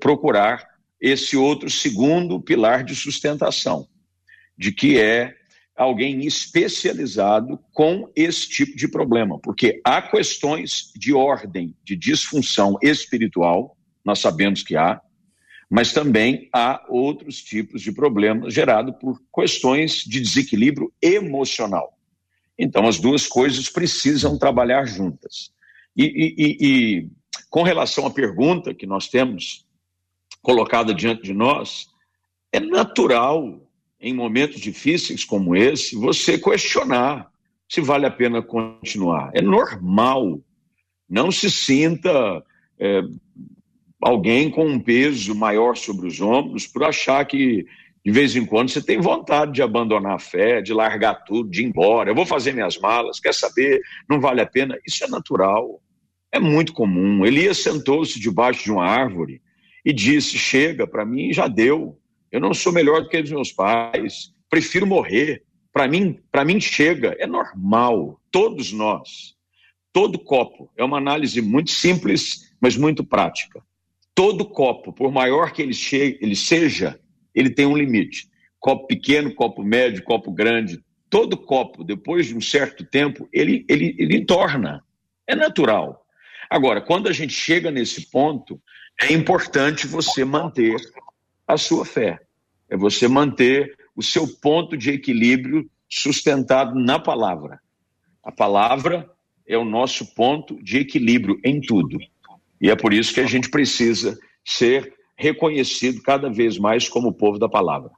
procurar 0.00 0.66
esse 1.00 1.36
outro 1.36 1.68
segundo 1.68 2.40
pilar 2.40 2.84
de 2.84 2.94
sustentação, 2.94 3.88
de 4.56 4.72
que 4.72 4.98
é 4.98 5.34
alguém 5.76 6.24
especializado 6.26 7.58
com 7.72 8.10
esse 8.16 8.48
tipo 8.48 8.76
de 8.76 8.88
problema, 8.88 9.38
porque 9.38 9.80
há 9.84 10.00
questões 10.00 10.90
de 10.96 11.12
ordem, 11.12 11.76
de 11.84 11.94
disfunção 11.94 12.78
espiritual, 12.82 13.76
nós 14.02 14.20
sabemos 14.20 14.62
que 14.62 14.74
há, 14.74 15.00
mas 15.68 15.92
também 15.92 16.48
há 16.52 16.82
outros 16.88 17.42
tipos 17.42 17.82
de 17.82 17.92
problemas 17.92 18.54
gerados 18.54 18.94
por 18.98 19.20
questões 19.34 20.04
de 20.04 20.20
desequilíbrio 20.20 20.92
emocional. 21.02 21.98
Então, 22.58 22.86
as 22.86 22.98
duas 22.98 23.26
coisas 23.26 23.68
precisam 23.68 24.38
trabalhar 24.38 24.86
juntas. 24.86 25.50
E, 25.94 26.04
e, 26.04 26.56
e, 26.60 27.08
com 27.50 27.62
relação 27.62 28.06
à 28.06 28.10
pergunta 28.10 28.74
que 28.74 28.86
nós 28.86 29.08
temos 29.08 29.66
colocada 30.42 30.94
diante 30.94 31.22
de 31.22 31.32
nós, 31.32 31.88
é 32.52 32.60
natural, 32.60 33.60
em 34.00 34.14
momentos 34.14 34.60
difíceis 34.60 35.24
como 35.24 35.56
esse, 35.56 35.96
você 35.96 36.38
questionar 36.38 37.30
se 37.68 37.80
vale 37.80 38.06
a 38.06 38.10
pena 38.10 38.42
continuar. 38.42 39.30
É 39.34 39.42
normal. 39.42 40.40
Não 41.08 41.32
se 41.32 41.50
sinta 41.50 42.44
é, 42.78 43.02
alguém 44.00 44.50
com 44.50 44.66
um 44.66 44.78
peso 44.78 45.34
maior 45.34 45.76
sobre 45.76 46.06
os 46.06 46.20
ombros 46.20 46.66
por 46.66 46.84
achar 46.84 47.24
que 47.24 47.64
de 48.04 48.12
vez 48.12 48.36
em 48.36 48.46
quando 48.46 48.68
você 48.68 48.80
tem 48.80 49.00
vontade 49.00 49.52
de 49.52 49.62
abandonar 49.62 50.14
a 50.14 50.18
fé, 50.18 50.62
de 50.62 50.72
largar 50.72 51.24
tudo, 51.24 51.50
de 51.50 51.62
ir 51.62 51.64
embora. 51.64 52.08
Eu 52.08 52.14
vou 52.14 52.24
fazer 52.24 52.52
minhas 52.52 52.78
malas, 52.78 53.18
quer 53.18 53.34
saber? 53.34 53.80
Não 54.08 54.20
vale 54.20 54.40
a 54.40 54.46
pena. 54.46 54.78
Isso 54.86 55.02
é 55.02 55.08
natural, 55.08 55.80
é 56.32 56.38
muito 56.38 56.72
comum. 56.72 57.24
Elias 57.24 57.58
sentou-se 57.58 58.18
debaixo 58.20 58.64
de 58.64 58.72
uma 58.72 58.84
árvore 58.84 59.40
e 59.84 59.92
disse: 59.92 60.38
Chega, 60.38 60.86
para 60.86 61.04
mim 61.04 61.32
já 61.32 61.48
deu. 61.48 61.98
Eu 62.30 62.40
não 62.40 62.52
sou 62.52 62.72
melhor 62.72 63.02
do 63.02 63.08
que 63.08 63.18
os 63.18 63.30
meus 63.30 63.52
pais. 63.52 64.32
Prefiro 64.50 64.86
morrer. 64.86 65.42
Para 65.72 65.86
mim, 65.88 66.18
para 66.30 66.44
mim 66.44 66.60
chega. 66.60 67.16
É 67.18 67.26
normal. 67.26 68.20
Todos 68.30 68.72
nós. 68.72 69.36
Todo 69.92 70.18
copo 70.18 70.70
é 70.76 70.84
uma 70.84 70.98
análise 70.98 71.40
muito 71.40 71.70
simples, 71.70 72.52
mas 72.60 72.76
muito 72.76 73.02
prática. 73.02 73.62
Todo 74.14 74.44
copo, 74.44 74.92
por 74.92 75.10
maior 75.10 75.52
que 75.52 75.62
ele, 75.62 75.72
chegue, 75.72 76.18
ele 76.20 76.36
seja, 76.36 77.00
ele 77.34 77.50
tem 77.50 77.64
um 77.66 77.76
limite. 77.76 78.28
Copo 78.58 78.86
pequeno, 78.86 79.34
copo 79.34 79.62
médio, 79.62 80.02
copo 80.02 80.30
grande, 80.30 80.82
todo 81.08 81.36
copo, 81.36 81.84
depois 81.84 82.26
de 82.26 82.36
um 82.36 82.40
certo 82.40 82.84
tempo, 82.84 83.28
ele, 83.32 83.64
ele, 83.68 83.94
ele 83.98 84.16
entorna. 84.16 84.82
É 85.26 85.34
natural. 85.34 86.05
Agora, 86.50 86.80
quando 86.80 87.08
a 87.08 87.12
gente 87.12 87.32
chega 87.32 87.70
nesse 87.70 88.10
ponto, 88.10 88.60
é 89.00 89.12
importante 89.12 89.86
você 89.86 90.24
manter 90.24 90.76
a 91.46 91.56
sua 91.56 91.84
fé. 91.84 92.20
É 92.68 92.76
você 92.76 93.06
manter 93.06 93.76
o 93.94 94.02
seu 94.02 94.26
ponto 94.26 94.76
de 94.76 94.90
equilíbrio 94.90 95.68
sustentado 95.88 96.74
na 96.78 96.98
palavra. 96.98 97.60
A 98.22 98.32
palavra 98.32 99.08
é 99.46 99.56
o 99.56 99.64
nosso 99.64 100.14
ponto 100.14 100.60
de 100.62 100.78
equilíbrio 100.78 101.38
em 101.44 101.60
tudo. 101.60 101.98
E 102.60 102.70
é 102.70 102.76
por 102.76 102.92
isso 102.92 103.14
que 103.14 103.20
a 103.20 103.26
gente 103.26 103.50
precisa 103.50 104.18
ser 104.44 104.94
reconhecido 105.16 106.02
cada 106.02 106.28
vez 106.28 106.58
mais 106.58 106.88
como 106.88 107.08
o 107.08 107.12
povo 107.12 107.38
da 107.38 107.48
palavra. 107.48 107.90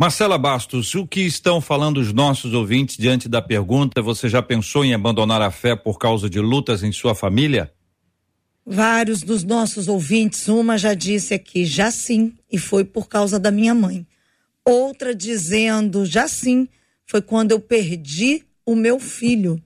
Marcela 0.00 0.38
Bastos, 0.38 0.94
o 0.94 1.04
que 1.04 1.22
estão 1.22 1.60
falando 1.60 1.96
os 1.96 2.12
nossos 2.12 2.54
ouvintes 2.54 2.96
diante 2.96 3.28
da 3.28 3.42
pergunta: 3.42 4.00
você 4.00 4.28
já 4.28 4.40
pensou 4.40 4.84
em 4.84 4.94
abandonar 4.94 5.42
a 5.42 5.50
fé 5.50 5.74
por 5.74 5.98
causa 5.98 6.30
de 6.30 6.38
lutas 6.38 6.84
em 6.84 6.92
sua 6.92 7.16
família? 7.16 7.72
Vários 8.64 9.22
dos 9.22 9.42
nossos 9.42 9.88
ouvintes, 9.88 10.46
uma 10.46 10.78
já 10.78 10.94
disse 10.94 11.34
aqui, 11.34 11.64
já 11.64 11.90
sim, 11.90 12.32
e 12.48 12.56
foi 12.58 12.84
por 12.84 13.08
causa 13.08 13.40
da 13.40 13.50
minha 13.50 13.74
mãe. 13.74 14.06
Outra 14.64 15.12
dizendo, 15.12 16.06
já 16.06 16.28
sim, 16.28 16.68
foi 17.04 17.20
quando 17.20 17.50
eu 17.50 17.58
perdi 17.58 18.44
o 18.64 18.76
meu 18.76 19.00
filho. 19.00 19.60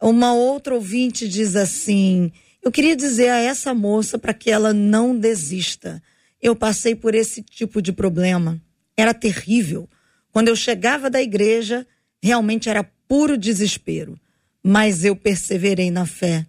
Uma 0.00 0.32
outra 0.32 0.76
ouvinte 0.76 1.26
diz 1.26 1.56
assim: 1.56 2.30
eu 2.62 2.70
queria 2.70 2.94
dizer 2.94 3.30
a 3.30 3.40
essa 3.40 3.74
moça 3.74 4.16
para 4.16 4.32
que 4.32 4.48
ela 4.48 4.72
não 4.72 5.18
desista. 5.18 6.00
Eu 6.40 6.54
passei 6.54 6.94
por 6.94 7.16
esse 7.16 7.42
tipo 7.42 7.82
de 7.82 7.92
problema. 7.92 8.62
Era 9.00 9.14
terrível. 9.14 9.88
Quando 10.30 10.48
eu 10.48 10.56
chegava 10.56 11.08
da 11.08 11.22
igreja, 11.22 11.86
realmente 12.22 12.68
era 12.68 12.84
puro 13.08 13.38
desespero. 13.38 14.20
Mas 14.62 15.06
eu 15.06 15.16
perseverei 15.16 15.90
na 15.90 16.04
fé. 16.04 16.46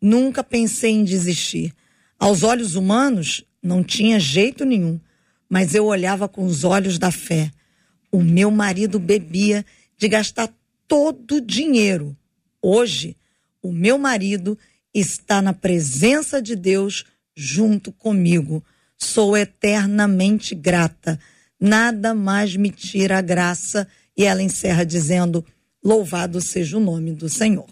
Nunca 0.00 0.42
pensei 0.42 0.92
em 0.92 1.04
desistir. 1.04 1.74
Aos 2.18 2.42
olhos 2.42 2.74
humanos, 2.74 3.44
não 3.62 3.84
tinha 3.84 4.18
jeito 4.18 4.64
nenhum. 4.64 4.98
Mas 5.46 5.74
eu 5.74 5.84
olhava 5.84 6.26
com 6.26 6.46
os 6.46 6.64
olhos 6.64 6.98
da 6.98 7.10
fé. 7.10 7.50
O 8.10 8.22
meu 8.22 8.50
marido 8.50 8.98
bebia 8.98 9.62
de 9.98 10.08
gastar 10.08 10.48
todo 10.88 11.36
o 11.36 11.40
dinheiro. 11.40 12.16
Hoje, 12.62 13.14
o 13.62 13.70
meu 13.70 13.98
marido 13.98 14.58
está 14.94 15.42
na 15.42 15.52
presença 15.52 16.40
de 16.40 16.56
Deus 16.56 17.04
junto 17.36 17.92
comigo. 17.92 18.64
Sou 18.96 19.36
eternamente 19.36 20.54
grata. 20.54 21.20
Nada 21.60 22.14
mais 22.14 22.56
me 22.56 22.70
tira 22.70 23.18
a 23.18 23.22
graça. 23.22 23.86
E 24.16 24.24
ela 24.24 24.42
encerra 24.42 24.84
dizendo: 24.84 25.44
Louvado 25.84 26.40
seja 26.40 26.76
o 26.76 26.80
nome 26.80 27.12
do 27.12 27.28
Senhor. 27.28 27.66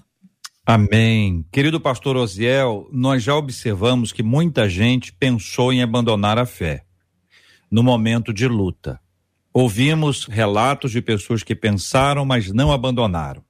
Amém. 0.64 1.46
Querido 1.51 1.81
pastor 1.81 2.16
Osiel, 2.16 2.88
nós 2.92 3.22
já 3.22 3.35
observamos 3.35 4.12
que 4.12 4.22
muita 4.22 4.68
gente 4.68 5.12
pensou 5.14 5.72
em 5.72 5.83
abandonar 5.83 6.38
a 6.38 6.44
fé. 6.44 6.85
no 7.70 7.83
momento 7.83 8.33
de 8.33 8.48
luta. 8.48 8.98
Ouvimos 9.53 10.24
relatos 10.24 10.90
de 10.90 11.03
pessoas 11.03 11.42
que 11.42 11.55
pensaram, 11.55 12.24
mas 12.24 12.51
não 12.51 12.72
abandonaram. 12.72 13.42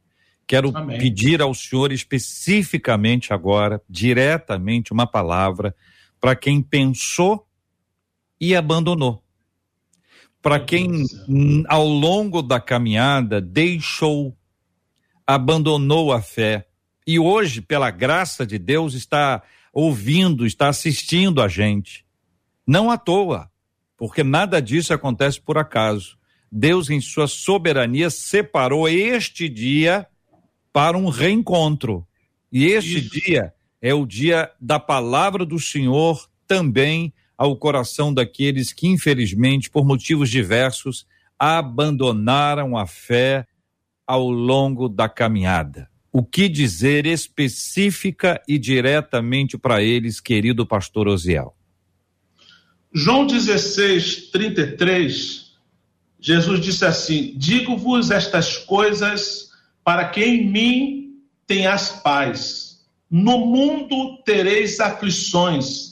Quero 0.46 0.76
Amém. 0.76 0.98
pedir 0.98 1.42
ao 1.42 1.54
Senhor 1.54 1.92
especificamente 1.92 3.32
agora, 3.32 3.80
diretamente, 3.88 4.92
uma 4.92 5.06
palavra 5.06 5.74
para 6.20 6.34
quem 6.34 6.62
pensou 6.62 7.46
e 8.40 8.56
abandonou. 8.56 9.22
Para 10.40 10.60
quem, 10.60 11.04
ao 11.68 11.86
longo 11.86 12.42
da 12.42 12.60
caminhada, 12.60 13.40
deixou, 13.40 14.36
abandonou 15.26 16.12
a 16.12 16.22
fé 16.22 16.68
e 17.08 17.18
hoje, 17.18 17.62
pela 17.62 17.90
graça 17.90 18.46
de 18.46 18.58
Deus, 18.58 18.92
está 18.92 19.42
ouvindo, 19.72 20.44
está 20.44 20.68
assistindo 20.68 21.40
a 21.40 21.48
gente. 21.48 22.04
Não 22.66 22.90
à 22.90 22.98
toa, 22.98 23.50
porque 23.96 24.22
nada 24.22 24.60
disso 24.60 24.92
acontece 24.92 25.40
por 25.40 25.56
acaso. 25.56 26.18
Deus, 26.52 26.90
em 26.90 27.00
sua 27.00 27.26
soberania, 27.26 28.10
separou 28.10 28.86
este 28.86 29.48
dia 29.48 30.06
para 30.70 30.98
um 30.98 31.08
reencontro. 31.08 32.06
E 32.52 32.66
este 32.66 32.98
Isso. 32.98 33.10
dia 33.10 33.54
é 33.80 33.94
o 33.94 34.04
dia 34.04 34.50
da 34.60 34.78
palavra 34.78 35.46
do 35.46 35.58
Senhor 35.58 36.28
também 36.46 37.10
ao 37.38 37.56
coração 37.56 38.12
daqueles 38.12 38.72
que, 38.72 38.88
infelizmente, 38.88 39.70
por 39.70 39.86
motivos 39.86 40.28
diversos, 40.28 41.06
abandonaram 41.38 42.76
a 42.76 42.84
fé 42.84 43.46
ao 44.04 44.28
longo 44.28 44.88
da 44.88 45.08
caminhada. 45.08 45.88
O 46.10 46.24
que 46.24 46.48
dizer 46.48 47.06
específica 47.06 48.42
e 48.48 48.58
diretamente 48.58 49.56
para 49.56 49.80
eles, 49.80 50.20
querido 50.20 50.66
pastor 50.66 51.06
Osiel? 51.06 51.54
João 52.92 53.26
16, 53.26 54.30
33, 54.30 55.52
Jesus 56.18 56.60
disse 56.60 56.84
assim: 56.84 57.34
Digo-vos 57.36 58.10
estas 58.10 58.56
coisas 58.56 59.50
para 59.84 60.08
que 60.08 60.24
em 60.24 60.50
mim 60.50 61.22
tenhas 61.46 61.90
paz. 62.02 62.86
No 63.10 63.46
mundo 63.46 64.22
tereis 64.24 64.80
aflições. 64.80 65.87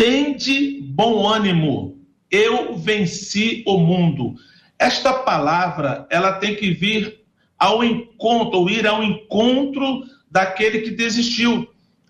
Tende 0.00 0.80
bom 0.80 1.28
ânimo. 1.28 2.00
Eu 2.30 2.74
venci 2.74 3.62
o 3.66 3.76
mundo. 3.76 4.34
Esta 4.78 5.12
palavra, 5.12 6.06
ela 6.08 6.32
tem 6.32 6.56
que 6.56 6.70
vir 6.72 7.20
ao 7.58 7.84
encontro, 7.84 8.60
ou 8.60 8.70
ir 8.70 8.86
ao 8.86 9.02
encontro 9.04 10.02
daquele 10.30 10.80
que 10.80 10.90
desistiu. 10.90 11.68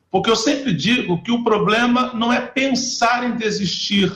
Porque 0.09 0.31
eu 0.31 0.37
sempre 0.37 0.73
digo 0.73 1.21
que 1.25 1.33
o 1.33 1.43
problema 1.43 2.13
não 2.15 2.33
é 2.33 2.41
pensar 2.41 3.29
em 3.29 3.37
desistir, 3.37 4.13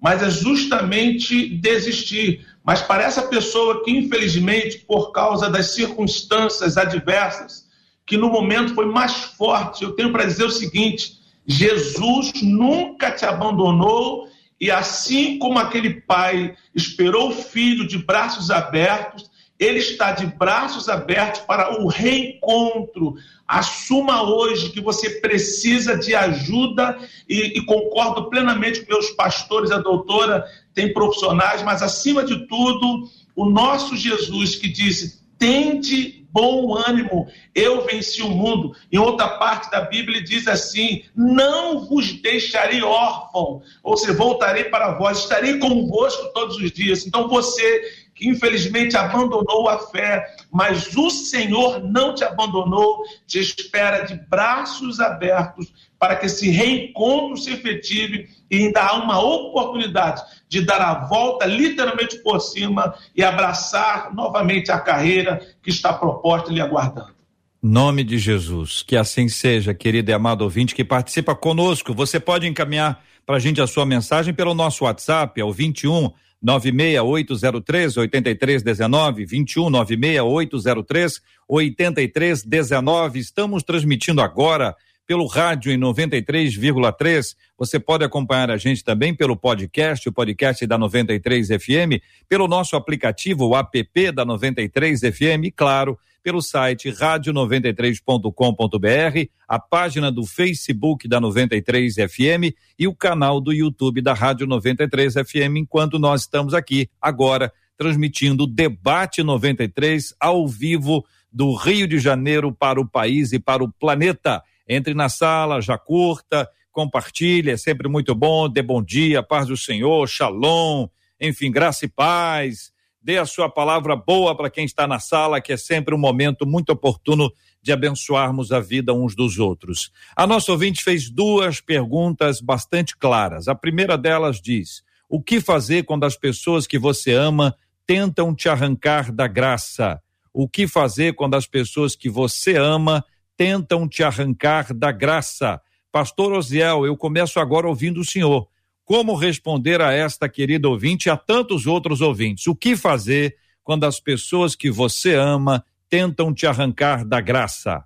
mas 0.00 0.22
é 0.22 0.30
justamente 0.30 1.46
desistir. 1.58 2.46
Mas 2.64 2.80
para 2.80 3.02
essa 3.02 3.24
pessoa 3.24 3.84
que, 3.84 3.90
infelizmente, 3.90 4.78
por 4.78 5.12
causa 5.12 5.50
das 5.50 5.74
circunstâncias 5.74 6.78
adversas, 6.78 7.66
que 8.06 8.16
no 8.16 8.30
momento 8.30 8.74
foi 8.74 8.86
mais 8.86 9.12
forte, 9.12 9.84
eu 9.84 9.92
tenho 9.92 10.10
para 10.10 10.24
dizer 10.24 10.44
o 10.44 10.50
seguinte: 10.50 11.19
Jesus 11.50 12.32
nunca 12.42 13.10
te 13.10 13.24
abandonou, 13.24 14.28
e 14.60 14.70
assim 14.70 15.36
como 15.38 15.58
aquele 15.58 16.00
pai 16.02 16.54
esperou 16.72 17.30
o 17.30 17.34
filho 17.34 17.88
de 17.88 17.98
braços 17.98 18.52
abertos, 18.52 19.28
ele 19.58 19.80
está 19.80 20.12
de 20.12 20.26
braços 20.26 20.88
abertos 20.88 21.40
para 21.40 21.82
o 21.82 21.88
reencontro. 21.88 23.16
Assuma 23.48 24.22
hoje 24.22 24.70
que 24.70 24.80
você 24.80 25.20
precisa 25.20 25.98
de 25.98 26.14
ajuda 26.14 26.96
e, 27.28 27.58
e 27.58 27.64
concordo 27.66 28.30
plenamente 28.30 28.82
com 28.82 28.92
meus 28.92 29.10
pastores, 29.10 29.72
a 29.72 29.78
doutora 29.78 30.44
tem 30.72 30.92
profissionais, 30.92 31.62
mas 31.62 31.82
acima 31.82 32.22
de 32.22 32.46
tudo, 32.46 33.08
o 33.34 33.50
nosso 33.50 33.96
Jesus 33.96 34.54
que 34.54 34.68
disse: 34.68 35.20
tende 35.36 36.19
bom 36.32 36.76
ânimo, 36.76 37.26
eu 37.54 37.84
venci 37.86 38.22
o 38.22 38.28
mundo. 38.28 38.74
Em 38.90 38.98
outra 38.98 39.28
parte 39.28 39.70
da 39.70 39.82
Bíblia 39.82 40.22
diz 40.22 40.46
assim: 40.46 41.04
não 41.14 41.86
vos 41.86 42.12
deixarei 42.20 42.82
órfão, 42.82 43.62
ou 43.82 43.96
seja, 43.96 44.12
voltarei 44.12 44.64
para 44.64 44.96
vós, 44.98 45.18
estarei 45.18 45.58
convosco 45.58 46.32
todos 46.32 46.56
os 46.56 46.70
dias. 46.72 47.06
Então 47.06 47.28
você 47.28 47.99
que 48.20 48.28
infelizmente 48.28 48.98
abandonou 48.98 49.66
a 49.66 49.78
fé, 49.78 50.26
mas 50.52 50.94
o 50.94 51.08
Senhor 51.08 51.82
não 51.82 52.14
te 52.14 52.22
abandonou, 52.22 53.02
te 53.26 53.38
espera 53.38 54.04
de 54.04 54.14
braços 54.28 55.00
abertos 55.00 55.72
para 55.98 56.16
que 56.16 56.26
esse 56.26 56.50
reencontro 56.50 57.38
se 57.38 57.50
efetive 57.50 58.28
e 58.50 58.58
ainda 58.58 58.82
há 58.82 59.02
uma 59.02 59.18
oportunidade 59.24 60.22
de 60.50 60.60
dar 60.60 60.82
a 60.82 61.06
volta 61.06 61.46
literalmente 61.46 62.18
por 62.18 62.40
cima 62.40 62.94
e 63.16 63.24
abraçar 63.24 64.14
novamente 64.14 64.70
a 64.70 64.78
carreira 64.78 65.40
que 65.62 65.70
está 65.70 65.90
proposta 65.90 66.52
lhe 66.52 66.60
aguardando. 66.60 67.14
Nome 67.62 68.04
de 68.04 68.18
Jesus, 68.18 68.82
que 68.82 68.96
assim 68.96 69.30
seja, 69.30 69.72
querido 69.72 70.10
e 70.10 70.14
amado 70.14 70.42
ouvinte 70.42 70.74
que 70.74 70.84
participa 70.84 71.34
conosco. 71.34 71.94
Você 71.94 72.20
pode 72.20 72.46
encaminhar 72.46 73.02
para 73.24 73.36
a 73.36 73.40
gente 73.40 73.62
a 73.62 73.66
sua 73.66 73.86
mensagem 73.86 74.34
pelo 74.34 74.54
nosso 74.54 74.84
WhatsApp, 74.84 75.40
é 75.40 75.44
o 75.44 75.52
21 75.52 76.10
96803 76.42 77.96
8319 77.96 79.24
21 79.24 79.70
96803 79.70 81.20
8319. 81.48 83.18
Estamos 83.18 83.62
transmitindo 83.62 84.20
agora 84.20 84.74
pelo 85.10 85.26
rádio 85.26 85.72
em 85.72 85.76
93,3. 85.76 87.34
Você 87.58 87.80
pode 87.80 88.04
acompanhar 88.04 88.48
a 88.48 88.56
gente 88.56 88.84
também 88.84 89.12
pelo 89.12 89.36
podcast, 89.36 90.08
o 90.08 90.12
podcast 90.12 90.64
da 90.66 90.78
93 90.78 91.48
FM, 91.48 92.00
pelo 92.28 92.46
nosso 92.46 92.76
aplicativo, 92.76 93.48
o 93.48 93.56
app 93.56 94.12
da 94.12 94.24
93 94.24 95.00
FM, 95.00 95.50
claro, 95.54 95.98
pelo 96.22 96.42
site 96.42 96.90
rádio93.com.br, 96.90 99.30
a 99.48 99.58
página 99.58 100.12
do 100.12 100.26
Facebook 100.26 101.08
da 101.08 101.20
93 101.20 101.94
FM 101.94 102.54
e 102.78 102.86
o 102.86 102.94
canal 102.94 103.40
do 103.40 103.52
YouTube 103.52 104.00
da 104.00 104.12
Rádio 104.12 104.46
93 104.46 105.14
FM, 105.14 105.56
enquanto 105.56 105.98
nós 105.98 106.22
estamos 106.22 106.54
aqui 106.54 106.88
agora 107.00 107.52
transmitindo 107.76 108.44
o 108.44 108.46
Debate 108.46 109.22
93 109.22 110.14
ao 110.20 110.46
vivo 110.46 111.04
do 111.32 111.54
Rio 111.54 111.88
de 111.88 111.98
Janeiro 111.98 112.52
para 112.52 112.80
o 112.80 112.88
país 112.88 113.32
e 113.32 113.38
para 113.38 113.64
o 113.64 113.72
planeta. 113.72 114.42
Entre 114.68 114.94
na 114.94 115.08
sala, 115.08 115.60
já 115.60 115.78
curta, 115.78 116.48
compartilhe, 116.70 117.50
é 117.50 117.56
sempre 117.56 117.88
muito 117.88 118.14
bom. 118.14 118.48
Dê 118.48 118.62
bom 118.62 118.82
dia, 118.82 119.22
paz 119.22 119.46
do 119.46 119.56
Senhor, 119.56 120.06
shalom, 120.08 120.86
enfim, 121.20 121.50
graça 121.50 121.86
e 121.86 121.88
paz 121.88 122.72
dê 123.02 123.18
a 123.18 123.24
sua 123.24 123.48
palavra 123.48 123.96
boa 123.96 124.36
para 124.36 124.50
quem 124.50 124.64
está 124.64 124.86
na 124.86 124.98
sala, 124.98 125.40
que 125.40 125.52
é 125.52 125.56
sempre 125.56 125.94
um 125.94 125.98
momento 125.98 126.46
muito 126.46 126.70
oportuno 126.70 127.32
de 127.62 127.72
abençoarmos 127.72 128.52
a 128.52 128.60
vida 128.60 128.92
uns 128.92 129.14
dos 129.14 129.38
outros. 129.38 129.90
A 130.16 130.26
nossa 130.26 130.52
ouvinte 130.52 130.82
fez 130.82 131.10
duas 131.10 131.60
perguntas 131.60 132.40
bastante 132.40 132.96
claras. 132.96 133.48
A 133.48 133.54
primeira 133.54 133.96
delas 133.96 134.40
diz: 134.40 134.82
O 135.08 135.22
que 135.22 135.40
fazer 135.40 135.84
quando 135.84 136.04
as 136.04 136.16
pessoas 136.16 136.66
que 136.66 136.78
você 136.78 137.12
ama 137.12 137.54
tentam 137.86 138.34
te 138.34 138.48
arrancar 138.48 139.12
da 139.12 139.26
graça? 139.26 140.00
O 140.32 140.48
que 140.48 140.68
fazer 140.68 141.14
quando 141.14 141.34
as 141.34 141.46
pessoas 141.46 141.96
que 141.96 142.08
você 142.08 142.56
ama 142.56 143.04
tentam 143.36 143.88
te 143.88 144.02
arrancar 144.02 144.72
da 144.72 144.92
graça? 144.92 145.60
Pastor 145.90 146.32
Osiel, 146.32 146.86
eu 146.86 146.96
começo 146.96 147.40
agora 147.40 147.66
ouvindo 147.66 148.00
o 148.00 148.04
senhor. 148.04 148.46
Como 148.90 149.14
responder 149.14 149.80
a 149.80 149.92
esta 149.92 150.28
querida 150.28 150.68
ouvinte 150.68 151.06
e 151.06 151.10
a 151.10 151.16
tantos 151.16 151.64
outros 151.64 152.00
ouvintes? 152.00 152.48
O 152.48 152.56
que 152.56 152.74
fazer 152.74 153.36
quando 153.62 153.84
as 153.84 154.00
pessoas 154.00 154.56
que 154.56 154.68
você 154.68 155.14
ama 155.14 155.64
tentam 155.88 156.34
te 156.34 156.44
arrancar 156.44 157.06
da 157.06 157.20
graça? 157.20 157.84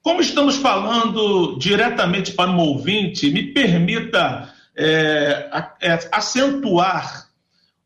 Como 0.00 0.20
estamos 0.20 0.54
falando 0.54 1.58
diretamente 1.58 2.30
para 2.30 2.48
um 2.48 2.60
ouvinte, 2.60 3.28
me 3.28 3.52
permita 3.52 4.54
é, 4.76 5.50
é, 5.82 6.08
acentuar 6.12 7.26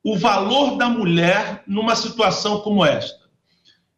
o 0.05 0.19
valor 0.19 0.77
da 0.77 0.87
mulher 0.87 1.63
numa 1.67 1.97
situação 1.97 2.61
como 2.61 2.85
esta. 2.85 3.25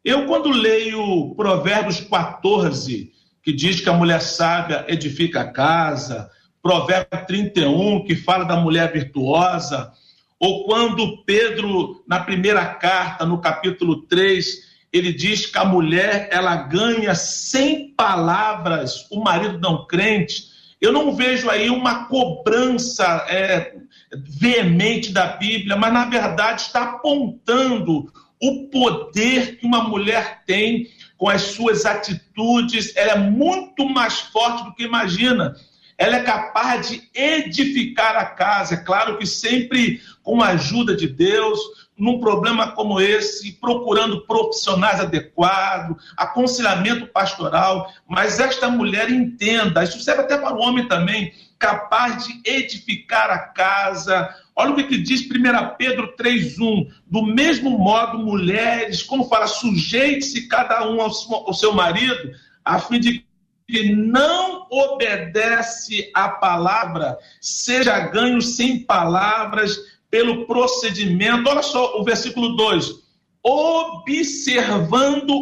Eu, 0.05 0.27
quando 0.27 0.51
leio 0.51 1.35
Provérbios 1.35 2.01
14, 2.01 3.11
que 3.42 3.53
diz 3.53 3.81
que 3.81 3.88
a 3.88 3.92
mulher 3.92 4.21
sábia 4.21 4.85
edifica 4.87 5.40
a 5.40 5.51
casa, 5.51 6.31
Provérbio 6.62 7.27
31, 7.27 8.05
que 8.05 8.14
fala 8.14 8.44
da 8.44 8.57
mulher 8.57 8.92
virtuosa, 8.92 9.92
ou 10.38 10.64
quando 10.64 11.25
Pedro, 11.25 12.03
na 12.07 12.20
primeira 12.20 12.64
carta, 12.64 13.27
no 13.27 13.40
capítulo 13.40 14.03
3, 14.03 14.72
ele 14.92 15.12
diz 15.12 15.46
que 15.46 15.59
a 15.59 15.64
mulher 15.64 16.29
ela 16.31 16.55
ganha 16.55 17.14
sem 17.14 17.92
palavras 17.94 19.07
o 19.11 19.22
marido 19.22 19.59
não 19.59 19.87
crente. 19.87 20.53
Eu 20.81 20.92
não 20.92 21.14
vejo 21.14 21.48
aí 21.48 21.70
uma 21.70 22.07
cobrança 22.07 23.25
é, 23.29 23.75
veemente 24.12 25.12
da 25.12 25.37
Bíblia, 25.37 25.77
mas 25.77 25.92
na 25.92 26.05
verdade 26.05 26.62
está 26.62 26.83
apontando 26.83 28.12
o 28.40 28.68
poder 28.68 29.59
que 29.59 29.66
uma 29.66 29.85
mulher 29.85 30.42
tem 30.44 30.88
com 31.16 31.29
as 31.29 31.42
suas 31.42 31.87
atitudes. 31.87 32.94
Ela 32.96 33.12
é 33.12 33.18
muito 33.18 33.88
mais 33.88 34.20
forte 34.20 34.64
do 34.64 34.75
que 34.75 34.83
imagina. 34.83 35.55
Ela 35.96 36.16
é 36.16 36.22
capaz 36.22 36.88
de 36.88 37.02
edificar 37.14 38.16
a 38.16 38.24
casa. 38.24 38.74
É 38.74 38.78
claro 38.78 39.18
que 39.18 39.26
sempre 39.26 40.00
com 40.22 40.42
a 40.42 40.48
ajuda 40.48 40.96
de 40.96 41.07
Deus, 41.07 41.59
num 41.96 42.18
problema 42.18 42.72
como 42.72 43.00
esse, 43.00 43.52
procurando 43.52 44.26
profissionais 44.26 45.00
adequados, 45.00 45.96
aconselhamento 46.16 47.07
pastoral, 47.07 47.92
mas 48.09 48.40
esta 48.40 48.68
mulher 48.68 49.11
entenda, 49.11 49.85
isso 49.85 50.00
serve 50.00 50.22
até 50.22 50.38
para 50.38 50.55
o 50.55 50.61
homem 50.61 50.88
também, 50.88 51.33
capaz 51.59 52.26
de 52.26 52.40
edificar 52.44 53.31
a 53.31 53.38
casa. 53.38 54.35
Olha 54.57 54.72
o 54.72 54.74
que, 54.74 54.85
que 54.85 54.98
diz 54.98 55.20
1 55.22 55.76
Pedro 55.78 56.12
3,1. 56.16 56.88
Do 57.07 57.22
mesmo 57.22 57.78
modo, 57.78 58.18
mulheres, 58.18 59.02
como 59.02 59.28
fala, 59.28 59.46
sujeite-se 59.46 60.48
cada 60.48 60.88
um 60.88 61.00
ao 61.00 61.55
seu 61.55 61.72
marido, 61.72 62.33
a 62.64 62.81
fim 62.81 62.98
de 62.98 63.24
que 63.72 63.90
não 63.94 64.66
obedece 64.70 66.11
à 66.14 66.28
palavra, 66.28 67.16
seja 67.40 67.98
ganho 68.00 68.42
sem 68.42 68.80
palavras 68.80 69.78
pelo 70.11 70.44
procedimento. 70.44 71.48
Olha 71.48 71.62
só 71.62 71.98
o 71.98 72.04
versículo 72.04 72.54
2 72.54 73.00
observando 73.44 74.28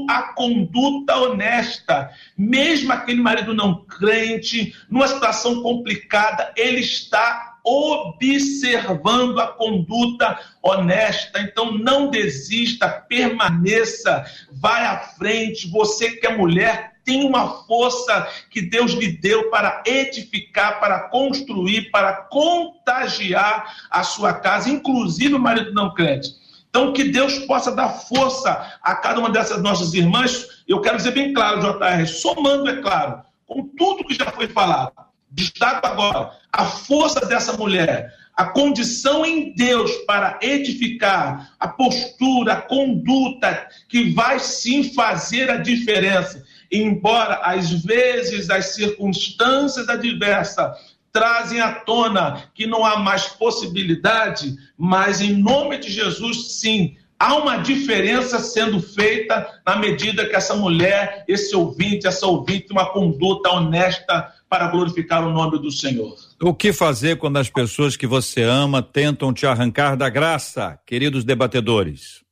a 0.08 0.32
conduta 0.32 1.16
honesta. 1.18 2.08
Mesmo 2.34 2.90
aquele 2.94 3.20
marido 3.20 3.52
não 3.52 3.84
crente, 3.84 4.74
numa 4.88 5.06
situação 5.06 5.62
complicada, 5.62 6.50
ele 6.56 6.80
está 6.80 7.58
observando 7.62 9.38
a 9.38 9.48
conduta 9.48 10.38
honesta. 10.62 11.40
Então 11.40 11.76
não 11.76 12.08
desista, 12.08 12.88
permaneça, 12.88 14.24
vai 14.50 14.86
à 14.86 14.98
frente. 14.98 15.68
Você 15.70 16.12
que 16.12 16.26
é 16.26 16.34
mulher, 16.34 16.92
tem 17.10 17.26
uma 17.26 17.64
força 17.64 18.28
que 18.48 18.62
Deus 18.62 18.92
lhe 18.92 19.08
deu 19.08 19.50
para 19.50 19.82
edificar, 19.84 20.78
para 20.78 21.08
construir, 21.08 21.90
para 21.90 22.12
contagiar 22.12 23.88
a 23.90 24.04
sua 24.04 24.32
casa, 24.32 24.70
inclusive 24.70 25.34
o 25.34 25.40
marido 25.40 25.72
não 25.72 25.92
crente. 25.92 26.28
Então, 26.68 26.92
que 26.92 27.02
Deus 27.02 27.40
possa 27.40 27.72
dar 27.72 27.88
força 27.88 28.78
a 28.80 28.94
cada 28.94 29.18
uma 29.18 29.28
dessas 29.28 29.60
nossas 29.60 29.92
irmãs. 29.92 30.62
Eu 30.68 30.80
quero 30.80 30.98
dizer 30.98 31.10
bem 31.10 31.32
claro, 31.32 31.60
JR, 31.60 32.06
somando, 32.06 32.70
é 32.70 32.80
claro, 32.80 33.22
com 33.44 33.66
tudo 33.76 34.04
que 34.04 34.14
já 34.14 34.30
foi 34.30 34.46
falado. 34.46 34.92
Destaco 35.28 35.84
agora 35.84 36.30
a 36.52 36.64
força 36.64 37.26
dessa 37.26 37.54
mulher, 37.54 38.14
a 38.36 38.44
condição 38.44 39.26
em 39.26 39.52
Deus 39.52 39.90
para 40.06 40.38
edificar, 40.40 41.54
a 41.58 41.66
postura, 41.66 42.52
a 42.52 42.62
conduta 42.62 43.66
que 43.88 44.10
vai 44.10 44.38
sim 44.38 44.94
fazer 44.94 45.50
a 45.50 45.56
diferença 45.56 46.44
embora 46.70 47.40
às 47.42 47.70
vezes 47.70 48.50
as 48.50 48.74
circunstâncias 48.74 49.88
adversas 49.88 50.76
trazem 51.12 51.60
à 51.60 51.72
tona 51.72 52.44
que 52.54 52.66
não 52.66 52.84
há 52.84 52.98
mais 52.98 53.26
possibilidade, 53.26 54.56
mas 54.78 55.20
em 55.20 55.34
nome 55.34 55.78
de 55.78 55.90
Jesus, 55.90 56.52
sim, 56.52 56.96
há 57.18 57.36
uma 57.36 57.58
diferença 57.58 58.38
sendo 58.38 58.80
feita 58.80 59.60
na 59.66 59.76
medida 59.76 60.26
que 60.26 60.34
essa 60.34 60.54
mulher, 60.54 61.24
esse 61.28 61.54
ouvinte, 61.54 62.06
essa 62.06 62.26
ouvinte, 62.26 62.72
uma 62.72 62.90
conduta 62.92 63.50
honesta 63.50 64.32
para 64.48 64.68
glorificar 64.68 65.26
o 65.26 65.30
nome 65.30 65.58
do 65.58 65.70
Senhor. 65.70 66.16
O 66.42 66.54
que 66.54 66.72
fazer 66.72 67.18
quando 67.18 67.36
as 67.36 67.50
pessoas 67.50 67.96
que 67.96 68.06
você 68.06 68.42
ama 68.42 68.82
tentam 68.82 69.32
te 69.32 69.46
arrancar 69.46 69.96
da 69.96 70.08
graça, 70.08 70.78
queridos 70.86 71.24
debatedores? 71.24 72.22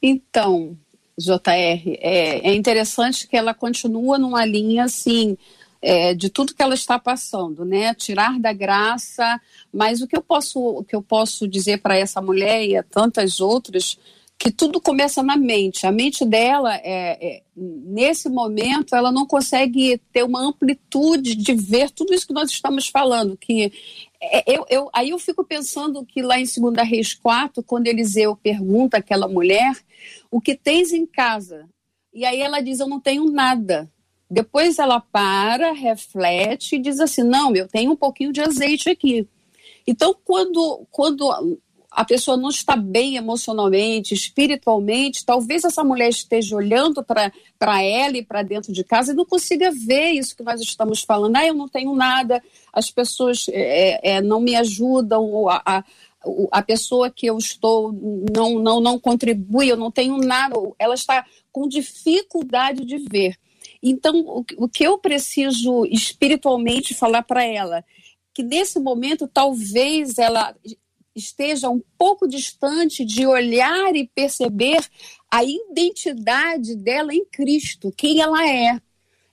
Então, 0.00 0.76
JR, 1.18 1.98
é, 2.00 2.50
é 2.50 2.54
interessante 2.54 3.26
que 3.28 3.36
ela 3.36 3.54
continua 3.54 4.18
numa 4.18 4.44
linha 4.44 4.84
assim. 4.84 5.36
É, 5.84 6.14
de 6.14 6.28
tudo 6.28 6.54
que 6.54 6.62
ela 6.62 6.74
está 6.74 6.96
passando, 6.96 7.64
né? 7.64 7.92
Tirar 7.92 8.38
da 8.38 8.52
graça, 8.52 9.40
mas 9.72 10.00
o 10.00 10.06
que 10.06 10.16
eu 10.16 10.22
posso, 10.22 10.60
o 10.60 10.84
que 10.84 10.94
eu 10.94 11.02
posso 11.02 11.48
dizer 11.48 11.78
para 11.82 11.96
essa 11.96 12.22
mulher 12.22 12.64
e 12.64 12.76
a 12.76 12.84
tantas 12.84 13.40
outras 13.40 13.98
que 14.42 14.50
tudo 14.50 14.80
começa 14.80 15.22
na 15.22 15.36
mente. 15.36 15.86
A 15.86 15.92
mente 15.92 16.24
dela, 16.24 16.74
é, 16.74 17.16
é, 17.20 17.42
nesse 17.56 18.28
momento, 18.28 18.96
ela 18.96 19.12
não 19.12 19.24
consegue 19.24 20.00
ter 20.12 20.24
uma 20.24 20.40
amplitude 20.40 21.36
de 21.36 21.54
ver 21.54 21.90
tudo 21.90 22.12
isso 22.12 22.26
que 22.26 22.32
nós 22.32 22.50
estamos 22.50 22.88
falando. 22.88 23.36
Que 23.36 23.72
eu, 24.46 24.66
eu, 24.70 24.90
aí 24.92 25.10
eu 25.10 25.18
fico 25.18 25.42
pensando 25.42 26.04
que 26.06 26.22
lá 26.22 26.38
em 26.38 26.44
2 26.44 26.88
Reis 26.88 27.14
4, 27.14 27.62
quando 27.64 27.88
Eliseu 27.88 28.36
pergunta 28.36 28.98
àquela 28.98 29.26
mulher 29.26 29.76
o 30.30 30.40
que 30.40 30.54
tens 30.54 30.92
em 30.92 31.04
casa? 31.04 31.68
E 32.12 32.24
aí 32.24 32.40
ela 32.40 32.60
diz: 32.60 32.78
Eu 32.80 32.88
não 32.88 33.00
tenho 33.00 33.24
nada. 33.24 33.90
Depois 34.30 34.78
ela 34.78 35.00
para, 35.00 35.72
reflete 35.72 36.76
e 36.76 36.78
diz 36.78 37.00
assim: 37.00 37.22
Não, 37.22 37.54
eu 37.54 37.66
tenho 37.66 37.92
um 37.92 37.96
pouquinho 37.96 38.32
de 38.32 38.40
azeite 38.40 38.88
aqui. 38.88 39.26
Então, 39.86 40.16
quando, 40.24 40.86
quando 40.90 41.58
a 41.94 42.04
pessoa 42.04 42.36
não 42.36 42.48
está 42.48 42.74
bem 42.74 43.16
emocionalmente, 43.16 44.14
espiritualmente, 44.14 45.26
talvez 45.26 45.62
essa 45.62 45.84
mulher 45.84 46.08
esteja 46.08 46.56
olhando 46.56 47.04
para 47.04 47.82
ela 47.82 48.16
e 48.16 48.24
para 48.24 48.42
dentro 48.42 48.72
de 48.72 48.82
casa 48.82 49.12
e 49.12 49.14
não 49.14 49.26
consiga 49.26 49.70
ver 49.70 50.12
isso 50.12 50.34
que 50.34 50.42
nós 50.42 50.60
estamos 50.60 51.02
falando. 51.02 51.36
Ah, 51.36 51.46
eu 51.46 51.54
não 51.54 51.68
tenho 51.68 51.94
nada, 51.94 52.42
as 52.72 52.90
pessoas 52.90 53.46
é, 53.50 54.14
é, 54.16 54.22
não 54.22 54.40
me 54.40 54.56
ajudam, 54.56 55.48
a, 55.48 55.62
a, 55.64 55.84
a 56.50 56.62
pessoa 56.62 57.10
que 57.10 57.26
eu 57.26 57.36
estou 57.36 57.92
não, 58.34 58.58
não, 58.58 58.80
não 58.80 58.98
contribui, 58.98 59.68
eu 59.68 59.76
não 59.76 59.90
tenho 59.90 60.16
nada, 60.16 60.54
ela 60.78 60.94
está 60.94 61.26
com 61.52 61.68
dificuldade 61.68 62.86
de 62.86 62.96
ver. 62.98 63.36
Então, 63.82 64.44
o 64.56 64.68
que 64.68 64.84
eu 64.84 64.96
preciso 64.96 65.84
espiritualmente 65.86 66.94
falar 66.94 67.22
para 67.22 67.44
ela? 67.44 67.84
Que 68.32 68.42
nesse 68.42 68.78
momento, 68.78 69.28
talvez 69.28 70.16
ela 70.16 70.54
esteja 71.14 71.68
um 71.68 71.80
pouco 71.98 72.26
distante 72.26 73.04
de 73.04 73.26
olhar 73.26 73.94
e 73.94 74.08
perceber 74.14 74.80
a 75.30 75.42
identidade 75.44 76.76
dela 76.76 77.14
em 77.14 77.24
Cristo, 77.24 77.92
quem 77.96 78.20
ela 78.20 78.46
é. 78.48 78.80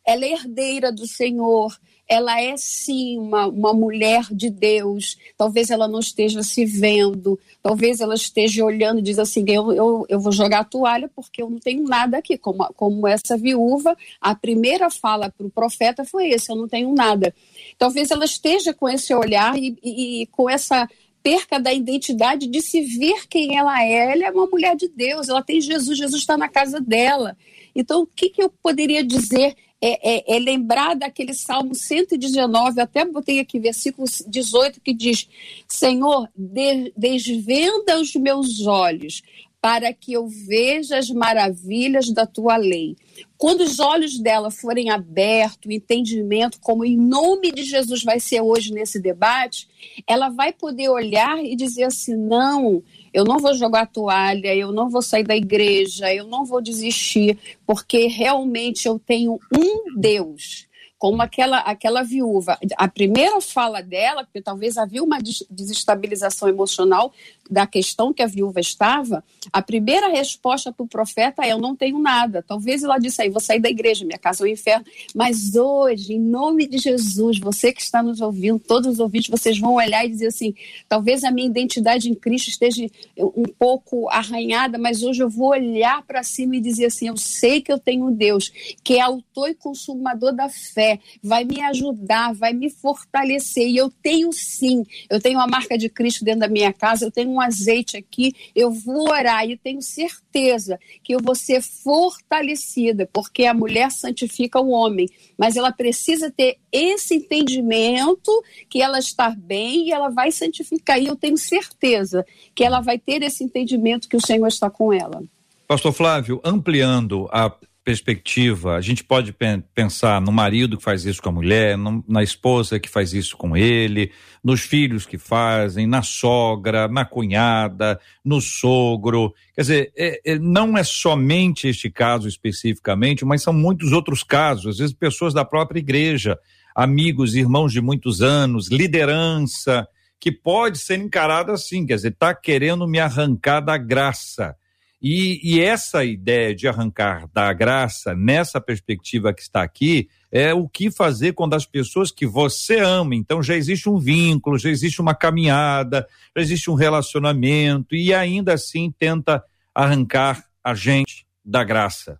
Ela 0.05 0.25
é 0.25 0.31
herdeira 0.31 0.91
do 0.91 1.05
Senhor, 1.05 1.77
ela 2.09 2.41
é 2.41 2.57
sim 2.57 3.19
uma, 3.19 3.45
uma 3.45 3.71
mulher 3.71 4.25
de 4.31 4.49
Deus. 4.49 5.15
Talvez 5.37 5.69
ela 5.69 5.87
não 5.87 5.99
esteja 5.99 6.41
se 6.41 6.65
vendo, 6.65 7.39
talvez 7.61 8.01
ela 8.01 8.15
esteja 8.15 8.65
olhando 8.65 8.97
e 8.97 9.03
diz 9.03 9.19
assim: 9.19 9.45
eu, 9.47 9.71
eu, 9.71 10.05
eu 10.09 10.19
vou 10.19 10.31
jogar 10.31 10.61
a 10.61 10.63
toalha 10.63 11.07
porque 11.15 11.43
eu 11.43 11.49
não 11.49 11.59
tenho 11.59 11.83
nada 11.83 12.17
aqui. 12.17 12.35
Como, 12.35 12.65
como 12.73 13.07
essa 13.07 13.37
viúva, 13.37 13.95
a 14.19 14.33
primeira 14.33 14.89
fala 14.89 15.29
para 15.29 15.45
o 15.45 15.51
profeta 15.51 16.03
foi 16.03 16.29
esse: 16.29 16.51
eu 16.51 16.55
não 16.55 16.67
tenho 16.67 16.91
nada. 16.95 17.31
Talvez 17.77 18.09
ela 18.09 18.25
esteja 18.25 18.73
com 18.73 18.89
esse 18.89 19.13
olhar 19.13 19.55
e, 19.55 19.77
e, 19.83 20.23
e 20.23 20.27
com 20.27 20.49
essa 20.49 20.89
perca 21.21 21.59
da 21.59 21.73
identidade 21.73 22.47
de 22.47 22.61
se 22.61 22.81
ver 22.81 23.27
quem 23.27 23.57
ela 23.57 23.83
é. 23.83 24.11
Ela 24.13 24.25
é 24.25 24.31
uma 24.31 24.47
mulher 24.47 24.75
de 24.75 24.87
Deus, 24.87 25.29
ela 25.29 25.43
tem 25.43 25.61
Jesus, 25.61 25.97
Jesus 25.97 26.21
está 26.21 26.37
na 26.37 26.47
casa 26.47 26.79
dela. 26.79 27.37
Então, 27.75 28.01
o 28.01 28.07
que, 28.07 28.29
que 28.29 28.41
eu 28.41 28.49
poderia 28.49 29.03
dizer 29.03 29.55
é, 29.81 30.17
é, 30.17 30.35
é, 30.35 30.39
lembrar 30.39 30.93
daquele 30.93 31.33
Salmo 31.33 31.73
119, 31.73 32.81
até 32.81 33.05
botei 33.05 33.39
aqui 33.39 33.59
versículo 33.59 34.07
18, 34.27 34.81
que 34.81 34.93
diz: 34.93 35.27
Senhor, 35.67 36.27
de, 36.35 36.91
desvenda 36.97 37.99
os 37.99 38.13
meus 38.15 38.65
olhos 38.67 39.21
para 39.61 39.93
que 39.93 40.13
eu 40.13 40.27
veja 40.27 40.97
as 40.97 41.09
maravilhas 41.09 42.09
da 42.11 42.25
tua 42.25 42.57
lei. 42.57 42.95
Quando 43.39 43.61
os 43.61 43.79
olhos 43.79 44.19
dela 44.19 44.51
forem 44.51 44.89
abertos, 44.89 45.65
o 45.65 45.71
entendimento, 45.71 46.59
como 46.59 46.83
em 46.83 46.97
nome 46.97 47.53
de 47.53 47.63
Jesus 47.63 48.03
vai 48.03 48.19
ser 48.19 48.41
hoje 48.41 48.73
nesse 48.73 48.99
debate, 48.99 49.65
ela 50.05 50.27
vai 50.27 50.51
poder 50.51 50.89
olhar 50.89 51.41
e 51.41 51.55
dizer 51.55 51.85
assim: 51.85 52.17
não, 52.17 52.83
eu 53.13 53.23
não 53.23 53.39
vou 53.39 53.53
jogar 53.53 53.85
toalha, 53.85 54.53
eu 54.53 54.73
não 54.73 54.89
vou 54.89 55.01
sair 55.01 55.23
da 55.23 55.37
igreja, 55.37 56.13
eu 56.13 56.27
não 56.27 56.43
vou 56.43 56.61
desistir, 56.61 57.39
porque 57.65 58.07
realmente 58.07 58.89
eu 58.89 58.99
tenho 58.99 59.39
um 59.57 59.97
Deus 59.97 60.67
como 60.99 61.21
aquela, 61.21 61.59
aquela 61.59 62.03
viúva. 62.03 62.59
A 62.75 62.89
primeira 62.89 63.39
fala 63.39 63.81
dela, 63.81 64.25
porque 64.25 64.41
talvez 64.41 64.77
havia 64.77 65.01
uma 65.01 65.17
desestabilização 65.49 66.49
emocional 66.49 67.13
da 67.49 67.65
questão 67.65 68.13
que 68.13 68.21
a 68.21 68.27
viúva 68.27 68.59
estava, 68.59 69.23
a 69.51 69.61
primeira 69.61 70.09
resposta 70.09 70.71
para 70.71 70.83
o 70.83 70.87
profeta 70.87 71.45
é: 71.45 71.51
Eu 71.51 71.57
não 71.57 71.75
tenho 71.75 71.99
nada. 71.99 72.43
Talvez 72.45 72.83
ela 72.83 72.97
disse 72.97 73.21
aí: 73.21 73.29
Vou 73.29 73.39
sair 73.39 73.59
da 73.59 73.69
igreja, 73.69 74.05
minha 74.05 74.17
casa 74.17 74.43
é 74.43 74.49
um 74.49 74.51
inferno. 74.51 74.85
Mas 75.15 75.55
hoje, 75.55 76.13
em 76.13 76.19
nome 76.19 76.67
de 76.67 76.77
Jesus, 76.77 77.39
você 77.39 77.73
que 77.73 77.81
está 77.81 78.03
nos 78.03 78.21
ouvindo, 78.21 78.59
todos 78.59 78.93
os 78.93 78.99
ouvintes, 78.99 79.29
vocês 79.29 79.57
vão 79.57 79.73
olhar 79.73 80.05
e 80.05 80.09
dizer 80.09 80.27
assim: 80.27 80.53
Talvez 80.87 81.23
a 81.23 81.31
minha 81.31 81.47
identidade 81.47 82.09
em 82.09 82.15
Cristo 82.15 82.49
esteja 82.49 82.85
um 83.17 83.45
pouco 83.57 84.09
arranhada, 84.09 84.77
mas 84.77 85.03
hoje 85.03 85.23
eu 85.23 85.29
vou 85.29 85.49
olhar 85.49 86.01
para 86.03 86.23
cima 86.23 86.55
e 86.55 86.61
dizer 86.61 86.85
assim: 86.85 87.07
Eu 87.07 87.17
sei 87.17 87.61
que 87.61 87.71
eu 87.71 87.79
tenho 87.79 88.11
Deus 88.11 88.51
que 88.83 88.95
é 88.95 89.01
autor 89.01 89.49
e 89.49 89.55
consumador 89.55 90.33
da 90.33 90.49
fé, 90.49 90.99
vai 91.23 91.43
me 91.43 91.61
ajudar, 91.61 92.33
vai 92.33 92.53
me 92.53 92.69
fortalecer. 92.69 93.67
E 93.67 93.77
eu 93.77 93.89
tenho 93.89 94.31
sim, 94.31 94.85
eu 95.09 95.19
tenho 95.19 95.39
a 95.39 95.47
marca 95.47 95.77
de 95.77 95.89
Cristo 95.89 96.23
dentro 96.23 96.41
da 96.41 96.47
minha 96.47 96.73
casa, 96.73 97.05
eu 97.05 97.11
tenho 97.11 97.29
um 97.29 97.38
azeite 97.41 97.97
aqui, 97.97 98.33
eu 98.55 98.71
vou 98.71 99.09
orar 99.09 99.47
e 99.47 99.57
tenho 99.57 99.81
certeza 99.81 100.79
que 101.03 101.13
eu 101.13 101.19
vou 101.21 101.35
ser 101.35 101.61
fortalecida, 101.61 103.09
porque 103.11 103.45
a 103.45 103.53
mulher 103.53 103.91
santifica 103.91 104.59
o 104.59 104.69
homem, 104.69 105.07
mas 105.37 105.55
ela 105.55 105.71
precisa 105.71 106.31
ter 106.31 106.57
esse 106.71 107.15
entendimento 107.15 108.31
que 108.69 108.81
ela 108.81 108.99
está 108.99 109.29
bem 109.29 109.87
e 109.87 109.91
ela 109.91 110.09
vai 110.09 110.31
santificar. 110.31 111.01
E 111.01 111.07
eu 111.07 111.15
tenho 111.15 111.37
certeza 111.37 112.25
que 112.53 112.63
ela 112.63 112.81
vai 112.81 112.97
ter 112.97 113.23
esse 113.23 113.43
entendimento 113.43 114.07
que 114.07 114.17
o 114.17 114.25
Senhor 114.25 114.47
está 114.47 114.69
com 114.69 114.93
ela. 114.93 115.23
Pastor 115.67 115.93
Flávio, 115.93 116.41
ampliando 116.43 117.29
a 117.31 117.53
perspectiva, 117.89 118.75
a 118.75 118.81
gente 118.81 119.03
pode 119.03 119.35
pensar 119.73 120.21
no 120.21 120.31
marido 120.31 120.77
que 120.77 120.83
faz 120.83 121.05
isso 121.05 121.23
com 121.23 121.29
a 121.29 121.31
mulher, 121.31 121.75
no, 121.75 122.05
na 122.07 122.21
esposa 122.21 122.79
que 122.79 122.87
faz 122.87 123.15
isso 123.15 123.35
com 123.35 123.57
ele, 123.57 124.11
nos 124.43 124.61
filhos 124.61 125.07
que 125.07 125.17
fazem, 125.17 125.87
na 125.87 126.03
sogra, 126.03 126.87
na 126.87 127.03
cunhada, 127.03 127.99
no 128.23 128.39
sogro. 128.41 129.33
Quer 129.55 129.61
dizer, 129.61 129.93
é, 129.97 130.21
é, 130.23 130.37
não 130.37 130.77
é 130.77 130.83
somente 130.83 131.67
este 131.67 131.89
caso 131.89 132.27
especificamente, 132.27 133.25
mas 133.25 133.41
são 133.41 133.53
muitos 133.53 133.91
outros 133.91 134.21
casos, 134.21 134.67
às 134.67 134.77
vezes 134.77 134.93
pessoas 134.95 135.33
da 135.33 135.43
própria 135.43 135.79
igreja, 135.79 136.37
amigos, 136.75 137.33
irmãos 137.33 137.73
de 137.73 137.81
muitos 137.81 138.21
anos, 138.21 138.69
liderança, 138.69 139.87
que 140.19 140.31
pode 140.31 140.77
ser 140.77 140.99
encarada 140.99 141.53
assim, 141.53 141.87
quer 141.87 141.95
dizer, 141.95 142.09
está 142.09 142.35
querendo 142.35 142.87
me 142.87 142.99
arrancar 142.99 143.61
da 143.61 143.77
graça. 143.79 144.55
E, 145.01 145.39
e, 145.41 145.61
essa 145.61 146.03
ideia 146.03 146.53
de 146.53 146.67
arrancar 146.67 147.29
da 147.33 147.53
graça, 147.53 148.13
nessa 148.13 148.59
perspectiva 148.59 149.33
que 149.33 149.41
está 149.41 149.63
aqui, 149.63 150.09
é 150.29 150.53
o 150.53 150.67
que 150.67 150.91
fazer 150.91 151.33
quando 151.33 151.53
as 151.53 151.65
pessoas 151.65 152.11
que 152.11 152.27
você 152.27 152.79
ama, 152.79 153.15
então 153.15 153.41
já 153.41 153.55
existe 153.55 153.87
um 153.87 153.97
vínculo, 153.97 154.57
já 154.57 154.69
existe 154.69 154.99
uma 154.99 155.15
caminhada, 155.15 156.05
já 156.35 156.41
existe 156.41 156.69
um 156.69 156.73
relacionamento, 156.73 157.95
e 157.95 158.13
ainda 158.13 158.53
assim 158.53 158.91
tenta 158.91 159.41
arrancar 159.73 160.45
a 160.61 160.75
gente 160.75 161.25
da 161.45 161.63
graça. 161.63 162.19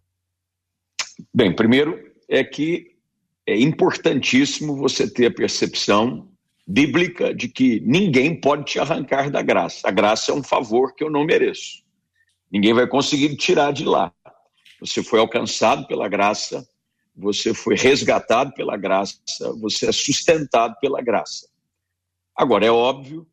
Bem, 1.34 1.54
primeiro 1.54 2.00
é 2.30 2.44
que 2.46 2.96
é 3.46 3.60
importantíssimo 3.60 4.76
você 4.76 5.10
ter 5.10 5.26
a 5.26 5.32
percepção 5.32 6.30
bíblica 6.66 7.34
de 7.34 7.50
que 7.50 7.82
ninguém 7.82 8.40
pode 8.40 8.64
te 8.66 8.80
arrancar 8.80 9.30
da 9.30 9.42
graça. 9.42 9.88
A 9.88 9.92
graça 9.92 10.32
é 10.32 10.36
um 10.36 10.44
favor 10.44 10.94
que 10.94 11.04
eu 11.04 11.10
não 11.10 11.26
mereço. 11.26 11.84
Ninguém 12.52 12.74
vai 12.74 12.88
conseguir 12.88 13.36
tirar 13.36 13.72
de 13.72 13.86
lá. 13.86 14.12
Você 14.80 15.04
foi 15.04 15.20
alcançado 15.20 15.86
pela 15.88 16.08
graça, 16.08 16.68
você 17.16 17.54
foi 17.54 17.76
resgatado 17.76 18.54
pela 18.54 18.78
graça, 18.78 19.20
você 19.60 19.88
é 19.88 19.92
sustentado 19.92 20.76
pela 20.80 21.02
graça. 21.02 21.48
Agora, 22.36 22.66
é 22.66 22.72
óbvio 22.72 23.28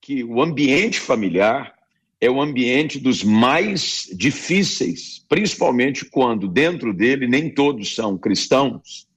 que 0.00 0.22
o 0.22 0.42
ambiente 0.42 1.00
familiar 1.00 1.74
é 2.20 2.30
o 2.30 2.40
ambiente 2.40 2.98
dos 2.98 3.24
mais 3.24 4.08
difíceis, 4.12 5.24
principalmente 5.26 6.04
quando 6.04 6.46
dentro 6.46 6.92
dele 6.92 7.26
nem 7.26 7.52
todos 7.52 7.94
são 7.94 8.18
cristãos, 8.18 9.08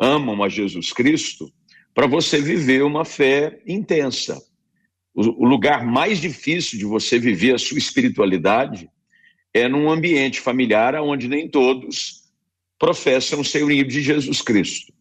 amam 0.00 0.42
a 0.42 0.48
Jesus 0.48 0.92
Cristo, 0.92 1.52
para 1.94 2.08
você 2.08 2.40
viver 2.40 2.82
uma 2.82 3.04
fé 3.04 3.62
intensa 3.66 4.40
o, 5.14 5.44
lugar 5.44 5.84
mais 5.84 6.20
difícil 6.20 6.78
de 6.78 6.84
você 6.84 7.18
viver 7.18 7.54
a 7.54 7.58
sua 7.58 7.78
espiritualidade 7.78 8.88
é 9.52 9.68
num 9.68 9.90
ambiente 9.90 10.40
familiar 10.40 10.94
onde 10.96 11.28
nem 11.28 11.48
todos 11.48 12.20
professam 12.78 13.42
ser 13.42 13.64
unido 13.64 13.88
de 13.88 14.00
Jesus 14.00 14.40
Cristo. 14.40 14.92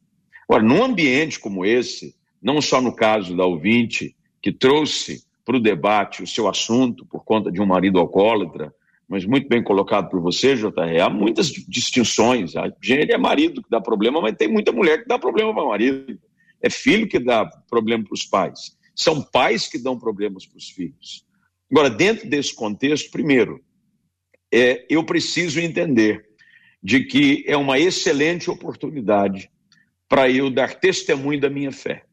Agora, 0.48 0.64
num 0.64 0.84
ambiente 0.84 1.40
como 1.40 1.66
esse, 1.66 2.16
não 2.42 2.62
só 2.62 2.82
no 2.82 2.96
caso 2.96 3.38
da 3.38 3.46
ouvinte, 3.46 4.16
que 4.42 4.52
trouxe 4.52 5.24
para 5.46 5.58
o 5.58 5.60
debate 5.60 6.24
o 6.24 6.28
seu 6.28 6.48
assunto 6.48 7.06
por 7.06 7.24
conta 7.24 7.52
de 7.52 7.62
um 7.62 7.66
marido 7.66 8.00
alcoólatra, 8.00 8.74
mas 9.08 9.26
muito 9.26 9.48
bem 9.48 9.64
colocado 9.64 10.10
por 10.10 10.22
você, 10.22 10.56
JR, 10.56 11.02
há 11.04 11.10
muitas 11.10 11.48
distinções. 11.48 12.56
A 12.56 12.72
gente 12.82 13.12
é 13.12 13.18
marido 13.18 13.62
que 13.64 13.70
dá 13.70 13.82
problema, 13.82 14.22
mas 14.22 14.36
tem 14.36 14.48
muita 14.48 14.72
mulher 14.72 15.02
que 15.02 15.08
dá 15.08 15.18
problema 15.18 15.54
para 15.54 15.66
marido. 15.66 16.20
É 16.62 16.70
filho 16.70 17.08
que 17.08 17.18
dá 17.18 17.46
problema 17.70 18.04
para 18.04 18.14
os 18.14 18.24
pais. 18.24 18.78
São 19.00 19.22
pais 19.22 19.66
que 19.66 19.80
dão 19.80 19.98
problemas 19.98 20.46
para 20.46 20.58
os 20.58 20.70
filhos. 20.72 21.26
Agora, 21.72 21.90
dentro 21.90 22.30
desse 22.30 22.54
contexto, 22.54 23.10
primeiro, 23.10 23.64
é, 24.52 24.86
eu 24.90 25.06
preciso 25.06 25.58
entender 25.58 26.28
de 26.84 27.06
que 27.06 27.46
é 27.48 27.56
uma 27.56 27.80
excelente 27.80 28.52
oportunidade 28.52 29.50
para 30.10 30.30
eu 30.30 30.50
dar 30.50 30.82
testemunho 30.82 31.40
da 31.40 31.50
minha 31.50 31.72
fé. 31.72 32.04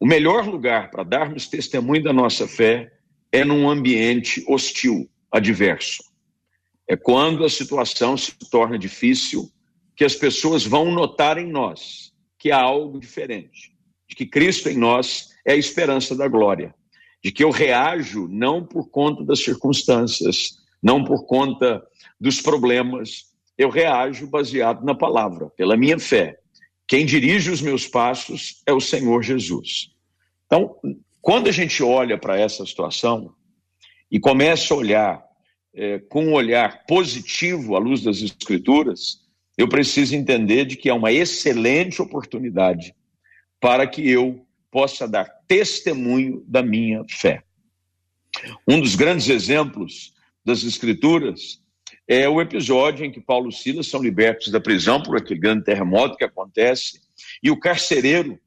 O 0.00 0.06
melhor 0.06 0.44
lugar 0.48 0.90
para 0.90 1.04
darmos 1.04 1.46
testemunho 1.46 2.02
da 2.02 2.12
nossa 2.12 2.48
fé 2.48 2.92
é 3.30 3.44
num 3.44 3.70
ambiente 3.70 4.44
hostil, 4.48 5.08
adverso. 5.30 6.02
É 6.88 6.96
quando 6.96 7.44
a 7.44 7.48
situação 7.48 8.16
se 8.16 8.32
torna 8.50 8.76
difícil 8.76 9.48
que 9.94 10.04
as 10.04 10.16
pessoas 10.16 10.66
vão 10.66 10.90
notar 10.90 11.38
em 11.38 11.46
nós 11.46 12.12
que 12.40 12.50
há 12.50 12.60
algo 12.60 12.98
diferente, 12.98 13.72
de 14.08 14.16
que 14.16 14.26
Cristo 14.26 14.68
em 14.68 14.76
nós 14.76 15.35
é 15.46 15.52
a 15.52 15.56
esperança 15.56 16.16
da 16.16 16.26
glória, 16.26 16.74
de 17.22 17.30
que 17.30 17.44
eu 17.44 17.50
reajo 17.50 18.26
não 18.28 18.64
por 18.64 18.90
conta 18.90 19.24
das 19.24 19.42
circunstâncias, 19.42 20.58
não 20.82 21.04
por 21.04 21.24
conta 21.24 21.82
dos 22.20 22.40
problemas, 22.40 23.26
eu 23.56 23.70
reajo 23.70 24.26
baseado 24.26 24.84
na 24.84 24.94
palavra, 24.94 25.48
pela 25.50 25.76
minha 25.76 25.98
fé. 25.98 26.38
Quem 26.86 27.06
dirige 27.06 27.50
os 27.50 27.62
meus 27.62 27.86
passos 27.86 28.62
é 28.66 28.72
o 28.72 28.80
Senhor 28.80 29.22
Jesus. 29.22 29.92
Então, 30.46 30.76
quando 31.20 31.48
a 31.48 31.52
gente 31.52 31.82
olha 31.82 32.18
para 32.18 32.38
essa 32.38 32.64
situação 32.66 33.34
e 34.10 34.20
começa 34.20 34.74
a 34.74 34.76
olhar 34.76 35.24
é, 35.74 35.98
com 35.98 36.26
um 36.26 36.32
olhar 36.32 36.84
positivo 36.86 37.76
à 37.76 37.78
luz 37.78 38.02
das 38.02 38.22
Escrituras, 38.22 39.20
eu 39.58 39.68
preciso 39.68 40.14
entender 40.14 40.64
de 40.64 40.76
que 40.76 40.88
é 40.88 40.94
uma 40.94 41.12
excelente 41.12 42.00
oportunidade 42.00 42.94
para 43.60 43.86
que 43.86 44.08
eu 44.08 44.45
possa 44.76 45.08
dar 45.08 45.24
testemunho 45.48 46.44
da 46.46 46.62
minha 46.62 47.02
fé. 47.08 47.42
Um 48.68 48.78
dos 48.78 48.94
grandes 48.94 49.30
exemplos 49.30 50.12
das 50.44 50.64
Escrituras 50.64 51.62
é 52.06 52.28
o 52.28 52.42
episódio 52.42 53.02
em 53.02 53.10
que 53.10 53.18
Paulo 53.18 53.48
e 53.48 53.54
Silas 53.54 53.86
são 53.86 54.02
libertos 54.02 54.52
da 54.52 54.60
prisão 54.60 55.02
por 55.02 55.16
aquele 55.16 55.40
grande 55.40 55.64
terremoto 55.64 56.18
que 56.18 56.24
acontece 56.24 57.00
e 57.42 57.50
o 57.50 57.58
carcereiro 57.58 58.38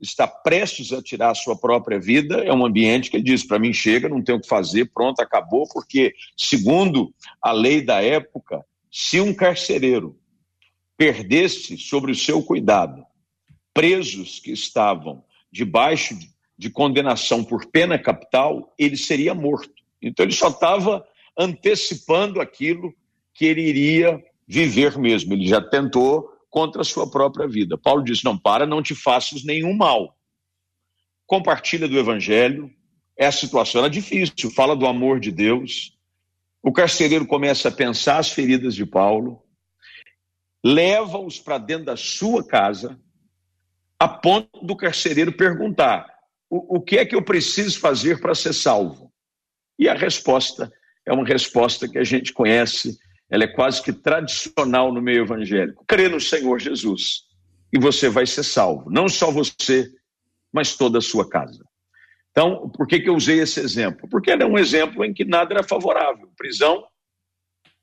está 0.00 0.26
prestes 0.26 0.92
a 0.92 1.00
tirar 1.00 1.30
a 1.30 1.36
sua 1.36 1.56
própria 1.56 2.00
vida. 2.00 2.38
É 2.38 2.52
um 2.52 2.66
ambiente 2.66 3.08
que 3.08 3.16
ele 3.16 3.22
diz: 3.22 3.44
para 3.44 3.60
mim 3.60 3.72
chega, 3.72 4.08
não 4.08 4.24
tenho 4.24 4.38
o 4.38 4.40
que 4.40 4.48
fazer, 4.48 4.90
pronto, 4.92 5.20
acabou, 5.20 5.68
porque, 5.72 6.12
segundo 6.36 7.14
a 7.40 7.52
lei 7.52 7.80
da 7.80 8.02
época, 8.02 8.60
se 8.90 9.20
um 9.20 9.32
carcereiro 9.32 10.18
perdesse 10.96 11.78
sobre 11.78 12.10
o 12.10 12.16
seu 12.16 12.42
cuidado 12.42 13.06
presos 13.72 14.40
que 14.40 14.50
estavam 14.50 15.22
debaixo 15.56 16.16
de 16.58 16.70
condenação 16.70 17.42
por 17.42 17.66
pena 17.66 17.98
capital, 17.98 18.74
ele 18.78 18.96
seria 18.96 19.34
morto. 19.34 19.72
Então 20.00 20.24
ele 20.24 20.34
só 20.34 20.48
estava 20.48 21.04
antecipando 21.38 22.40
aquilo 22.40 22.94
que 23.34 23.46
ele 23.46 23.62
iria 23.62 24.22
viver 24.46 24.98
mesmo. 24.98 25.32
Ele 25.32 25.46
já 25.46 25.60
tentou 25.60 26.30
contra 26.50 26.82
a 26.82 26.84
sua 26.84 27.10
própria 27.10 27.48
vida. 27.48 27.78
Paulo 27.78 28.04
diz: 28.04 28.22
Não, 28.22 28.36
para, 28.36 28.66
não 28.66 28.82
te 28.82 28.94
faças 28.94 29.44
nenhum 29.44 29.74
mal. 29.74 30.16
Compartilha 31.26 31.88
do 31.88 31.98
evangelho. 31.98 32.70
É 33.18 33.26
a 33.26 33.32
situação 33.32 33.80
era 33.80 33.88
difícil, 33.88 34.50
fala 34.50 34.76
do 34.76 34.86
amor 34.86 35.18
de 35.18 35.32
Deus. 35.32 35.96
O 36.62 36.70
carcereiro 36.70 37.26
começa 37.26 37.68
a 37.68 37.72
pensar 37.72 38.18
as 38.18 38.30
feridas 38.30 38.74
de 38.74 38.84
Paulo, 38.84 39.42
leva-os 40.62 41.38
para 41.38 41.56
dentro 41.56 41.86
da 41.86 41.96
sua 41.96 42.46
casa, 42.46 43.00
a 43.98 44.08
ponto 44.08 44.64
do 44.64 44.76
carcereiro 44.76 45.32
perguntar: 45.32 46.06
o, 46.50 46.76
o 46.76 46.80
que 46.80 46.98
é 46.98 47.06
que 47.06 47.14
eu 47.14 47.22
preciso 47.22 47.78
fazer 47.80 48.20
para 48.20 48.34
ser 48.34 48.52
salvo? 48.52 49.12
E 49.78 49.88
a 49.88 49.94
resposta 49.94 50.72
é 51.04 51.12
uma 51.12 51.24
resposta 51.24 51.88
que 51.88 51.98
a 51.98 52.04
gente 52.04 52.32
conhece, 52.32 52.98
ela 53.28 53.44
é 53.44 53.48
quase 53.48 53.82
que 53.82 53.92
tradicional 53.92 54.92
no 54.92 55.00
meio 55.00 55.22
evangélico. 55.22 55.84
Crê 55.86 56.08
no 56.08 56.20
Senhor 56.20 56.58
Jesus 56.58 57.24
e 57.72 57.78
você 57.78 58.08
vai 58.08 58.26
ser 58.26 58.42
salvo. 58.42 58.90
Não 58.90 59.08
só 59.08 59.30
você, 59.30 59.90
mas 60.52 60.76
toda 60.76 60.98
a 60.98 61.02
sua 61.02 61.28
casa. 61.28 61.64
Então, 62.30 62.68
por 62.70 62.86
que, 62.86 63.00
que 63.00 63.08
eu 63.08 63.14
usei 63.14 63.40
esse 63.40 63.60
exemplo? 63.60 64.08
Porque 64.10 64.30
era 64.30 64.46
um 64.46 64.58
exemplo 64.58 65.04
em 65.04 65.14
que 65.14 65.24
nada 65.24 65.54
era 65.54 65.62
favorável. 65.62 66.30
Prisão, 66.36 66.86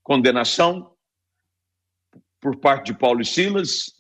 condenação 0.03 0.91
por 2.39 2.57
parte 2.57 2.87
de 2.87 2.99
Paulo 2.99 3.21
e 3.21 3.25
Silas, 3.25 3.93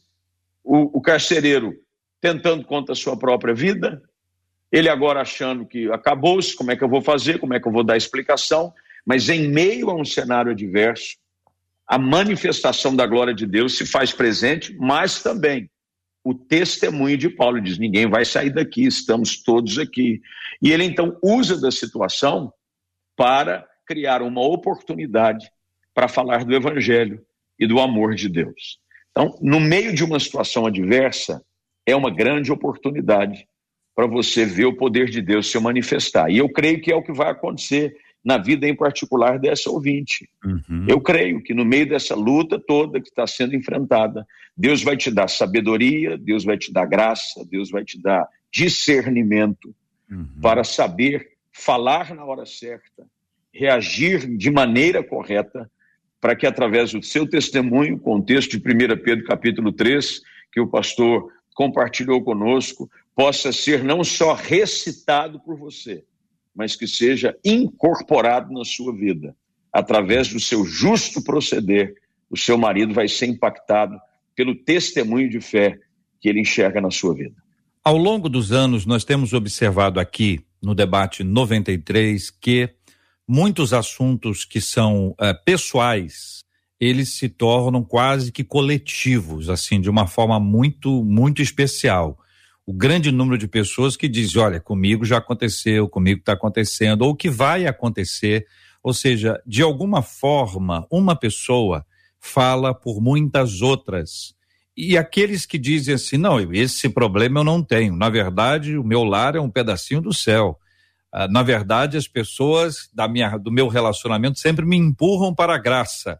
o, 0.63 0.97
o 0.97 1.01
carcereiro 1.01 1.82
tentando 2.23 2.63
contra 2.63 2.93
a 2.93 2.95
sua 2.95 3.17
própria 3.17 3.53
vida, 3.53 4.01
ele 4.71 4.87
agora 4.87 5.19
achando 5.19 5.65
que 5.65 5.91
acabou-se, 5.91 6.55
como 6.55 6.71
é 6.71 6.77
que 6.77 6.81
eu 6.81 6.87
vou 6.87 7.01
fazer, 7.01 7.37
como 7.37 7.53
é 7.53 7.59
que 7.59 7.67
eu 7.67 7.71
vou 7.71 7.83
dar 7.83 7.97
explicação, 7.97 8.73
mas 9.05 9.27
em 9.27 9.49
meio 9.49 9.89
a 9.89 9.93
um 9.93 10.05
cenário 10.05 10.53
adverso, 10.53 11.17
a 11.85 11.97
manifestação 11.97 12.95
da 12.95 13.05
glória 13.05 13.33
de 13.33 13.45
Deus 13.45 13.77
se 13.77 13.85
faz 13.85 14.13
presente, 14.13 14.73
mas 14.79 15.21
também 15.21 15.69
o 16.23 16.33
testemunho 16.33 17.17
de 17.17 17.27
Paulo 17.27 17.59
diz: 17.59 17.77
ninguém 17.77 18.09
vai 18.09 18.23
sair 18.23 18.51
daqui, 18.51 18.85
estamos 18.85 19.43
todos 19.43 19.77
aqui. 19.77 20.21
E 20.61 20.71
ele 20.71 20.85
então 20.85 21.19
usa 21.21 21.59
da 21.59 21.71
situação 21.71 22.53
para 23.17 23.67
criar 23.85 24.21
uma 24.21 24.41
oportunidade 24.41 25.51
para 25.93 26.07
falar 26.07 26.45
do 26.45 26.55
Evangelho 26.55 27.21
e 27.59 27.67
do 27.67 27.81
amor 27.81 28.15
de 28.15 28.29
Deus. 28.29 28.79
Então, 29.11 29.37
no 29.41 29.59
meio 29.59 29.93
de 29.93 30.05
uma 30.05 30.21
situação 30.21 30.65
adversa, 30.65 31.43
é 31.85 31.95
uma 31.95 32.09
grande 32.09 32.51
oportunidade 32.51 33.47
para 33.95 34.07
você 34.07 34.45
ver 34.45 34.65
o 34.65 34.75
poder 34.75 35.09
de 35.09 35.21
Deus 35.21 35.51
se 35.51 35.59
manifestar. 35.59 36.29
E 36.29 36.37
eu 36.37 36.49
creio 36.49 36.81
que 36.81 36.91
é 36.91 36.95
o 36.95 37.03
que 37.03 37.13
vai 37.13 37.29
acontecer 37.29 37.95
na 38.23 38.37
vida 38.37 38.67
em 38.67 38.75
particular 38.75 39.37
dessa 39.37 39.69
ouvinte. 39.69 40.29
Uhum. 40.43 40.85
Eu 40.87 41.01
creio 41.01 41.43
que 41.43 41.53
no 41.53 41.65
meio 41.65 41.87
dessa 41.87 42.15
luta 42.15 42.57
toda 42.57 43.01
que 43.01 43.09
está 43.09 43.27
sendo 43.27 43.55
enfrentada, 43.55 44.25
Deus 44.55 44.81
vai 44.81 44.95
te 44.95 45.11
dar 45.11 45.27
sabedoria, 45.27 46.17
Deus 46.17 46.43
vai 46.43 46.57
te 46.57 46.71
dar 46.71 46.85
graça, 46.85 47.45
Deus 47.49 47.69
vai 47.69 47.83
te 47.83 48.01
dar 48.01 48.27
discernimento 48.51 49.75
uhum. 50.09 50.39
para 50.41 50.63
saber 50.63 51.33
falar 51.51 52.15
na 52.15 52.23
hora 52.23 52.45
certa, 52.45 53.05
reagir 53.53 54.37
de 54.37 54.49
maneira 54.49 55.03
correta, 55.03 55.69
para 56.21 56.35
que 56.35 56.47
através 56.47 56.93
do 56.93 57.03
seu 57.03 57.27
testemunho, 57.27 57.99
com 57.99 58.15
o 58.15 58.23
texto 58.23 58.57
de 58.57 58.57
1 58.57 59.03
Pedro 59.03 59.25
capítulo 59.25 59.73
3, 59.73 60.21
que 60.51 60.61
o 60.61 60.67
pastor 60.67 61.29
compartilhou 61.53 62.23
conosco, 62.23 62.89
possa 63.15 63.51
ser 63.51 63.83
não 63.83 64.03
só 64.03 64.33
recitado 64.33 65.39
por 65.39 65.57
você, 65.57 66.03
mas 66.55 66.75
que 66.75 66.87
seja 66.87 67.37
incorporado 67.43 68.51
na 68.53 68.65
sua 68.65 68.93
vida. 68.95 69.35
Através 69.71 70.27
do 70.27 70.39
seu 70.39 70.65
justo 70.65 71.23
proceder, 71.23 71.95
o 72.29 72.37
seu 72.37 72.57
marido 72.57 72.93
vai 72.93 73.07
ser 73.07 73.27
impactado 73.27 73.99
pelo 74.35 74.55
testemunho 74.55 75.29
de 75.29 75.39
fé 75.39 75.79
que 76.19 76.29
ele 76.29 76.41
enxerga 76.41 76.81
na 76.81 76.89
sua 76.89 77.13
vida. 77.13 77.35
Ao 77.83 77.97
longo 77.97 78.29
dos 78.29 78.51
anos, 78.51 78.85
nós 78.85 79.03
temos 79.03 79.33
observado 79.33 79.99
aqui 79.99 80.39
no 80.61 80.73
debate 80.73 81.23
93 81.23 82.29
que 82.31 82.69
muitos 83.27 83.73
assuntos 83.73 84.45
que 84.45 84.61
são 84.61 85.09
uh, 85.09 85.43
pessoais, 85.45 86.42
eles 86.83 87.17
se 87.17 87.29
tornam 87.29 87.83
quase 87.83 88.31
que 88.31 88.43
coletivos, 88.43 89.49
assim, 89.49 89.79
de 89.79 89.89
uma 89.89 90.07
forma 90.07 90.39
muito, 90.39 91.03
muito 91.03 91.41
especial 91.41 92.17
o 92.65 92.73
grande 92.73 93.11
número 93.11 93.37
de 93.37 93.47
pessoas 93.47 93.97
que 93.97 94.07
diz, 94.07 94.35
olha, 94.35 94.59
comigo 94.59 95.03
já 95.03 95.17
aconteceu, 95.17 95.89
comigo 95.89 96.19
está 96.19 96.33
acontecendo, 96.33 97.01
ou 97.01 97.15
que 97.15 97.29
vai 97.29 97.67
acontecer. 97.67 98.47
Ou 98.81 98.93
seja, 98.93 99.41
de 99.45 99.61
alguma 99.61 100.01
forma, 100.01 100.87
uma 100.89 101.15
pessoa 101.15 101.85
fala 102.19 102.73
por 102.73 103.01
muitas 103.01 103.61
outras. 103.61 104.33
E 104.75 104.97
aqueles 104.97 105.45
que 105.45 105.57
dizem 105.57 105.93
assim, 105.93 106.17
não, 106.17 106.39
esse 106.53 106.89
problema 106.89 107.41
eu 107.41 107.43
não 107.43 107.61
tenho. 107.61 107.95
Na 107.95 108.09
verdade, 108.09 108.77
o 108.77 108.83
meu 108.83 109.03
lar 109.03 109.35
é 109.35 109.41
um 109.41 109.49
pedacinho 109.49 110.01
do 110.01 110.13
céu. 110.13 110.57
Ah, 111.11 111.27
na 111.27 111.43
verdade, 111.43 111.97
as 111.97 112.07
pessoas 112.07 112.89
da 112.93 113.07
minha, 113.07 113.37
do 113.37 113.51
meu 113.51 113.67
relacionamento 113.67 114.39
sempre 114.39 114.65
me 114.65 114.77
empurram 114.77 115.35
para 115.35 115.53
a 115.53 115.59
graça. 115.59 116.19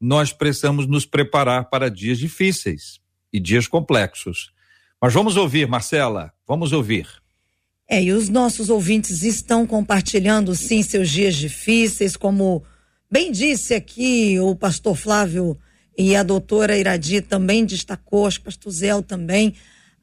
Nós 0.00 0.32
precisamos 0.32 0.86
nos 0.86 1.06
preparar 1.06 1.68
para 1.70 1.90
dias 1.90 2.18
difíceis 2.18 3.00
e 3.32 3.40
dias 3.40 3.66
complexos. 3.66 4.52
Mas 5.00 5.12
vamos 5.12 5.36
ouvir, 5.36 5.66
Marcela, 5.66 6.32
vamos 6.46 6.72
ouvir. 6.72 7.08
É, 7.88 8.02
e 8.02 8.12
os 8.12 8.28
nossos 8.28 8.70
ouvintes 8.70 9.22
estão 9.22 9.66
compartilhando, 9.66 10.54
sim, 10.54 10.82
seus 10.82 11.10
dias 11.10 11.34
difíceis, 11.34 12.16
como 12.16 12.62
bem 13.10 13.30
disse 13.30 13.74
aqui 13.74 14.38
o 14.40 14.56
pastor 14.56 14.96
Flávio 14.96 15.58
e 15.96 16.16
a 16.16 16.22
doutora 16.22 16.78
Iradi 16.78 17.20
também 17.20 17.64
destacou, 17.64 18.26
acho 18.26 18.38
que 18.38 18.42
o 18.42 18.46
pastor 18.46 18.72
Zé 18.72 19.02
também. 19.02 19.54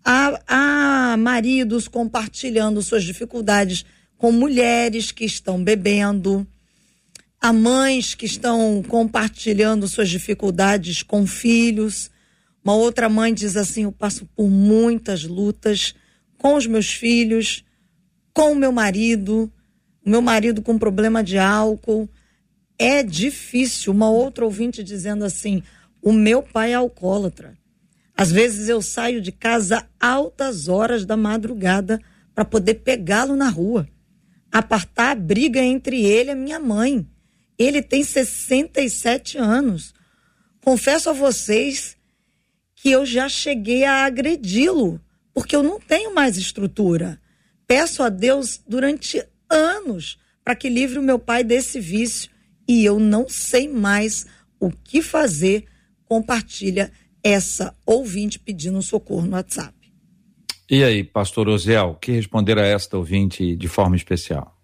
Há, 0.03 0.41
há 0.47 1.17
maridos 1.17 1.87
compartilhando 1.87 2.81
suas 2.81 3.03
dificuldades 3.03 3.85
com 4.17 4.31
mulheres 4.31 5.11
que 5.11 5.25
estão 5.25 5.63
bebendo, 5.63 6.45
há 7.41 7.51
mães 7.51 8.13
que 8.13 8.27
estão 8.27 8.83
compartilhando 8.87 9.87
suas 9.87 10.09
dificuldades 10.09 11.01
com 11.01 11.25
filhos. 11.25 12.11
Uma 12.63 12.75
outra 12.75 13.09
mãe 13.09 13.33
diz 13.33 13.57
assim: 13.57 13.83
Eu 13.83 13.91
passo 13.91 14.27
por 14.35 14.47
muitas 14.47 15.23
lutas 15.23 15.95
com 16.37 16.53
os 16.53 16.67
meus 16.67 16.93
filhos, 16.93 17.65
com 18.31 18.51
o 18.51 18.55
meu 18.55 18.71
marido, 18.71 19.51
o 20.05 20.09
meu 20.09 20.21
marido 20.21 20.61
com 20.61 20.77
problema 20.77 21.23
de 21.23 21.39
álcool. 21.39 22.07
É 22.77 23.01
difícil. 23.03 23.91
Uma 23.91 24.09
outra 24.09 24.45
ouvinte 24.45 24.83
dizendo 24.83 25.25
assim: 25.25 25.63
O 25.99 26.13
meu 26.13 26.43
pai 26.43 26.73
é 26.73 26.75
alcoólatra. 26.75 27.57
Às 28.15 28.31
vezes 28.31 28.69
eu 28.69 28.83
saio 28.83 29.19
de 29.19 29.31
casa 29.31 29.87
altas 29.99 30.67
horas 30.67 31.05
da 31.05 31.17
madrugada 31.17 31.99
para 32.35 32.45
poder 32.45 32.75
pegá-lo 32.75 33.35
na 33.35 33.49
rua, 33.49 33.87
apartar 34.51 35.11
a 35.11 35.15
briga 35.15 35.59
entre 35.59 36.05
ele 36.05 36.29
e 36.29 36.33
a 36.33 36.35
minha 36.35 36.59
mãe. 36.59 37.07
Ele 37.61 37.81
tem 37.81 38.03
67 38.03 39.37
anos. 39.37 39.93
Confesso 40.63 41.11
a 41.11 41.13
vocês 41.13 41.95
que 42.75 42.89
eu 42.89 43.05
já 43.05 43.29
cheguei 43.29 43.83
a 43.83 44.03
agredi-lo, 44.05 44.99
porque 45.31 45.55
eu 45.55 45.61
não 45.61 45.79
tenho 45.79 46.13
mais 46.15 46.37
estrutura. 46.37 47.21
Peço 47.67 48.01
a 48.01 48.09
Deus 48.09 48.59
durante 48.67 49.23
anos 49.47 50.17
para 50.43 50.55
que 50.55 50.69
livre 50.69 50.97
o 50.97 51.03
meu 51.03 51.19
pai 51.19 51.43
desse 51.43 51.79
vício 51.79 52.31
e 52.67 52.83
eu 52.83 52.99
não 52.99 53.29
sei 53.29 53.67
mais 53.67 54.25
o 54.59 54.71
que 54.71 55.01
fazer. 55.01 55.65
Compartilha 56.05 56.91
essa 57.23 57.75
ouvinte 57.85 58.39
pedindo 58.39 58.81
socorro 58.81 59.27
no 59.27 59.33
WhatsApp. 59.33 59.73
E 60.67 60.83
aí, 60.83 61.03
pastor 61.03 61.47
Osiel, 61.47 61.89
o 61.89 61.95
que 61.95 62.11
responder 62.11 62.57
a 62.57 62.65
esta 62.65 62.97
ouvinte 62.97 63.55
de 63.55 63.67
forma 63.67 63.95
especial? 63.95 64.57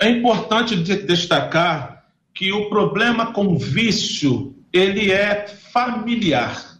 É 0.00 0.08
importante 0.08 0.76
destacar 0.76 1.97
que 2.38 2.52
o 2.52 2.68
problema 2.68 3.32
com 3.32 3.58
vício, 3.58 4.54
ele 4.72 5.10
é 5.10 5.48
familiar. 5.48 6.78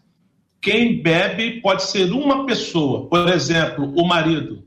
Quem 0.60 1.02
bebe 1.02 1.60
pode 1.60 1.82
ser 1.82 2.12
uma 2.12 2.46
pessoa, 2.46 3.08
por 3.08 3.28
exemplo, 3.28 3.92
o 3.96 4.06
marido. 4.06 4.64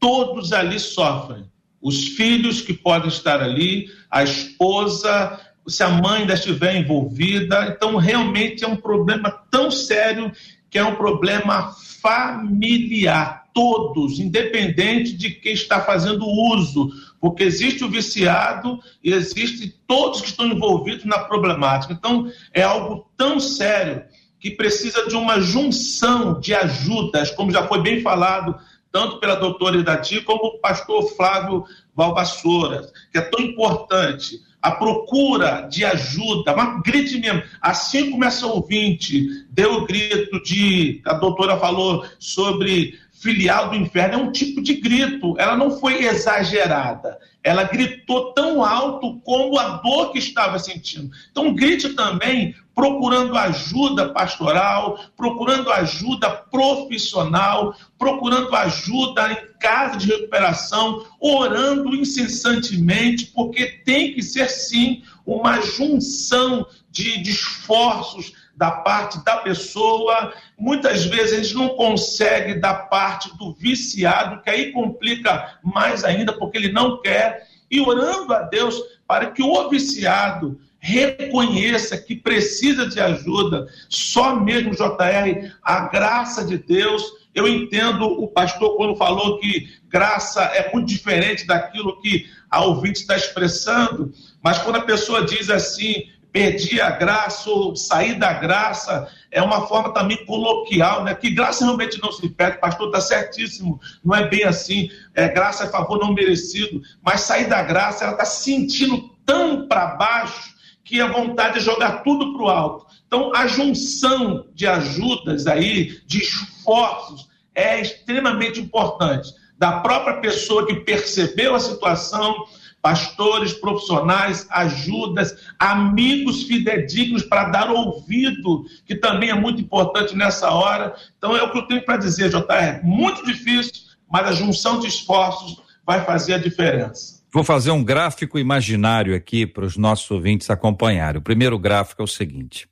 Todos 0.00 0.54
ali 0.54 0.80
sofrem. 0.80 1.44
Os 1.82 2.08
filhos 2.08 2.62
que 2.62 2.72
podem 2.72 3.08
estar 3.08 3.42
ali, 3.42 3.90
a 4.10 4.22
esposa, 4.22 5.38
se 5.68 5.82
a 5.82 5.90
mãe 5.90 6.22
ainda 6.22 6.32
estiver 6.32 6.76
envolvida. 6.76 7.66
Então, 7.66 7.96
realmente 7.96 8.64
é 8.64 8.66
um 8.66 8.76
problema 8.76 9.30
tão 9.50 9.70
sério 9.70 10.32
que 10.70 10.78
é 10.78 10.84
um 10.84 10.94
problema 10.94 11.74
familiar. 12.00 13.50
Todos, 13.52 14.18
independente 14.18 15.12
de 15.12 15.28
quem 15.28 15.52
está 15.52 15.82
fazendo 15.82 16.24
uso, 16.26 16.90
porque 17.22 17.44
existe 17.44 17.84
o 17.84 17.88
viciado 17.88 18.80
e 19.00 19.12
existe 19.12 19.72
todos 19.86 20.20
que 20.20 20.26
estão 20.26 20.44
envolvidos 20.44 21.04
na 21.04 21.20
problemática. 21.20 21.92
Então, 21.92 22.28
é 22.52 22.64
algo 22.64 23.08
tão 23.16 23.38
sério 23.38 24.02
que 24.40 24.50
precisa 24.50 25.06
de 25.06 25.14
uma 25.14 25.40
junção 25.40 26.40
de 26.40 26.52
ajudas, 26.52 27.30
como 27.30 27.52
já 27.52 27.64
foi 27.68 27.80
bem 27.80 28.00
falado, 28.00 28.56
tanto 28.90 29.20
pela 29.20 29.36
doutora 29.36 29.76
Idati 29.76 30.20
como 30.22 30.46
o 30.46 30.58
pastor 30.58 31.14
Flávio 31.14 31.64
Valvassoura, 31.94 32.90
que 33.12 33.18
é 33.18 33.22
tão 33.22 33.40
importante. 33.40 34.40
A 34.60 34.72
procura 34.72 35.68
de 35.70 35.84
ajuda, 35.84 36.56
mas 36.56 36.82
grite 36.82 37.18
mesmo. 37.18 37.42
Assim 37.60 38.10
como 38.10 38.24
essa 38.24 38.46
ouvinte 38.48 39.46
deu 39.48 39.74
o 39.74 39.86
grito 39.86 40.42
de. 40.42 41.00
A 41.04 41.14
doutora 41.14 41.56
falou 41.56 42.04
sobre 42.18 42.98
filial 43.22 43.70
do 43.70 43.76
inferno, 43.76 44.14
é 44.14 44.16
um 44.16 44.32
tipo 44.32 44.60
de 44.60 44.74
grito. 44.74 45.36
Ela 45.38 45.56
não 45.56 45.78
foi 45.78 46.04
exagerada. 46.04 47.16
Ela 47.44 47.62
gritou 47.62 48.32
tão 48.32 48.64
alto 48.64 49.20
como 49.20 49.56
a 49.58 49.76
dor 49.76 50.10
que 50.10 50.18
estava 50.18 50.58
sentindo. 50.58 51.08
Então, 51.30 51.54
grite 51.54 51.90
também 51.90 52.54
procurando 52.74 53.36
ajuda 53.36 54.08
pastoral, 54.08 54.98
procurando 55.16 55.70
ajuda 55.70 56.30
profissional, 56.30 57.76
procurando 57.96 58.54
ajuda 58.56 59.32
em 59.32 59.58
casa 59.58 59.98
de 59.98 60.08
recuperação, 60.08 61.06
orando 61.20 61.94
incessantemente, 61.94 63.26
porque 63.26 63.66
tem 63.84 64.14
que 64.14 64.22
ser 64.22 64.48
sim 64.48 65.02
uma 65.24 65.60
junção 65.60 66.66
de, 66.90 67.22
de 67.22 67.30
esforços 67.30 68.32
da 68.62 68.70
parte 68.70 69.24
da 69.24 69.38
pessoa. 69.38 70.32
Muitas 70.56 71.04
vezes 71.04 71.32
a 71.32 71.42
gente 71.42 71.54
não 71.54 71.70
consegue 71.70 72.60
da 72.60 72.72
parte 72.72 73.36
do 73.36 73.52
viciado, 73.52 74.40
que 74.40 74.48
aí 74.48 74.70
complica 74.70 75.58
mais 75.64 76.04
ainda, 76.04 76.32
porque 76.32 76.58
ele 76.58 76.70
não 76.70 77.02
quer. 77.02 77.48
E 77.68 77.80
orando 77.80 78.32
a 78.32 78.42
Deus 78.42 78.80
para 79.04 79.32
que 79.32 79.42
o 79.42 79.68
viciado 79.68 80.60
reconheça 80.78 81.98
que 81.98 82.14
precisa 82.14 82.86
de 82.86 83.00
ajuda, 83.00 83.66
só 83.88 84.36
mesmo, 84.36 84.70
JR, 84.70 85.52
a 85.60 85.88
graça 85.88 86.44
de 86.44 86.56
Deus. 86.56 87.02
Eu 87.34 87.48
entendo 87.48 88.04
o 88.04 88.28
pastor 88.28 88.76
quando 88.76 88.94
falou 88.94 89.40
que 89.40 89.72
graça 89.88 90.40
é 90.40 90.70
muito 90.72 90.86
diferente 90.86 91.48
daquilo 91.48 92.00
que 92.00 92.26
a 92.48 92.64
ouvinte 92.64 93.00
está 93.00 93.16
expressando, 93.16 94.12
mas 94.40 94.58
quando 94.58 94.76
a 94.76 94.82
pessoa 94.82 95.24
diz 95.24 95.50
assim, 95.50 96.04
perdi 96.32 96.80
a 96.80 96.90
graça 96.90 97.50
ou 97.50 97.76
sair 97.76 98.18
da 98.18 98.32
graça, 98.32 99.06
é 99.30 99.42
uma 99.42 99.66
forma 99.66 99.92
também 99.92 100.24
coloquial, 100.24 101.04
né? 101.04 101.14
Que 101.14 101.30
graça 101.30 101.64
realmente 101.64 102.00
não 102.02 102.10
se 102.10 102.28
perde, 102.30 102.58
pastor 102.58 102.86
está 102.86 103.00
certíssimo, 103.00 103.78
não 104.02 104.16
é 104.16 104.26
bem 104.28 104.44
assim, 104.44 104.90
é, 105.14 105.28
graça 105.28 105.64
é 105.64 105.68
favor 105.68 105.98
não 105.98 106.14
merecido, 106.14 106.80
mas 107.02 107.20
sair 107.20 107.48
da 107.48 107.62
graça, 107.62 108.04
ela 108.04 108.14
está 108.14 108.24
sentindo 108.24 109.10
tão 109.26 109.68
para 109.68 109.94
baixo 109.96 110.52
que 110.84 111.00
a 111.00 111.12
vontade 111.12 111.58
de 111.58 111.64
jogar 111.64 112.02
tudo 112.02 112.32
para 112.32 112.42
o 112.42 112.48
alto. 112.48 112.86
Então, 113.06 113.30
a 113.34 113.46
junção 113.46 114.46
de 114.54 114.66
ajudas 114.66 115.46
aí, 115.46 116.00
de 116.06 116.18
esforços, 116.18 117.28
é 117.54 117.80
extremamente 117.80 118.58
importante. 118.58 119.28
Da 119.58 119.80
própria 119.80 120.16
pessoa 120.16 120.66
que 120.66 120.76
percebeu 120.76 121.54
a 121.54 121.60
situação, 121.60 122.34
pastores, 122.82 123.52
profissionais, 123.52 124.44
ajudas, 124.50 125.36
amigos 125.56 126.42
fidedignos 126.42 127.22
para 127.22 127.44
dar 127.44 127.70
ouvido, 127.70 128.64
que 128.84 128.96
também 128.96 129.30
é 129.30 129.34
muito 129.34 129.62
importante 129.62 130.16
nessa 130.16 130.50
hora. 130.50 130.92
Então, 131.16 131.36
é 131.36 131.42
o 131.42 131.52
que 131.52 131.58
eu 131.58 131.66
tenho 131.68 131.84
para 131.84 131.96
dizer, 131.96 132.28
JR. 132.28 132.82
Muito 132.82 133.24
difícil, 133.24 133.84
mas 134.10 134.26
a 134.26 134.32
junção 134.32 134.80
de 134.80 134.88
esforços 134.88 135.62
vai 135.86 136.04
fazer 136.04 136.34
a 136.34 136.38
diferença. 136.38 137.22
Vou 137.32 137.44
fazer 137.44 137.70
um 137.70 137.82
gráfico 137.82 138.38
imaginário 138.38 139.14
aqui 139.14 139.46
para 139.46 139.64
os 139.64 139.76
nossos 139.76 140.10
ouvintes 140.10 140.50
acompanharem. 140.50 141.18
O 141.18 141.24
primeiro 141.24 141.58
gráfico 141.58 142.02
é 142.02 142.04
o 142.04 142.08
seguinte: 142.08 142.68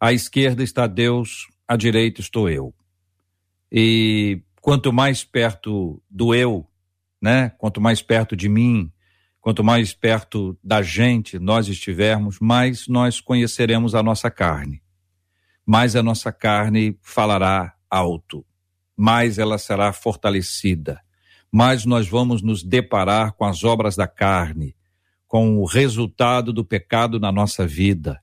à 0.00 0.12
esquerda 0.12 0.62
está 0.62 0.86
Deus, 0.86 1.46
à 1.66 1.76
direita 1.76 2.20
estou 2.20 2.50
eu. 2.50 2.74
E 3.72 4.42
quanto 4.60 4.92
mais 4.92 5.24
perto 5.24 6.02
do 6.10 6.34
eu, 6.34 6.66
né? 7.22 7.52
Quanto 7.56 7.80
mais 7.80 8.02
perto 8.02 8.36
de 8.36 8.48
mim, 8.48 8.92
quanto 9.44 9.62
mais 9.62 9.92
perto 9.92 10.58
da 10.64 10.80
gente 10.80 11.38
nós 11.38 11.68
estivermos, 11.68 12.40
mais 12.40 12.88
nós 12.88 13.20
conheceremos 13.20 13.94
a 13.94 14.02
nossa 14.02 14.30
carne. 14.30 14.82
Mais 15.66 15.94
a 15.94 16.02
nossa 16.02 16.32
carne 16.32 16.98
falará 17.02 17.74
alto, 17.90 18.44
mais 18.96 19.38
ela 19.38 19.58
será 19.58 19.92
fortalecida 19.92 21.04
mais 21.54 21.84
nós 21.84 22.08
vamos 22.08 22.42
nos 22.42 22.64
deparar 22.64 23.34
com 23.34 23.44
as 23.44 23.62
obras 23.62 23.94
da 23.94 24.08
carne, 24.08 24.74
com 25.28 25.58
o 25.58 25.64
resultado 25.64 26.52
do 26.52 26.64
pecado 26.64 27.20
na 27.20 27.30
nossa 27.30 27.64
vida. 27.64 28.20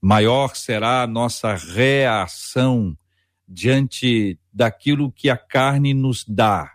Maior 0.00 0.56
será 0.56 1.02
a 1.02 1.06
nossa 1.06 1.54
reação 1.54 2.98
diante 3.46 4.36
daquilo 4.52 5.12
que 5.12 5.30
a 5.30 5.36
carne 5.36 5.94
nos 5.94 6.24
dá, 6.26 6.72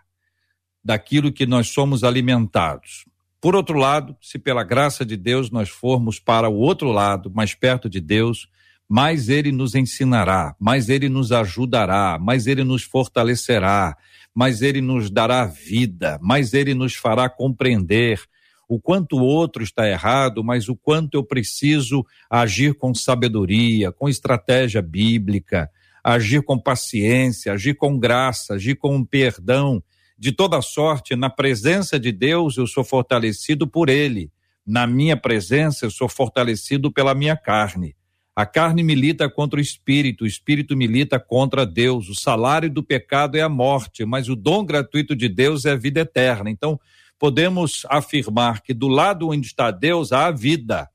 daquilo 0.82 1.30
que 1.30 1.44
nós 1.44 1.68
somos 1.68 2.02
alimentados. 2.02 3.04
Por 3.40 3.54
outro 3.54 3.78
lado, 3.78 4.16
se 4.20 4.38
pela 4.38 4.64
graça 4.64 5.04
de 5.04 5.16
Deus 5.16 5.50
nós 5.50 5.68
formos 5.68 6.18
para 6.18 6.48
o 6.48 6.56
outro 6.56 6.90
lado, 6.90 7.30
mais 7.30 7.54
perto 7.54 7.88
de 7.88 8.00
Deus, 8.00 8.48
mais 8.88 9.28
ele 9.28 9.52
nos 9.52 9.74
ensinará, 9.74 10.56
mais 10.58 10.88
ele 10.88 11.08
nos 11.08 11.30
ajudará, 11.30 12.18
mais 12.20 12.46
ele 12.46 12.64
nos 12.64 12.82
fortalecerá, 12.82 13.96
mais 14.34 14.62
ele 14.62 14.80
nos 14.80 15.10
dará 15.10 15.44
vida, 15.44 16.18
mais 16.22 16.54
ele 16.54 16.74
nos 16.74 16.94
fará 16.94 17.28
compreender 17.28 18.20
o 18.68 18.78
quanto 18.78 19.16
o 19.16 19.24
outro 19.24 19.62
está 19.62 19.88
errado, 19.88 20.44
mas 20.44 20.68
o 20.68 20.76
quanto 20.76 21.14
eu 21.14 21.24
preciso 21.24 22.04
agir 22.30 22.74
com 22.74 22.94
sabedoria, 22.94 23.90
com 23.90 24.08
estratégia 24.08 24.82
bíblica, 24.82 25.70
agir 26.04 26.42
com 26.42 26.58
paciência, 26.58 27.52
agir 27.52 27.74
com 27.74 27.98
graça, 27.98 28.54
agir 28.54 28.76
com 28.76 29.02
perdão. 29.04 29.82
De 30.18 30.32
toda 30.32 30.60
sorte, 30.60 31.14
na 31.14 31.30
presença 31.30 31.98
de 32.00 32.10
Deus, 32.10 32.56
eu 32.56 32.66
sou 32.66 32.82
fortalecido 32.82 33.68
por 33.68 33.88
Ele. 33.88 34.32
Na 34.66 34.84
minha 34.84 35.16
presença, 35.16 35.86
eu 35.86 35.90
sou 35.92 36.08
fortalecido 36.08 36.90
pela 36.90 37.14
minha 37.14 37.36
carne. 37.36 37.94
A 38.34 38.44
carne 38.44 38.82
milita 38.82 39.30
contra 39.30 39.58
o 39.58 39.62
espírito, 39.62 40.24
o 40.24 40.26
espírito 40.26 40.76
milita 40.76 41.20
contra 41.20 41.64
Deus. 41.64 42.08
O 42.08 42.16
salário 42.16 42.68
do 42.68 42.82
pecado 42.82 43.36
é 43.36 43.42
a 43.42 43.48
morte, 43.48 44.04
mas 44.04 44.28
o 44.28 44.34
dom 44.34 44.64
gratuito 44.64 45.14
de 45.14 45.28
Deus 45.28 45.64
é 45.64 45.70
a 45.70 45.76
vida 45.76 46.00
eterna. 46.00 46.50
Então, 46.50 46.80
podemos 47.16 47.86
afirmar 47.88 48.60
que 48.62 48.74
do 48.74 48.88
lado 48.88 49.28
onde 49.28 49.46
está 49.46 49.70
Deus 49.70 50.12
há 50.12 50.26
a 50.26 50.32
vida. 50.32 50.88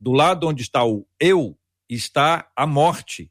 Do 0.00 0.12
lado 0.12 0.48
onde 0.48 0.62
está 0.62 0.82
o 0.82 1.06
eu 1.20 1.58
está 1.88 2.48
a 2.56 2.66
morte. 2.66 3.30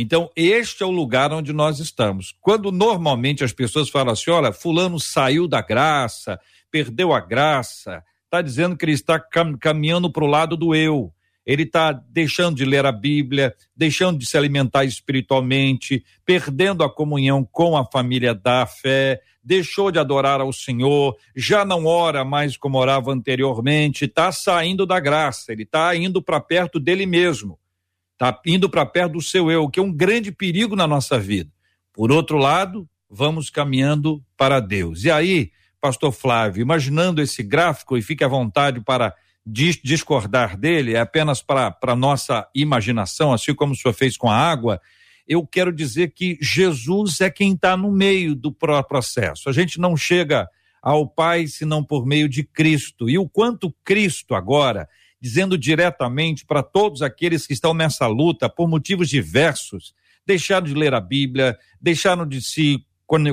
Então, 0.00 0.30
este 0.34 0.82
é 0.82 0.86
o 0.86 0.90
lugar 0.90 1.32
onde 1.32 1.52
nós 1.52 1.78
estamos. 1.78 2.34
Quando 2.40 2.72
normalmente 2.72 3.44
as 3.44 3.52
pessoas 3.52 3.88
falam 3.88 4.12
assim: 4.12 4.30
olha, 4.30 4.52
Fulano 4.52 4.98
saiu 4.98 5.46
da 5.46 5.60
graça, 5.60 6.38
perdeu 6.70 7.12
a 7.12 7.20
graça, 7.20 8.02
está 8.24 8.40
dizendo 8.40 8.76
que 8.76 8.84
ele 8.84 8.92
está 8.92 9.20
caminhando 9.60 10.10
para 10.10 10.24
o 10.24 10.28
lado 10.28 10.56
do 10.56 10.74
eu 10.74 11.12
ele 11.50 11.62
está 11.62 11.90
deixando 11.90 12.56
de 12.56 12.64
ler 12.64 12.86
a 12.86 12.92
Bíblia, 12.92 13.54
deixando 13.74 14.18
de 14.18 14.26
se 14.26 14.36
alimentar 14.36 14.84
espiritualmente, 14.84 16.04
perdendo 16.24 16.84
a 16.84 16.88
comunhão 16.88 17.44
com 17.50 17.76
a 17.76 17.84
família 17.84 18.34
da 18.34 18.66
fé, 18.66 19.20
deixou 19.42 19.90
de 19.90 19.98
adorar 19.98 20.40
ao 20.40 20.52
Senhor, 20.52 21.16
já 21.34 21.64
não 21.64 21.86
ora 21.86 22.24
mais 22.24 22.56
como 22.56 22.78
orava 22.78 23.10
anteriormente, 23.10 24.04
está 24.04 24.30
saindo 24.30 24.86
da 24.86 25.00
graça, 25.00 25.52
ele 25.52 25.62
está 25.62 25.96
indo 25.96 26.22
para 26.22 26.40
perto 26.40 26.78
dele 26.78 27.06
mesmo, 27.06 27.58
está 28.20 28.38
indo 28.44 28.68
para 28.68 28.84
perto 28.84 29.12
do 29.12 29.22
seu 29.22 29.50
eu, 29.50 29.66
que 29.70 29.80
é 29.80 29.82
um 29.82 29.90
grande 29.90 30.30
perigo 30.30 30.76
na 30.76 30.86
nossa 30.86 31.18
vida. 31.18 31.50
Por 31.90 32.12
outro 32.12 32.36
lado, 32.36 32.86
vamos 33.08 33.48
caminhando 33.48 34.22
para 34.36 34.60
Deus. 34.60 35.04
E 35.04 35.10
aí, 35.10 35.50
Pastor 35.80 36.12
Flávio, 36.12 36.60
imaginando 36.60 37.22
esse 37.22 37.42
gráfico, 37.42 37.96
e 37.96 38.02
fique 38.02 38.22
à 38.22 38.28
vontade 38.28 38.78
para 38.84 39.14
discordar 39.46 40.54
dele, 40.54 40.94
é 40.94 41.00
apenas 41.00 41.40
para 41.40 41.96
nossa 41.96 42.46
imaginação, 42.54 43.32
assim 43.32 43.54
como 43.54 43.72
o 43.72 43.76
senhor 43.76 43.94
fez 43.94 44.18
com 44.18 44.30
a 44.30 44.36
água, 44.36 44.78
eu 45.26 45.46
quero 45.46 45.72
dizer 45.72 46.12
que 46.12 46.36
Jesus 46.42 47.22
é 47.22 47.30
quem 47.30 47.54
está 47.54 47.74
no 47.74 47.90
meio 47.90 48.34
do 48.34 48.52
processo. 48.52 49.48
A 49.48 49.52
gente 49.52 49.80
não 49.80 49.96
chega 49.96 50.46
ao 50.82 51.08
Pai 51.08 51.46
senão 51.46 51.82
por 51.82 52.04
meio 52.04 52.28
de 52.28 52.44
Cristo. 52.44 53.08
E 53.08 53.16
o 53.16 53.26
quanto 53.26 53.74
Cristo 53.82 54.34
agora, 54.34 54.86
dizendo 55.20 55.58
diretamente 55.58 56.44
para 56.46 56.62
todos 56.62 57.02
aqueles 57.02 57.46
que 57.46 57.52
estão 57.52 57.74
nessa 57.74 58.06
luta 58.06 58.48
por 58.48 58.68
motivos 58.68 59.08
diversos, 59.08 59.94
deixaram 60.26 60.66
de 60.66 60.74
ler 60.74 60.94
a 60.94 61.00
Bíblia, 61.00 61.58
deixaram 61.80 62.26
de 62.26 62.40
se 62.40 62.84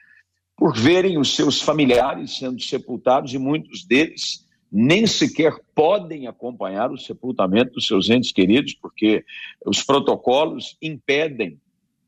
por 0.56 0.76
verem 0.76 1.18
os 1.18 1.36
seus 1.36 1.62
familiares 1.62 2.38
sendo 2.38 2.62
sepultados 2.62 3.34
e 3.34 3.38
muitos 3.38 3.86
deles 3.86 4.46
nem 4.72 5.06
sequer 5.06 5.56
podem 5.74 6.28
acompanhar 6.28 6.92
o 6.92 6.98
sepultamento 6.98 7.74
dos 7.74 7.86
seus 7.86 8.10
entes 8.10 8.32
queridos, 8.32 8.74
porque 8.74 9.24
os 9.66 9.84
protocolos 9.84 10.76
impedem 10.82 11.60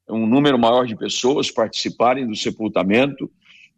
um 0.09 0.25
número 0.25 0.57
maior 0.57 0.85
de 0.85 0.95
pessoas 0.95 1.51
participarem 1.51 2.27
do 2.27 2.35
sepultamento 2.35 3.31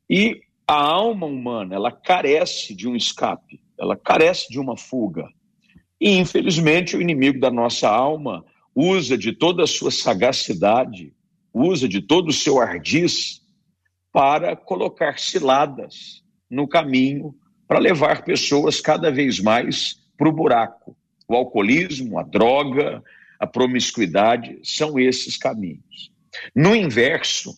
e 0.09 0.41
a 0.67 0.75
alma 0.75 1.25
humana, 1.25 1.75
ela 1.75 1.91
carece 1.91 2.75
de 2.75 2.87
um 2.87 2.95
escape, 2.95 3.59
ela 3.77 3.95
carece 3.95 4.49
de 4.49 4.59
uma 4.59 4.77
fuga. 4.77 5.27
E 5.99 6.17
infelizmente 6.17 6.95
o 6.95 7.01
inimigo 7.01 7.39
da 7.39 7.49
nossa 7.49 7.89
alma 7.89 8.45
usa 8.75 9.17
de 9.17 9.33
toda 9.33 9.63
a 9.63 9.67
sua 9.67 9.91
sagacidade, 9.91 11.13
usa 11.53 11.87
de 11.87 12.01
todo 12.01 12.29
o 12.29 12.33
seu 12.33 12.61
ardiz 12.61 13.41
para 14.11 14.55
colocar 14.55 15.19
ciladas 15.19 16.23
no 16.49 16.67
caminho 16.67 17.35
para 17.67 17.79
levar 17.79 18.23
pessoas 18.23 18.81
cada 18.81 19.11
vez 19.11 19.39
mais 19.39 19.99
para 20.17 20.29
o 20.29 20.31
buraco. 20.31 20.95
O 21.27 21.35
alcoolismo, 21.35 22.17
a 22.17 22.23
droga, 22.23 23.03
a 23.39 23.45
promiscuidade 23.45 24.59
são 24.63 24.99
esses 24.99 25.37
caminhos. 25.37 26.11
No 26.55 26.75
inverso 26.75 27.53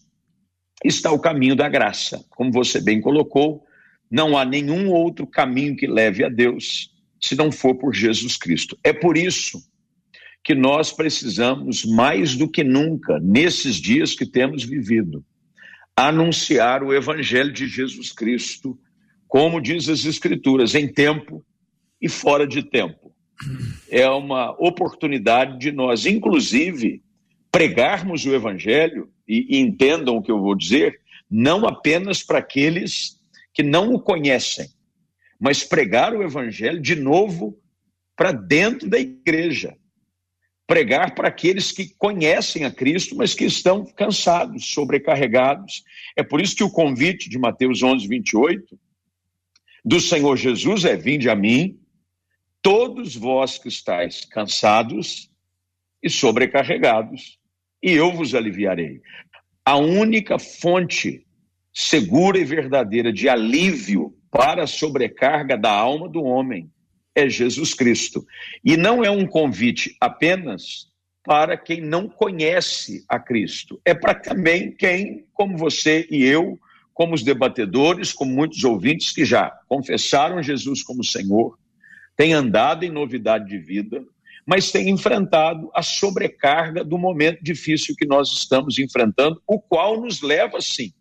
está 0.84 1.12
o 1.12 1.20
caminho 1.20 1.56
da 1.56 1.70
graça. 1.70 2.24
Como 2.30 2.52
você 2.52 2.82
bem 2.82 3.02
colocou, 3.02 3.64
não 4.10 4.38
há 4.38 4.44
nenhum 4.44 4.90
outro 4.90 5.26
caminho 5.26 5.76
que 5.76 5.88
leve 5.88 6.24
a 6.24 6.30
Deus 6.30 6.92
se 7.20 7.36
não 7.36 7.52
for 7.52 7.76
por 7.76 7.94
Jesus 7.94 8.36
Cristo. 8.36 8.78
É 8.84 8.92
por 8.92 9.16
isso 9.16 9.62
que 10.44 10.56
nós 10.56 10.92
precisamos, 10.92 11.86
mais 11.86 12.36
do 12.36 12.50
que 12.50 12.64
nunca, 12.64 13.20
nesses 13.20 13.76
dias 13.76 14.16
que 14.16 14.26
temos 14.26 14.64
vivido, 14.64 15.24
anunciar 15.96 16.84
o 16.84 16.94
Evangelho 16.94 17.54
de 17.54 17.68
Jesus 17.68 18.12
Cristo, 18.12 18.78
como 19.28 19.62
diz 19.62 19.88
as 19.88 20.04
Escrituras, 20.04 20.74
em 20.74 20.92
tempo 20.92 21.46
e 22.02 22.10
fora 22.10 22.48
de 22.48 22.64
tempo. 22.64 23.14
É 23.90 24.10
uma 24.10 24.52
oportunidade 24.60 25.60
de 25.60 25.72
nós, 25.72 26.06
inclusive, 26.06 27.04
pregarmos 27.52 28.26
o 28.26 28.34
Evangelho, 28.34 29.12
e, 29.28 29.58
e 29.58 29.60
entendam 29.60 30.18
o 30.18 30.22
que 30.22 30.32
eu 30.32 30.40
vou 30.40 30.56
dizer, 30.56 31.00
não 31.30 31.68
apenas 31.68 32.24
para 32.24 32.40
aqueles 32.40 33.20
que 33.54 33.64
não 33.64 33.94
o 33.94 34.00
conhecem, 34.00 34.70
mas 35.40 35.64
pregar 35.64 36.14
o 36.14 36.24
Evangelho 36.24 36.82
de 36.82 36.96
novo 36.96 37.58
para 38.16 38.32
dentro 38.32 38.90
da 38.90 39.00
igreja, 39.00 39.76
pregar 40.68 41.16
para 41.16 41.28
aqueles 41.28 41.72
que 41.72 41.90
conhecem 41.96 42.64
a 42.64 42.72
Cristo, 42.72 43.16
mas 43.16 43.34
que 43.34 43.46
estão 43.46 43.86
cansados, 43.86 44.68
sobrecarregados. 44.68 45.84
É 46.16 46.24
por 46.24 46.40
isso 46.40 46.56
que 46.56 46.64
o 46.64 46.72
convite 46.72 47.30
de 47.30 47.38
Mateus 47.38 47.84
11, 47.84 48.08
28, 48.08 48.80
do 49.84 50.00
Senhor 50.00 50.38
Jesus 50.38 50.86
é: 50.86 50.96
Vinde 50.96 51.30
a 51.30 51.36
mim, 51.36 51.80
todos 52.62 53.16
vós 53.16 53.58
que 53.58 53.68
estáis 53.68 54.24
cansados 54.24 55.30
e 56.02 56.10
sobrecarregados, 56.10 57.40
e 57.82 57.92
eu 57.92 58.12
vos 58.12 58.36
aliviarei. 58.36 59.02
A 59.66 59.78
única 59.78 60.38
fonte 60.38 61.26
segura 61.74 62.38
e 62.38 62.44
verdadeira 62.44 63.12
de 63.12 63.30
alívio 63.30 64.14
para 64.30 64.64
a 64.64 64.68
sobrecarga 64.68 65.58
da 65.58 65.72
alma 65.72 66.08
do 66.08 66.24
homem 66.24 66.70
é 67.16 67.30
Jesus 67.30 67.74
Cristo. 67.74 68.26
E 68.64 68.78
não 68.78 69.04
é 69.04 69.10
um 69.10 69.26
convite 69.26 69.96
apenas 70.00 70.90
para 71.24 71.56
quem 71.56 71.82
não 71.82 72.10
conhece 72.10 73.06
a 73.08 73.20
Cristo, 73.20 73.80
é 73.86 73.94
para 73.94 74.16
também 74.16 74.72
quem, 74.72 75.26
como 75.34 75.56
você 75.56 76.08
e 76.10 76.24
eu, 76.24 76.60
como 76.94 77.14
os 77.14 77.24
debatedores, 77.24 78.12
como 78.12 78.34
muitos 78.34 78.64
ouvintes 78.64 79.12
que 79.12 79.24
já 79.24 79.52
confessaram 79.68 80.42
Jesus 80.42 80.82
como 80.82 81.04
Senhor, 81.04 81.58
têm 82.16 82.34
andado 82.34 82.84
em 82.84 82.92
novidade 82.92 83.48
de 83.48 83.58
vida, 83.58 84.04
mas 84.46 84.72
têm 84.72 84.90
enfrentado 84.90 85.70
a 85.74 85.82
sobrecarga 85.82 86.84
do 86.84 86.98
momento 86.98 87.44
difícil 87.44 87.96
que 87.98 88.06
nós 88.06 88.32
estamos 88.32 88.80
enfrentando, 88.80 89.42
o 89.48 89.60
qual 89.60 90.00
nos 90.00 90.22
leva, 90.22 90.60
sim, 90.62 90.94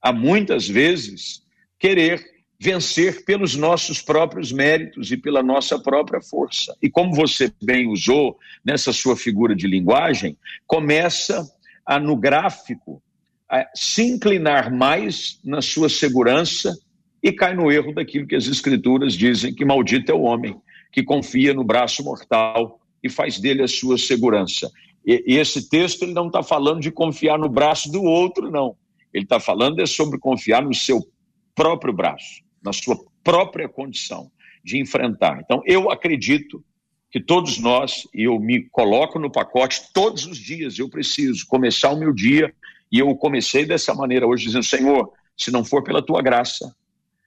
a 0.00 0.12
muitas 0.12 0.68
vezes 0.68 1.42
querer 1.78 2.24
vencer 2.58 3.24
pelos 3.24 3.56
nossos 3.56 4.00
próprios 4.00 4.52
méritos 4.52 5.12
e 5.12 5.16
pela 5.16 5.42
nossa 5.42 5.78
própria 5.78 6.20
força. 6.20 6.74
E 6.80 6.88
como 6.88 7.14
você 7.14 7.52
bem 7.62 7.88
usou 7.88 8.38
nessa 8.64 8.92
sua 8.92 9.16
figura 9.16 9.54
de 9.54 9.66
linguagem, 9.66 10.36
começa 10.66 11.46
a, 11.84 11.98
no 11.98 12.16
gráfico 12.16 13.02
a 13.50 13.68
se 13.74 14.02
inclinar 14.02 14.72
mais 14.72 15.38
na 15.44 15.60
sua 15.60 15.88
segurança 15.88 16.74
e 17.22 17.32
cai 17.32 17.54
no 17.54 17.70
erro 17.70 17.92
daquilo 17.92 18.26
que 18.26 18.36
as 18.36 18.46
escrituras 18.46 19.14
dizem 19.14 19.54
que 19.54 19.64
maldito 19.64 20.10
é 20.10 20.14
o 20.14 20.22
homem 20.22 20.56
que 20.94 21.02
confia 21.02 21.52
no 21.52 21.64
braço 21.64 22.02
mortal 22.02 22.80
e 23.02 23.10
faz 23.10 23.38
dele 23.38 23.62
a 23.62 23.68
sua 23.68 23.98
segurança. 23.98 24.70
E, 25.04 25.22
e 25.26 25.36
esse 25.36 25.68
texto 25.68 26.04
ele 26.04 26.14
não 26.14 26.28
está 26.28 26.42
falando 26.42 26.80
de 26.80 26.90
confiar 26.90 27.38
no 27.38 27.48
braço 27.48 27.90
do 27.92 28.02
outro, 28.02 28.50
não. 28.50 28.76
Ele 29.12 29.24
está 29.24 29.38
falando 29.38 29.80
é 29.80 29.86
sobre 29.86 30.18
confiar 30.18 30.62
no 30.62 30.72
seu 30.72 31.06
próprio 31.54 31.92
braço 31.92 32.44
na 32.64 32.72
sua 32.72 32.96
própria 33.22 33.68
condição 33.68 34.30
de 34.64 34.80
enfrentar. 34.80 35.40
Então, 35.44 35.60
eu 35.66 35.90
acredito 35.90 36.64
que 37.10 37.20
todos 37.20 37.58
nós, 37.58 38.08
e 38.14 38.24
eu 38.24 38.40
me 38.40 38.62
coloco 38.70 39.18
no 39.18 39.30
pacote 39.30 39.82
todos 39.92 40.26
os 40.26 40.38
dias, 40.38 40.78
eu 40.78 40.88
preciso 40.88 41.46
começar 41.46 41.90
o 41.90 41.98
meu 41.98 42.12
dia, 42.12 42.52
e 42.90 42.98
eu 42.98 43.14
comecei 43.14 43.66
dessa 43.66 43.94
maneira 43.94 44.26
hoje, 44.26 44.46
dizendo: 44.46 44.64
Senhor, 44.64 45.12
se 45.36 45.50
não 45.50 45.64
for 45.64 45.84
pela 45.84 46.02
tua 46.02 46.22
graça, 46.22 46.74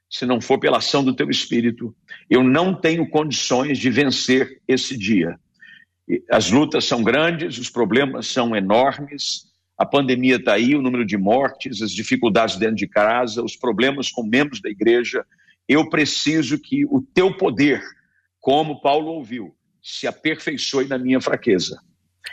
se 0.08 0.24
não 0.24 0.40
for 0.40 0.58
pela 0.58 0.78
ação 0.78 1.04
do 1.04 1.14
teu 1.14 1.28
espírito, 1.28 1.94
eu 2.30 2.42
não 2.42 2.74
tenho 2.74 3.08
condições 3.08 3.78
de 3.78 3.90
vencer 3.90 4.60
esse 4.66 4.96
dia. 4.96 5.38
As 6.30 6.50
lutas 6.50 6.84
são 6.86 7.02
grandes, 7.02 7.58
os 7.58 7.68
problemas 7.68 8.26
são 8.26 8.56
enormes, 8.56 9.46
a 9.76 9.84
pandemia 9.84 10.36
está 10.36 10.54
aí, 10.54 10.74
o 10.74 10.82
número 10.82 11.04
de 11.04 11.16
mortes, 11.16 11.82
as 11.82 11.92
dificuldades 11.92 12.56
dentro 12.56 12.76
de 12.76 12.88
casa, 12.88 13.42
os 13.42 13.54
problemas 13.54 14.10
com 14.10 14.22
membros 14.24 14.60
da 14.60 14.70
igreja. 14.70 15.24
Eu 15.68 15.88
preciso 15.88 16.58
que 16.58 16.84
o 16.86 17.00
teu 17.00 17.36
poder, 17.36 17.82
como 18.40 18.80
Paulo 18.80 19.12
ouviu, 19.12 19.54
se 19.82 20.06
aperfeiçoe 20.06 20.88
na 20.88 20.98
minha 20.98 21.20
fraqueza. 21.20 21.78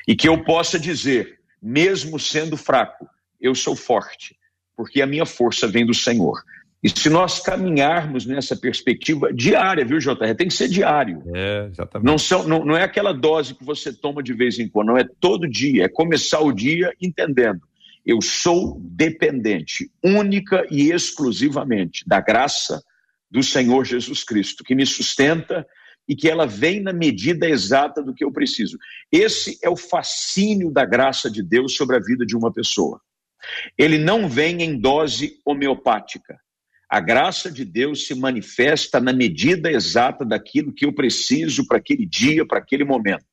E 0.08 0.16
que 0.16 0.28
eu 0.28 0.44
possa 0.44 0.80
dizer, 0.80 1.40
mesmo 1.62 2.18
sendo 2.20 2.58
fraco, 2.58 3.08
eu 3.40 3.54
sou 3.54 3.76
forte, 3.76 4.36
porque 4.76 5.02
a 5.02 5.08
minha 5.08 5.26
força 5.26 5.68
vem 5.68 5.86
do 5.86 5.94
Senhor. 5.94 6.42
E 6.86 6.90
se 6.92 7.10
nós 7.10 7.40
caminharmos 7.40 8.28
nessa 8.28 8.56
perspectiva 8.56 9.34
diária, 9.34 9.84
viu, 9.84 9.98
JR? 9.98 10.36
Tem 10.38 10.48
que 10.48 10.54
ser 10.54 10.68
diário. 10.68 11.24
É, 11.34 11.66
exatamente. 11.72 12.06
Não, 12.06 12.16
são, 12.16 12.48
não, 12.48 12.64
não 12.64 12.78
é 12.78 12.84
aquela 12.84 13.12
dose 13.12 13.56
que 13.56 13.66
você 13.66 13.92
toma 13.92 14.22
de 14.22 14.36
vez 14.36 14.60
em 14.60 14.70
quando, 14.70 14.90
não 14.90 14.98
é 14.98 15.04
todo 15.20 15.50
dia, 15.50 15.86
é 15.86 15.90
começar 15.90 16.42
o 16.42 16.52
dia 16.52 16.94
entendendo. 17.02 17.62
Eu 18.06 18.22
sou 18.22 18.80
dependente, 18.84 19.90
única 20.04 20.64
e 20.70 20.92
exclusivamente, 20.92 22.08
da 22.08 22.22
graça 22.22 22.84
do 23.32 23.42
Senhor 23.42 23.84
Jesus 23.84 24.24
Cristo, 24.24 24.64
que 24.64 24.76
me 24.76 24.86
sustenta 24.86 25.66
e 26.08 26.16
que 26.16 26.30
ela 26.30 26.46
vem 26.46 26.84
na 26.84 26.94
medida 26.94 27.50
exata 27.50 28.04
do 28.04 28.14
que 28.14 28.24
eu 28.24 28.32
preciso. 28.32 28.78
Esse 29.12 29.58
é 29.64 29.70
o 29.72 29.76
fascínio 29.76 30.70
da 30.70 30.86
graça 30.86 31.32
de 31.32 31.42
Deus 31.42 31.76
sobre 31.76 31.96
a 31.96 32.00
vida 32.00 32.24
de 32.24 32.38
uma 32.38 32.54
pessoa. 32.54 33.02
Ele 33.76 33.98
não 33.98 34.30
vem 34.30 34.62
em 34.62 34.80
dose 34.80 35.40
homeopática. 35.44 36.45
A 36.90 37.00
graça 37.00 37.52
de 37.52 37.66
Deus 37.66 38.06
se 38.06 38.14
manifesta 38.14 39.00
na 39.00 39.12
medida 39.12 39.72
exata 39.72 40.24
daquilo 40.24 40.74
que 40.74 40.86
eu 40.86 40.94
preciso 40.94 41.66
para 41.68 41.78
aquele 41.78 42.06
dia, 42.06 42.46
para 42.46 42.60
aquele 42.60 42.84
momento. 42.84 43.26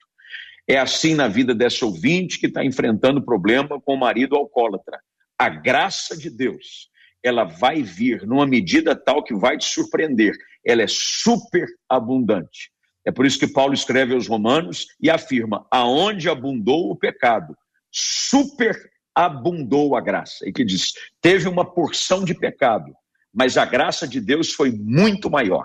É 0.67 0.79
assim 0.79 1.15
na 1.15 1.29
vida 1.29 1.55
dessa 1.55 1.85
ouvinte 1.85 2.39
que 2.39 2.47
está 2.47 2.65
enfrentando 2.65 3.23
problema 3.23 3.81
com 3.81 3.95
o 3.95 3.99
marido 3.99 4.37
alcoólatra. 4.37 4.99
A 5.39 5.49
graça 5.49 6.17
de 6.17 6.31
Deus, 6.31 6.89
ela 7.23 7.45
vai 7.45 7.83
vir 7.83 8.27
numa 8.27 8.47
medida 8.47 8.97
tal 8.97 9.23
que 9.23 9.35
vai 9.35 9.59
te 9.59 9.67
surpreender. 9.67 10.35
Ela 10.65 10.83
é 10.83 10.89
super 10.89 11.67
abundante. 11.89 12.71
É 13.05 13.11
por 13.11 13.27
isso 13.27 13.39
que 13.39 13.49
Paulo 13.49 13.75
escreve 13.75 14.15
aos 14.15 14.29
Romanos 14.29 14.87
e 15.01 15.11
afirma: 15.11 15.67
aonde 15.71 16.29
abundou 16.29 16.91
o 16.91 16.97
pecado, 16.97 17.57
super 17.91 18.77
abundou 19.15 19.97
a 19.97 20.01
graça. 20.01 20.49
E 20.49 20.53
que 20.53 20.65
diz: 20.65 20.93
teve 21.21 21.49
uma 21.49 21.65
porção 21.65 22.25
de 22.25 22.35
pecado, 22.35 22.95
mas 23.33 23.57
a 23.57 23.65
graça 23.65 24.07
de 24.07 24.21
Deus 24.21 24.53
foi 24.53 24.71
muito 24.71 25.31
maior. 25.31 25.65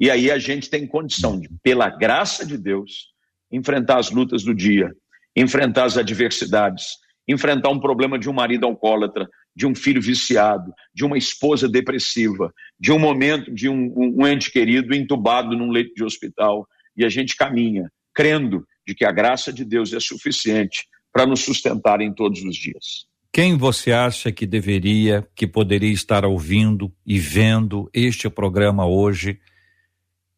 E 0.00 0.10
aí 0.10 0.30
a 0.30 0.38
gente 0.38 0.68
tem 0.68 0.86
condição 0.86 1.38
de, 1.38 1.48
pela 1.62 1.88
graça 1.88 2.44
de 2.44 2.58
Deus, 2.58 3.12
enfrentar 3.50 3.98
as 3.98 4.10
lutas 4.10 4.42
do 4.42 4.54
dia, 4.54 4.90
enfrentar 5.36 5.84
as 5.84 5.96
adversidades, 5.96 6.96
enfrentar 7.28 7.70
um 7.70 7.78
problema 7.78 8.18
de 8.18 8.28
um 8.28 8.32
marido 8.32 8.66
alcoólatra, 8.66 9.28
de 9.54 9.66
um 9.66 9.74
filho 9.74 10.02
viciado, 10.02 10.72
de 10.94 11.04
uma 11.04 11.16
esposa 11.16 11.68
depressiva, 11.68 12.52
de 12.80 12.90
um 12.90 12.98
momento 12.98 13.52
de 13.54 13.68
um, 13.68 13.92
um 13.96 14.26
ente 14.26 14.50
querido 14.50 14.94
entubado 14.94 15.56
num 15.56 15.70
leito 15.70 15.94
de 15.94 16.02
hospital. 16.02 16.66
E 16.96 17.04
a 17.04 17.08
gente 17.08 17.36
caminha, 17.36 17.90
crendo 18.14 18.66
de 18.86 18.94
que 18.94 19.04
a 19.04 19.12
graça 19.12 19.52
de 19.52 19.64
Deus 19.64 19.92
é 19.92 20.00
suficiente 20.00 20.86
para 21.12 21.26
nos 21.26 21.40
sustentar 21.40 22.00
em 22.00 22.12
todos 22.12 22.42
os 22.42 22.56
dias. 22.56 23.06
Quem 23.32 23.56
você 23.56 23.92
acha 23.92 24.30
que 24.30 24.46
deveria, 24.46 25.26
que 25.34 25.46
poderia 25.46 25.90
estar 25.90 26.22
ouvindo 26.26 26.94
e 27.06 27.18
vendo 27.18 27.88
este 27.94 28.28
programa 28.28 28.84
hoje? 28.86 29.40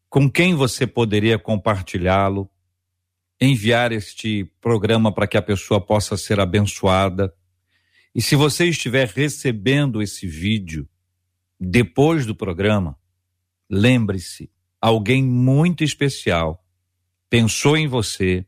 Com 0.09 0.31
quem 0.31 0.55
você 0.55 0.87
poderia 0.87 1.37
compartilhá-lo? 1.37 2.49
Enviar 3.39 3.91
este 3.91 4.45
programa 4.61 5.11
para 5.11 5.27
que 5.27 5.35
a 5.35 5.41
pessoa 5.41 5.85
possa 5.85 6.15
ser 6.15 6.39
abençoada? 6.39 7.35
E 8.15 8.21
se 8.21 8.33
você 8.33 8.69
estiver 8.69 9.09
recebendo 9.09 10.01
esse 10.01 10.25
vídeo 10.25 10.87
depois 11.59 12.25
do 12.25 12.33
programa, 12.33 12.97
lembre-se, 13.69 14.49
alguém 14.79 15.21
muito 15.21 15.83
especial 15.83 16.65
pensou 17.29 17.75
em 17.75 17.87
você, 17.87 18.45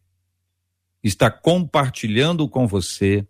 está 1.03 1.29
compartilhando 1.29 2.47
com 2.47 2.65
você 2.65 3.27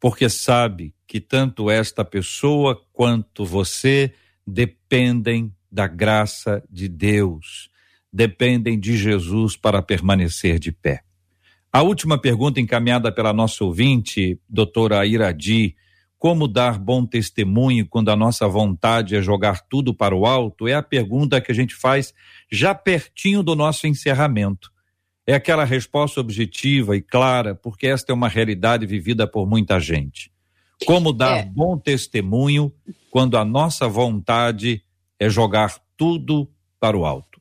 porque 0.00 0.30
sabe 0.30 0.94
que 1.06 1.20
tanto 1.20 1.70
esta 1.70 2.04
pessoa 2.04 2.80
quanto 2.92 3.44
você 3.44 4.14
dependem 4.46 5.54
da 5.70 5.86
graça 5.86 6.64
de 6.70 6.88
Deus, 6.88 7.68
dependem 8.12 8.80
de 8.80 8.96
Jesus 8.96 9.56
para 9.56 9.82
permanecer 9.82 10.58
de 10.58 10.72
pé. 10.72 11.02
A 11.72 11.82
última 11.82 12.18
pergunta 12.18 12.60
encaminhada 12.60 13.12
pela 13.12 13.32
nossa 13.32 13.62
ouvinte, 13.62 14.40
doutora 14.48 15.06
Iradi, 15.06 15.76
como 16.18 16.48
dar 16.48 16.78
bom 16.78 17.06
testemunho 17.06 17.86
quando 17.88 18.10
a 18.10 18.16
nossa 18.16 18.48
vontade 18.48 19.14
é 19.14 19.22
jogar 19.22 19.62
tudo 19.68 19.94
para 19.94 20.14
o 20.14 20.26
alto, 20.26 20.66
é 20.66 20.74
a 20.74 20.82
pergunta 20.82 21.40
que 21.40 21.52
a 21.52 21.54
gente 21.54 21.74
faz 21.74 22.12
já 22.50 22.74
pertinho 22.74 23.42
do 23.42 23.54
nosso 23.54 23.86
encerramento. 23.86 24.72
É 25.26 25.34
aquela 25.34 25.64
resposta 25.64 26.20
objetiva 26.20 26.96
e 26.96 27.02
clara, 27.02 27.54
porque 27.54 27.86
esta 27.86 28.12
é 28.12 28.14
uma 28.14 28.28
realidade 28.28 28.86
vivida 28.86 29.26
por 29.26 29.46
muita 29.46 29.78
gente. 29.78 30.32
Como 30.86 31.12
dar 31.12 31.38
é. 31.38 31.42
bom 31.44 31.76
testemunho 31.78 32.72
quando 33.10 33.36
a 33.36 33.44
nossa 33.44 33.86
vontade 33.86 34.82
é 35.18 35.28
jogar 35.28 35.78
tudo 35.96 36.48
para 36.78 36.96
o 36.96 37.04
alto? 37.04 37.40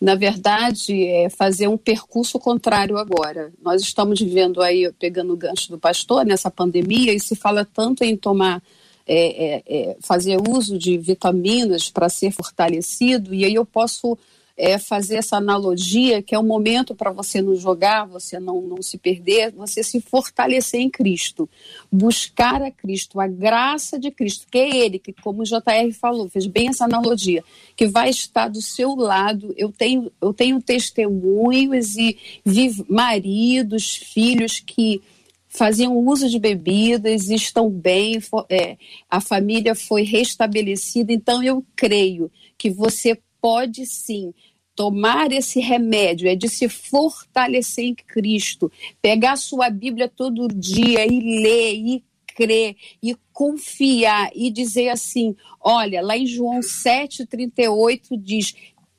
Na 0.00 0.14
verdade, 0.14 1.06
é 1.06 1.30
fazer 1.30 1.66
um 1.66 1.78
percurso 1.78 2.38
contrário 2.38 2.98
agora. 2.98 3.52
Nós 3.62 3.82
estamos 3.82 4.20
vivendo 4.20 4.60
aí, 4.60 4.92
pegando 4.98 5.32
o 5.32 5.36
gancho 5.36 5.70
do 5.70 5.78
pastor, 5.78 6.24
nessa 6.24 6.50
pandemia, 6.50 7.12
e 7.12 7.18
se 7.18 7.34
fala 7.34 7.64
tanto 7.64 8.04
em 8.04 8.16
tomar 8.16 8.62
é, 9.06 9.16
é, 9.16 9.62
é, 9.66 9.96
fazer 10.00 10.38
uso 10.48 10.78
de 10.78 10.96
vitaminas 10.98 11.90
para 11.90 12.08
ser 12.08 12.30
fortalecido, 12.30 13.34
e 13.34 13.44
aí 13.44 13.54
eu 13.54 13.64
posso 13.64 14.16
é, 14.56 14.78
fazer 14.78 15.16
essa 15.16 15.36
analogia 15.36 16.22
que 16.22 16.34
é 16.34 16.38
um 16.38 16.46
momento 16.46 16.94
para 16.94 17.10
você 17.10 17.42
não 17.42 17.56
jogar, 17.56 18.06
você 18.06 18.38
não, 18.38 18.60
não 18.62 18.80
se 18.80 18.96
perder, 18.96 19.52
você 19.52 19.82
se 19.82 20.00
fortalecer 20.00 20.80
em 20.80 20.88
Cristo, 20.88 21.48
buscar 21.90 22.62
a 22.62 22.70
Cristo, 22.70 23.20
a 23.20 23.26
graça 23.26 23.98
de 23.98 24.10
Cristo, 24.10 24.46
que 24.50 24.58
é 24.58 24.76
Ele, 24.76 24.98
que 24.98 25.12
como 25.12 25.42
o 25.42 25.44
JR 25.44 25.92
falou, 25.98 26.28
fez 26.28 26.46
bem 26.46 26.68
essa 26.68 26.84
analogia, 26.84 27.42
que 27.74 27.86
vai 27.86 28.10
estar 28.10 28.48
do 28.48 28.62
seu 28.62 28.94
lado. 28.94 29.52
Eu 29.56 29.72
tenho, 29.72 30.10
eu 30.20 30.32
tenho 30.32 30.62
testemunhos 30.62 31.96
e 31.96 32.16
vi 32.44 32.84
maridos, 32.88 33.96
filhos 33.96 34.60
que 34.60 35.02
faziam 35.48 35.96
uso 35.96 36.28
de 36.28 36.38
bebidas, 36.38 37.28
estão 37.28 37.70
bem, 37.70 38.20
é, 38.48 38.76
a 39.08 39.20
família 39.20 39.74
foi 39.74 40.02
restabelecida. 40.02 41.12
Então, 41.12 41.42
eu 41.42 41.64
creio 41.76 42.30
que 42.58 42.70
você 42.70 43.16
pode 43.44 43.84
sim 43.84 44.32
tomar 44.74 45.30
esse 45.30 45.60
remédio, 45.60 46.26
é 46.26 46.34
de 46.34 46.48
se 46.48 46.66
fortalecer 46.66 47.84
em 47.84 47.94
Cristo, 47.94 48.72
pegar 49.02 49.36
sua 49.36 49.68
Bíblia 49.68 50.08
todo 50.08 50.48
dia 50.48 51.04
e 51.04 51.42
ler 51.42 51.74
e 51.74 52.04
crer 52.34 52.74
e 53.02 53.14
confiar 53.34 54.30
e 54.34 54.50
dizer 54.50 54.88
assim: 54.88 55.36
olha, 55.60 56.00
lá 56.00 56.16
em 56.16 56.26
João 56.26 56.60
7,38 56.60 58.18
diz: 58.18 58.54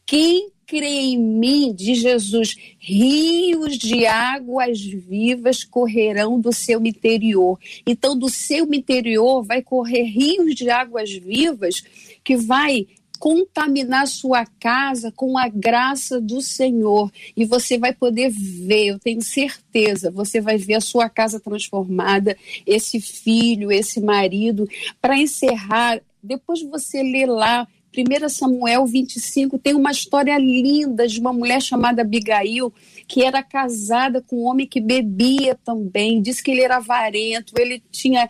quem 0.06 0.52
crê 0.68 0.86
em 0.86 1.18
mim, 1.18 1.74
de 1.74 1.96
Jesus, 1.96 2.56
rios 2.78 3.80
de 3.80 4.06
águas 4.06 4.80
vivas 4.80 5.64
correrão 5.64 6.40
do 6.40 6.54
seu 6.54 6.86
interior. 6.86 7.60
Então, 7.86 8.18
do 8.18 8.30
seu 8.30 8.72
interior 8.72 9.44
vai 9.44 9.64
correr 9.64 10.04
rios 10.04 10.54
de 10.54 10.70
águas 10.70 11.12
vivas 11.12 11.84
que 12.24 12.38
vai 12.38 12.88
contaminar 13.16 14.08
sua 14.08 14.46
casa 14.46 15.12
com 15.12 15.38
a 15.38 15.48
graça 15.48 16.20
do 16.20 16.42
Senhor 16.42 17.12
e 17.36 17.46
você 17.46 17.78
vai 17.78 17.94
poder 17.94 18.30
ver, 18.30 18.88
eu 18.88 19.00
tenho 19.00 19.22
certeza, 19.22 20.12
você 20.12 20.42
vai 20.42 20.58
ver 20.58 20.76
a 20.76 20.82
sua 20.82 21.10
casa 21.10 21.40
transformada, 21.40 22.38
esse 22.66 23.00
filho, 23.00 23.72
esse 23.72 24.02
marido. 24.02 24.68
Para 25.02 25.18
encerrar, 25.18 26.02
depois 26.22 26.62
você 26.62 27.02
lê 27.02 27.26
lá 27.26 27.68
1 27.98 28.30
Samuel 28.30 28.86
25 28.86 29.58
tem 29.58 29.74
uma 29.74 29.92
história 29.92 30.38
linda 30.38 31.08
de 31.08 31.20
uma 31.20 31.32
mulher 31.32 31.62
chamada 31.62 32.02
Abigail, 32.02 32.74
que 33.08 33.24
era 33.24 33.42
casada 33.42 34.22
com 34.22 34.44
um 34.44 34.46
homem 34.48 34.68
que 34.68 34.82
bebia 34.82 35.58
também. 35.64 36.22
Diz 36.22 36.42
que 36.42 36.52
ele 36.52 36.62
era 36.62 36.78
avarento, 36.78 37.54
ele 37.58 37.82
tinha 37.90 38.30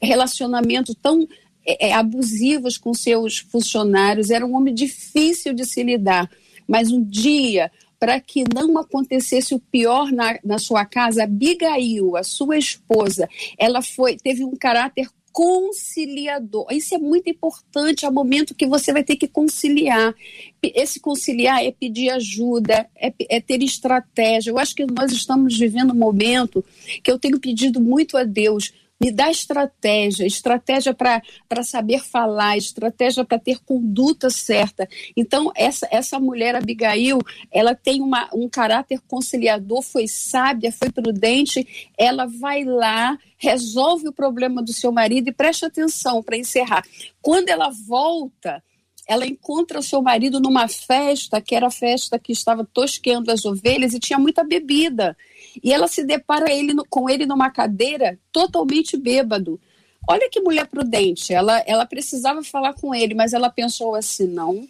relacionamento 0.00 0.94
tão 0.94 1.26
é, 1.64 1.88
é, 1.88 1.92
abusivos 1.92 2.76
com 2.76 2.92
seus 2.92 3.38
funcionários, 3.38 4.30
era 4.30 4.44
um 4.44 4.56
homem 4.56 4.74
difícil 4.74 5.54
de 5.54 5.64
se 5.64 5.82
lidar. 5.82 6.30
Mas 6.66 6.90
um 6.90 7.02
dia, 7.02 7.70
para 7.98 8.20
que 8.20 8.44
não 8.54 8.78
acontecesse 8.78 9.54
o 9.54 9.60
pior 9.60 10.10
na, 10.10 10.38
na 10.44 10.58
sua 10.58 10.84
casa, 10.84 11.24
Abigail, 11.24 12.16
a 12.16 12.22
sua 12.22 12.58
esposa, 12.58 13.28
ela 13.58 13.82
foi 13.82 14.16
teve 14.16 14.44
um 14.44 14.56
caráter 14.56 15.08
conciliador. 15.32 16.66
Isso 16.70 16.94
é 16.94 16.98
muito 16.98 17.28
importante, 17.30 18.04
é 18.04 18.08
o 18.08 18.12
momento 18.12 18.54
que 18.54 18.66
você 18.66 18.92
vai 18.92 19.02
ter 19.02 19.16
que 19.16 19.26
conciliar. 19.26 20.14
Esse 20.62 21.00
conciliar 21.00 21.64
é 21.64 21.72
pedir 21.72 22.10
ajuda, 22.10 22.86
é, 22.94 23.12
é, 23.30 23.40
ter 23.40 23.62
estratégia. 23.62 24.50
Eu 24.50 24.58
acho 24.58 24.74
que 24.74 24.84
nós 24.84 25.10
estamos 25.10 25.58
vivendo 25.58 25.92
um 25.92 25.98
momento 25.98 26.62
que 27.02 27.10
eu 27.10 27.18
tenho 27.18 27.40
pedido 27.40 27.80
muito 27.80 28.16
a 28.16 28.24
Deus 28.24 28.72
me 29.02 29.10
dá 29.10 29.28
estratégia, 29.32 30.24
estratégia 30.24 30.94
para 30.94 31.64
saber 31.64 31.98
falar, 31.98 32.56
estratégia 32.56 33.24
para 33.24 33.36
ter 33.36 33.58
conduta 33.64 34.30
certa. 34.30 34.88
Então, 35.16 35.50
essa, 35.56 35.88
essa 35.90 36.20
mulher, 36.20 36.54
Abigail, 36.54 37.18
ela 37.50 37.74
tem 37.74 38.00
uma, 38.00 38.28
um 38.32 38.48
caráter 38.48 39.00
conciliador, 39.08 39.82
foi 39.82 40.06
sábia, 40.06 40.70
foi 40.70 40.88
prudente, 40.88 41.90
ela 41.98 42.26
vai 42.26 42.62
lá, 42.62 43.18
resolve 43.36 44.06
o 44.06 44.12
problema 44.12 44.62
do 44.62 44.72
seu 44.72 44.92
marido 44.92 45.28
e 45.28 45.32
preste 45.32 45.64
atenção 45.64 46.22
para 46.22 46.36
encerrar. 46.36 46.84
Quando 47.20 47.48
ela 47.48 47.70
volta, 47.70 48.62
ela 49.08 49.26
encontra 49.26 49.80
o 49.80 49.82
seu 49.82 50.00
marido 50.00 50.38
numa 50.38 50.68
festa, 50.68 51.40
que 51.40 51.56
era 51.56 51.66
a 51.66 51.72
festa 51.72 52.20
que 52.20 52.30
estava 52.30 52.64
tosqueando 52.64 53.32
as 53.32 53.44
ovelhas 53.44 53.94
e 53.94 53.98
tinha 53.98 54.18
muita 54.18 54.44
bebida 54.44 55.16
e 55.62 55.72
ela 55.72 55.88
se 55.88 56.04
depara 56.04 56.52
ele, 56.52 56.74
com 56.88 57.08
ele 57.08 57.26
numa 57.26 57.50
cadeira 57.50 58.18
totalmente 58.30 58.96
bêbado. 58.96 59.60
Olha 60.08 60.28
que 60.28 60.40
mulher 60.40 60.66
prudente. 60.66 61.32
Ela, 61.32 61.62
ela 61.66 61.86
precisava 61.86 62.42
falar 62.42 62.74
com 62.74 62.94
ele, 62.94 63.14
mas 63.14 63.32
ela 63.32 63.50
pensou 63.50 63.94
assim: 63.94 64.26
não, 64.26 64.66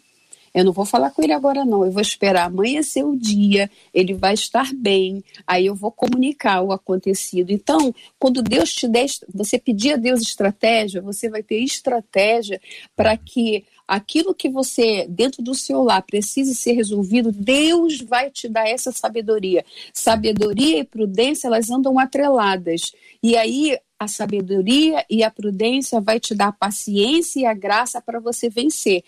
eu 0.54 0.64
não 0.64 0.72
vou 0.72 0.84
falar 0.84 1.10
com 1.10 1.22
ele 1.22 1.32
agora, 1.32 1.64
não. 1.64 1.84
Eu 1.84 1.90
vou 1.90 2.02
esperar 2.02 2.46
amanhecer 2.46 3.02
o 3.04 3.16
dia, 3.16 3.70
ele 3.94 4.12
vai 4.12 4.34
estar 4.34 4.72
bem, 4.74 5.24
aí 5.46 5.66
eu 5.66 5.74
vou 5.74 5.90
comunicar 5.90 6.60
o 6.60 6.72
acontecido. 6.72 7.50
Então, 7.50 7.94
quando 8.18 8.42
Deus 8.42 8.72
te 8.72 8.86
der, 8.86 9.06
você 9.32 9.58
pedir 9.58 9.94
a 9.94 9.96
Deus 9.96 10.20
estratégia, 10.20 11.00
você 11.00 11.30
vai 11.30 11.42
ter 11.42 11.58
estratégia 11.60 12.60
para 12.94 13.16
que 13.16 13.64
aquilo 13.86 14.34
que 14.34 14.48
você, 14.48 15.06
dentro 15.08 15.42
do 15.42 15.54
seu 15.54 15.82
lar, 15.82 16.02
precise 16.02 16.54
ser 16.54 16.72
resolvido, 16.72 17.32
Deus 17.32 18.00
vai 18.00 18.30
te 18.30 18.48
dar 18.48 18.68
essa 18.68 18.92
sabedoria. 18.92 19.64
Sabedoria 19.92 20.78
e 20.78 20.84
prudência, 20.84 21.46
elas 21.46 21.70
andam 21.70 21.98
atreladas. 21.98 22.92
E 23.22 23.36
aí, 23.36 23.78
a 23.98 24.08
sabedoria 24.08 25.04
e 25.08 25.22
a 25.22 25.30
prudência 25.30 26.00
vai 26.00 26.18
te 26.18 26.34
dar 26.34 26.48
a 26.48 26.52
paciência 26.52 27.40
e 27.40 27.46
a 27.46 27.54
graça 27.54 28.00
para 28.00 28.18
você 28.18 28.48
vencer. 28.48 29.04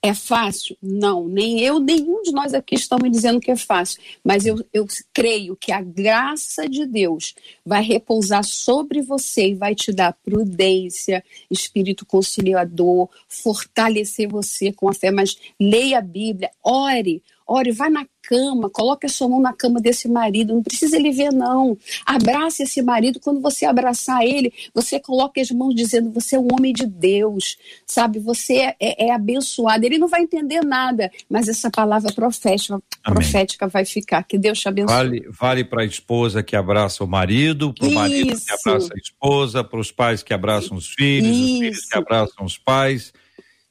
É 0.00 0.14
fácil? 0.14 0.76
Não, 0.80 1.26
nem 1.26 1.60
eu, 1.60 1.80
nenhum 1.80 2.22
de 2.22 2.30
nós 2.30 2.54
aqui 2.54 2.76
estamos 2.76 3.10
dizendo 3.10 3.40
que 3.40 3.50
é 3.50 3.56
fácil, 3.56 4.00
mas 4.22 4.46
eu, 4.46 4.64
eu 4.72 4.86
creio 5.12 5.56
que 5.56 5.72
a 5.72 5.82
graça 5.82 6.68
de 6.68 6.86
Deus 6.86 7.34
vai 7.66 7.82
repousar 7.82 8.44
sobre 8.44 9.02
você 9.02 9.48
e 9.48 9.54
vai 9.54 9.74
te 9.74 9.92
dar 9.92 10.12
prudência, 10.12 11.24
espírito 11.50 12.06
conciliador, 12.06 13.08
fortalecer 13.28 14.28
você 14.28 14.72
com 14.72 14.88
a 14.88 14.94
fé. 14.94 15.10
Mas 15.10 15.36
leia 15.58 15.98
a 15.98 16.02
Bíblia, 16.02 16.50
ore, 16.62 17.20
ore, 17.48 17.72
vai 17.72 17.88
na 17.88 18.06
cama, 18.22 18.68
coloque 18.68 19.06
a 19.06 19.08
sua 19.08 19.26
mão 19.26 19.40
na 19.40 19.54
cama 19.54 19.80
desse 19.80 20.06
marido, 20.06 20.54
não 20.54 20.62
precisa 20.62 20.96
ele 20.96 21.10
ver, 21.10 21.32
não. 21.32 21.76
Abrace 22.04 22.62
esse 22.62 22.82
marido, 22.82 23.18
quando 23.18 23.40
você 23.40 23.64
abraçar 23.64 24.22
ele, 24.22 24.52
você 24.74 25.00
coloca 25.00 25.40
as 25.40 25.50
mãos 25.50 25.74
dizendo: 25.74 26.10
você 26.10 26.36
é 26.36 26.38
um 26.38 26.48
homem 26.52 26.72
de 26.72 26.86
Deus, 26.86 27.56
sabe? 27.86 28.18
Você 28.18 28.56
é, 28.56 28.76
é, 28.78 29.06
é 29.06 29.14
abençoado. 29.14 29.86
Ele 29.86 29.98
não 29.98 30.08
vai 30.08 30.20
entender 30.20 30.62
nada, 30.62 31.10
mas 31.28 31.48
essa 31.48 31.70
palavra 31.70 32.12
profética, 32.12 32.78
profética 33.02 33.66
vai 33.66 33.86
ficar. 33.86 34.22
Que 34.24 34.36
Deus 34.36 34.60
te 34.60 34.68
abençoe. 34.68 34.94
Vale, 34.94 35.28
vale 35.30 35.64
para 35.64 35.82
a 35.82 35.86
esposa 35.86 36.42
que 36.42 36.54
abraça 36.54 37.02
o 37.02 37.06
marido, 37.08 37.72
para 37.72 37.88
o 37.88 37.92
marido 37.92 38.38
que 38.38 38.52
abraça 38.52 38.92
a 38.92 38.98
esposa, 38.98 39.64
para 39.64 39.80
os 39.80 39.90
pais 39.90 40.22
que 40.22 40.34
abraçam 40.34 40.76
os 40.76 40.88
filhos, 40.88 41.30
Isso. 41.30 41.52
os 41.52 41.58
filhos 41.58 41.84
que 41.86 41.98
abraçam 41.98 42.44
os 42.44 42.58
pais. 42.58 43.12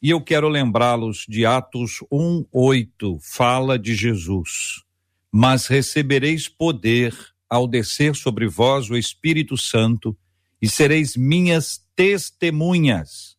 E 0.02 0.12
eu 0.12 0.22
quero 0.22 0.48
lembrá-los 0.48 1.26
de 1.28 1.46
Atos 1.46 2.04
1:8, 2.12 3.18
fala 3.22 3.80
de 3.80 3.96
Jesus. 3.96 4.84
Mas 5.32 5.68
recebereis 5.68 6.48
poder 6.48 7.16
ao 7.50 7.68
descer 7.68 8.16
sobre 8.16 8.48
vós 8.48 8.90
o 8.90 8.98
Espírito 8.98 9.58
Santo, 9.58 10.18
e 10.62 10.68
sereis 10.68 11.16
minhas 11.16 11.82
testemunhas, 11.96 13.38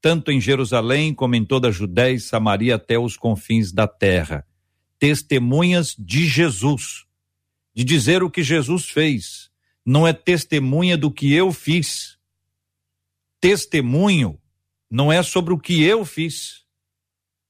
tanto 0.00 0.30
em 0.30 0.40
Jerusalém 0.40 1.12
como 1.12 1.34
em 1.34 1.44
toda 1.44 1.68
a 1.68 1.72
Judéia 1.72 2.14
e 2.14 2.20
Samaria 2.20 2.76
até 2.76 2.98
os 2.98 3.16
confins 3.16 3.72
da 3.72 3.86
terra. 3.86 4.46
Testemunhas 4.98 5.94
de 5.98 6.26
Jesus, 6.26 7.04
de 7.74 7.84
dizer 7.84 8.22
o 8.22 8.30
que 8.30 8.42
Jesus 8.42 8.88
fez, 8.88 9.50
não 9.84 10.06
é 10.06 10.12
testemunha 10.12 10.96
do 10.96 11.10
que 11.10 11.32
eu 11.32 11.52
fiz. 11.52 12.18
Testemunho 13.40 14.40
não 14.90 15.12
é 15.12 15.22
sobre 15.22 15.54
o 15.54 15.58
que 15.58 15.82
eu 15.82 16.04
fiz, 16.04 16.64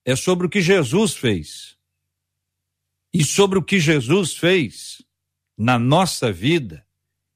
é 0.05 0.15
sobre 0.15 0.47
o 0.47 0.51
que 0.51 0.61
Jesus 0.61 1.15
fez. 1.15 1.77
E 3.13 3.25
sobre 3.25 3.59
o 3.59 3.63
que 3.63 3.81
Jesus 3.81 4.37
fez 4.37 5.03
na 5.57 5.79
nossa 5.79 6.33
vida, 6.33 6.87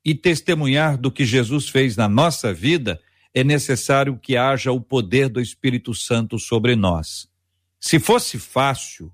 e 0.04 0.14
testemunhar 0.14 0.98
do 0.98 1.10
que 1.10 1.24
Jesus 1.24 1.68
fez 1.68 1.96
na 1.96 2.08
nossa 2.08 2.52
vida, 2.52 3.00
é 3.32 3.42
necessário 3.42 4.18
que 4.18 4.36
haja 4.36 4.70
o 4.70 4.80
poder 4.80 5.28
do 5.28 5.40
Espírito 5.40 5.94
Santo 5.94 6.38
sobre 6.38 6.76
nós. 6.76 7.28
Se 7.80 7.98
fosse 7.98 8.38
fácil, 8.38 9.12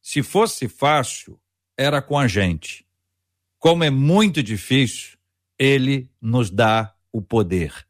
se 0.00 0.22
fosse 0.22 0.68
fácil, 0.68 1.40
era 1.76 2.02
com 2.02 2.18
a 2.18 2.28
gente. 2.28 2.86
Como 3.58 3.82
é 3.82 3.90
muito 3.90 4.42
difícil, 4.42 5.18
ele 5.58 6.10
nos 6.20 6.50
dá 6.50 6.94
o 7.10 7.22
poder. 7.22 7.86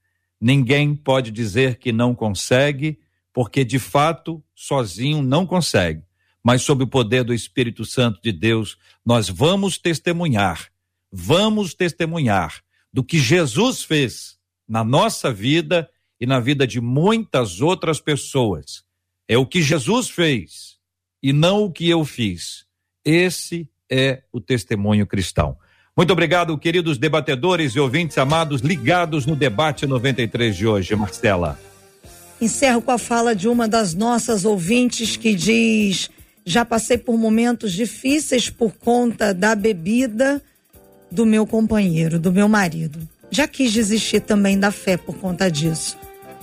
Ninguém 0.47 0.95
pode 0.95 1.31
dizer 1.31 1.79
que 1.79 1.91
não 1.91 2.15
consegue, 2.15 2.99
porque 3.33 3.65
de 3.65 3.79
fato 3.79 4.45
sozinho 4.55 5.23
não 5.23 5.47
consegue. 5.47 6.03
Mas 6.43 6.61
sob 6.61 6.85
o 6.85 6.87
poder 6.87 7.25
do 7.25 7.33
Espírito 7.33 7.83
Santo 7.83 8.21
de 8.23 8.31
Deus, 8.31 8.77
nós 9.07 9.27
vamos 9.27 9.79
testemunhar, 9.79 10.71
vamos 11.11 11.73
testemunhar 11.73 12.63
do 12.93 13.03
que 13.03 13.19
Jesus 13.19 13.85
fez 13.85 14.37
na 14.69 14.85
nossa 14.85 15.33
vida 15.33 15.89
e 16.21 16.27
na 16.27 16.41
vida 16.41 16.67
de 16.67 16.79
muitas 16.79 17.63
outras 17.63 17.99
pessoas. 17.99 18.85
É 19.27 19.39
o 19.39 19.47
que 19.47 19.63
Jesus 19.63 20.11
fez 20.11 20.77
e 21.23 21.33
não 21.33 21.65
o 21.65 21.73
que 21.73 21.89
eu 21.89 22.05
fiz. 22.05 22.67
Esse 23.03 23.67
é 23.91 24.23
o 24.31 24.43
testemunho 24.43 25.07
cristão. 25.07 25.57
Muito 25.97 26.13
obrigado, 26.13 26.59
queridos 26.59 26.99
debatedores 26.99 27.73
e 27.75 27.79
ouvintes 27.79 28.19
amados 28.19 28.61
ligados 28.63 29.27
no 29.27 29.37
debate 29.37 29.87
93 29.87 30.57
de 30.57 30.67
hoje, 30.67 30.97
Marcela. 30.97 31.57
Encerro 32.41 32.83
com 32.83 32.91
a 32.91 32.99
fala 32.99 33.33
de 33.33 33.47
uma 33.47 33.69
das 33.69 33.95
nossas 33.95 34.45
ouvintes 34.45 35.17
que 35.17 35.37
diz: 35.37 36.11
Já 36.45 36.65
passei 36.65 36.99
por 36.99 37.17
momentos 37.17 37.73
difíceis 37.73 38.51
por 38.51 38.73
conta 38.73 39.33
da 39.33 39.55
bebida 39.55 40.43
do 41.13 41.25
meu 41.25 41.47
companheiro, 41.47 42.19
do 42.19 42.33
meu 42.33 42.49
marido. 42.49 42.99
Já 43.31 43.47
quis 43.47 43.73
desistir 43.73 44.19
também 44.19 44.59
da 44.59 44.73
fé 44.73 44.97
por 44.97 45.17
conta 45.19 45.49
disso. 45.49 45.97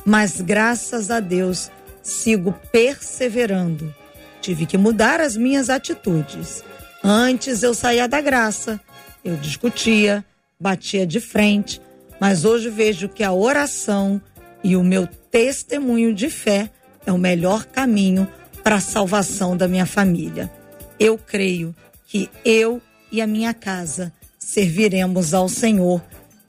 Mas 0.06 0.40
graças 0.40 1.12
a 1.12 1.20
Deus 1.20 1.70
sigo 2.02 2.56
perseverando. 2.72 3.94
Tive 4.40 4.66
que 4.66 4.78
mudar 4.78 5.20
as 5.20 5.36
minhas 5.36 5.70
atitudes. 5.70 6.64
Antes 7.04 7.64
eu 7.64 7.74
saía 7.74 8.08
da 8.08 8.22
graça 8.22 8.80
eu 9.24 9.36
discutia, 9.38 10.26
batia 10.60 11.06
de 11.06 11.20
frente, 11.20 11.82
mas 12.20 12.46
hoje 12.46 12.70
vejo 12.70 13.10
que 13.10 13.24
a 13.24 13.34
oração 13.34 14.22
e 14.64 14.76
o 14.76 14.84
meu 14.84 15.08
testemunho 15.30 16.14
de 16.14 16.30
fé 16.30 16.70
é 17.06 17.12
o 17.12 17.18
melhor 17.18 17.66
caminho 17.66 18.28
para 18.64 18.76
a 18.76 18.82
salvação 18.82 19.58
da 19.58 19.68
minha 19.68 19.86
família. 19.86 20.52
Eu 21.00 21.18
creio 21.18 21.76
que 22.06 22.30
eu 22.46 22.82
e 23.12 23.22
a 23.22 23.28
minha 23.28 23.54
casa 23.54 24.14
serviremos 24.38 25.34
ao 25.34 25.50
Senhor, 25.50 26.02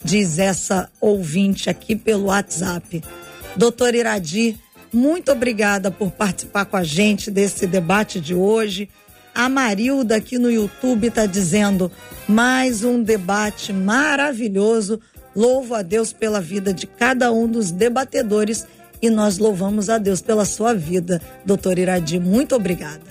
diz 0.05 0.39
essa 0.39 0.91
ouvinte 1.01 1.71
aqui 1.71 1.97
pelo 1.97 2.25
WhatsApp. 2.25 3.03
Doutor 3.57 3.95
Iradi, 3.95 4.59
muito 4.93 5.33
obrigada 5.33 5.91
por 5.91 6.11
participar 6.11 6.67
com 6.67 6.77
a 6.77 6.83
gente 6.83 7.31
desse 7.31 7.67
debate 7.67 8.21
de 8.21 8.35
hoje. 8.35 8.91
A 9.35 9.49
Marilda 9.49 10.17
aqui 10.17 10.39
no 10.39 10.51
YouTube 10.51 11.07
está 11.07 11.25
dizendo 11.25 11.91
mais 12.33 12.83
um 12.83 13.03
debate 13.03 13.75
maravilhoso. 13.75 14.99
Louvo 15.37 15.75
a 15.75 15.83
Deus 15.83 16.15
pela 16.15 16.41
vida 16.41 16.73
de 16.73 16.87
cada 16.87 17.31
um 17.31 17.47
dos 17.47 17.71
debatedores 17.71 18.67
e 19.03 19.11
nós 19.11 19.37
louvamos 19.37 19.91
a 19.91 19.99
Deus 19.99 20.23
pela 20.23 20.47
sua 20.47 20.73
vida, 20.73 21.21
doutor 21.45 21.79
Iradi. 21.79 22.19
Muito 22.19 22.55
obrigada. 22.55 23.03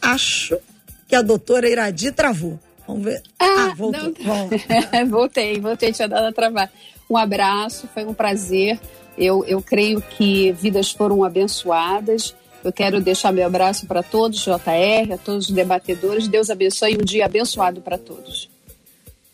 Acho 0.00 0.58
que 1.06 1.14
a 1.14 1.22
doutora 1.22 1.68
Iradi 1.68 2.10
travou. 2.10 2.58
Vamos 2.86 3.04
ver. 3.04 3.22
Ah, 3.38 3.70
ah 3.70 3.74
voltou. 3.76 4.12
voltei, 5.08 5.60
voltei, 5.60 5.92
tinha 5.92 6.08
dado 6.08 6.26
a 6.26 6.32
travar. 6.32 6.70
Um 7.08 7.16
abraço, 7.16 7.88
foi 7.94 8.04
um 8.04 8.14
prazer. 8.14 8.80
Eu, 9.16 9.44
eu 9.44 9.62
creio 9.62 10.00
que 10.00 10.50
vidas 10.52 10.90
foram 10.90 11.22
abençoadas. 11.22 12.34
Eu 12.64 12.72
quero 12.72 13.00
deixar 13.00 13.32
meu 13.32 13.46
abraço 13.46 13.86
para 13.86 14.02
todos, 14.02 14.40
JR, 14.40 15.12
a 15.14 15.18
todos 15.18 15.46
os 15.46 15.50
debatedores. 15.50 16.28
Deus 16.28 16.48
abençoe 16.48 16.94
um 16.94 17.04
dia 17.04 17.26
abençoado 17.26 17.80
para 17.80 17.98
todos. 17.98 18.48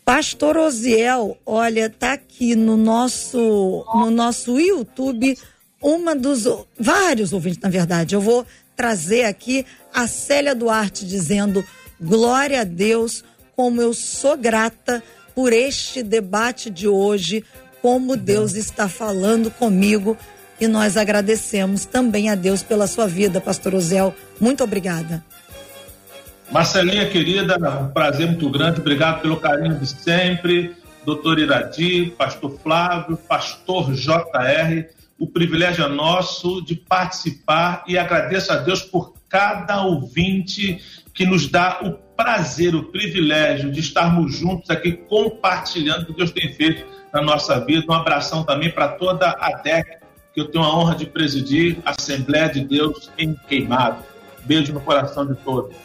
Pastor 0.03 0.57
Osiel, 0.57 1.37
olha, 1.45 1.89
tá 1.89 2.13
aqui 2.13 2.55
no 2.55 2.75
nosso 2.75 3.85
no 3.93 4.09
nosso 4.09 4.59
YouTube 4.59 5.37
uma 5.81 6.15
dos 6.15 6.45
vários 6.77 7.31
ouvintes, 7.31 7.61
na 7.61 7.69
verdade. 7.69 8.15
Eu 8.15 8.21
vou 8.21 8.45
trazer 8.75 9.25
aqui 9.25 9.65
a 9.93 10.07
Célia 10.07 10.55
Duarte 10.55 11.05
dizendo: 11.05 11.63
"Glória 12.01 12.61
a 12.61 12.63
Deus, 12.63 13.23
como 13.55 13.81
eu 13.81 13.93
sou 13.93 14.35
grata 14.35 15.03
por 15.35 15.53
este 15.53 16.01
debate 16.01 16.69
de 16.71 16.87
hoje 16.87 17.45
como 17.81 18.17
Deus 18.17 18.55
está 18.55 18.89
falando 18.89 19.51
comigo 19.51 20.17
e 20.59 20.67
nós 20.67 20.97
agradecemos 20.97 21.85
também 21.85 22.29
a 22.29 22.35
Deus 22.35 22.61
pela 22.61 22.87
sua 22.87 23.07
vida, 23.07 23.39
pastor 23.39 23.75
Ozel. 23.75 24.13
Muito 24.39 24.63
obrigada. 24.63 25.23
Marcelinha 26.51 27.07
querida, 27.07 27.57
um 27.81 27.89
prazer 27.89 28.27
muito 28.27 28.49
grande, 28.49 28.79
obrigado 28.79 29.21
pelo 29.21 29.37
carinho 29.37 29.75
de 29.75 29.87
sempre. 29.87 30.75
Doutor 31.05 31.39
Iradi, 31.39 32.13
pastor 32.17 32.59
Flávio, 32.61 33.15
pastor 33.15 33.93
JR, 33.93 34.85
o 35.17 35.27
privilégio 35.27 35.85
é 35.85 35.87
nosso 35.87 36.61
de 36.61 36.75
participar 36.75 37.83
e 37.87 37.97
agradeço 37.97 38.51
a 38.51 38.57
Deus 38.57 38.81
por 38.81 39.13
cada 39.29 39.83
ouvinte 39.83 40.81
que 41.13 41.25
nos 41.25 41.47
dá 41.47 41.79
o 41.81 41.93
prazer, 42.15 42.75
o 42.75 42.83
privilégio 42.83 43.71
de 43.71 43.79
estarmos 43.79 44.35
juntos 44.35 44.69
aqui 44.69 44.93
compartilhando 44.93 46.03
o 46.03 46.05
que 46.07 46.13
Deus 46.13 46.31
tem 46.31 46.51
feito 46.53 46.85
na 47.13 47.21
nossa 47.21 47.63
vida. 47.63 47.85
Um 47.89 47.93
abração 47.93 48.43
também 48.43 48.71
para 48.71 48.89
toda 48.89 49.29
a 49.29 49.51
DEC, 49.61 49.98
que 50.33 50.41
eu 50.41 50.49
tenho 50.49 50.63
a 50.63 50.77
honra 50.77 50.95
de 50.95 51.05
presidir, 51.05 51.77
Assembleia 51.85 52.49
de 52.49 52.63
Deus 52.63 53.09
em 53.17 53.33
Queimado. 53.47 54.03
Beijo 54.45 54.73
no 54.73 54.81
coração 54.81 55.25
de 55.25 55.35
todos. 55.35 55.75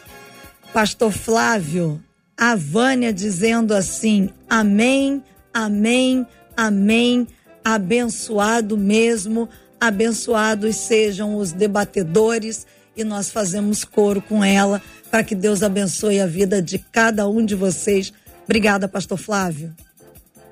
Pastor 0.73 1.11
Flávio, 1.11 2.01
a 2.37 2.55
Vânia 2.55 3.13
dizendo 3.13 3.73
assim: 3.73 4.29
Amém, 4.49 5.23
Amém, 5.53 6.27
Amém. 6.55 7.27
Abençoado 7.63 8.77
mesmo, 8.77 9.49
abençoados 9.79 10.75
sejam 10.75 11.35
os 11.37 11.51
debatedores 11.51 12.67
e 12.95 13.03
nós 13.03 13.31
fazemos 13.31 13.83
coro 13.83 14.21
com 14.21 14.43
ela 14.43 14.81
para 15.09 15.23
que 15.23 15.33
Deus 15.33 15.63
abençoe 15.63 16.19
a 16.19 16.27
vida 16.27 16.61
de 16.61 16.77
cada 16.77 17.27
um 17.27 17.43
de 17.43 17.55
vocês. 17.55 18.13
Obrigada, 18.43 18.87
Pastor 18.87 19.17
Flávio. 19.17 19.73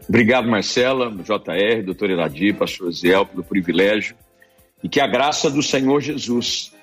Obrigado, 0.08 0.48
Marcela, 0.48 1.10
JR, 1.10 1.84
doutor 1.84 2.10
Eladir, 2.10 2.56
pastor 2.56 2.92
Ziel, 2.92 3.26
pelo 3.26 3.44
privilégio 3.44 4.16
e 4.84 4.90
que 4.90 5.00
a 5.00 5.08
graça 5.08 5.50
do 5.50 5.64
Senhor 5.64 6.02
Jesus, 6.02 6.74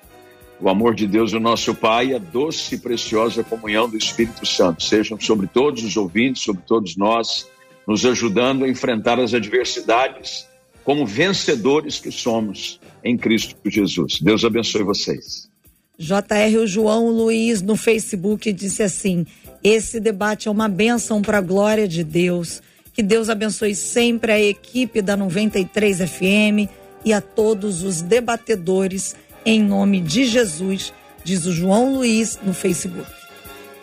o 0.59 0.67
amor 0.67 0.95
de 0.95 1.05
Deus, 1.05 1.33
o 1.33 1.39
nosso 1.39 1.75
Pai, 1.75 2.13
a 2.13 2.17
doce 2.17 2.75
e 2.75 2.77
preciosa 2.79 3.43
comunhão 3.43 3.87
do 3.87 3.95
Espírito 3.95 4.45
Santo 4.45 4.83
sejam 4.83 5.19
sobre 5.19 5.45
todos 5.45 5.83
os 5.83 5.95
ouvintes, 5.95 6.41
sobre 6.41 6.63
todos 6.63 6.97
nós, 6.97 7.47
nos 7.87 8.05
ajudando 8.05 8.65
a 8.65 8.69
enfrentar 8.69 9.19
as 9.19 9.33
adversidades 9.33 10.47
como 10.83 11.05
vencedores 11.05 11.99
que 11.99 12.11
somos 12.11 12.79
em 13.03 13.15
Cristo 13.15 13.55
Jesus. 13.65 14.19
Deus 14.19 14.43
abençoe 14.43 14.83
vocês. 14.83 15.49
JR 15.97 16.57
o 16.59 16.65
João 16.65 17.09
Luiz 17.09 17.61
no 17.61 17.75
Facebook 17.75 18.51
disse 18.51 18.81
assim: 18.81 19.25
esse 19.63 19.99
debate 19.99 20.47
é 20.47 20.51
uma 20.51 20.67
bênção 20.67 21.21
para 21.21 21.37
a 21.37 21.41
glória 21.41 21.87
de 21.87 22.03
Deus. 22.03 22.61
Que 23.01 23.07
Deus 23.07 23.29
abençoe 23.29 23.73
sempre 23.73 24.31
a 24.31 24.39
equipe 24.39 25.01
da 25.01 25.17
93 25.17 26.07
FM 26.07 26.69
e 27.03 27.11
a 27.11 27.19
todos 27.19 27.81
os 27.81 27.99
debatedores, 27.99 29.15
em 29.43 29.59
nome 29.59 29.99
de 29.99 30.25
Jesus, 30.25 30.93
diz 31.23 31.47
o 31.47 31.51
João 31.51 31.95
Luiz 31.95 32.39
no 32.43 32.53
Facebook. 32.53 33.09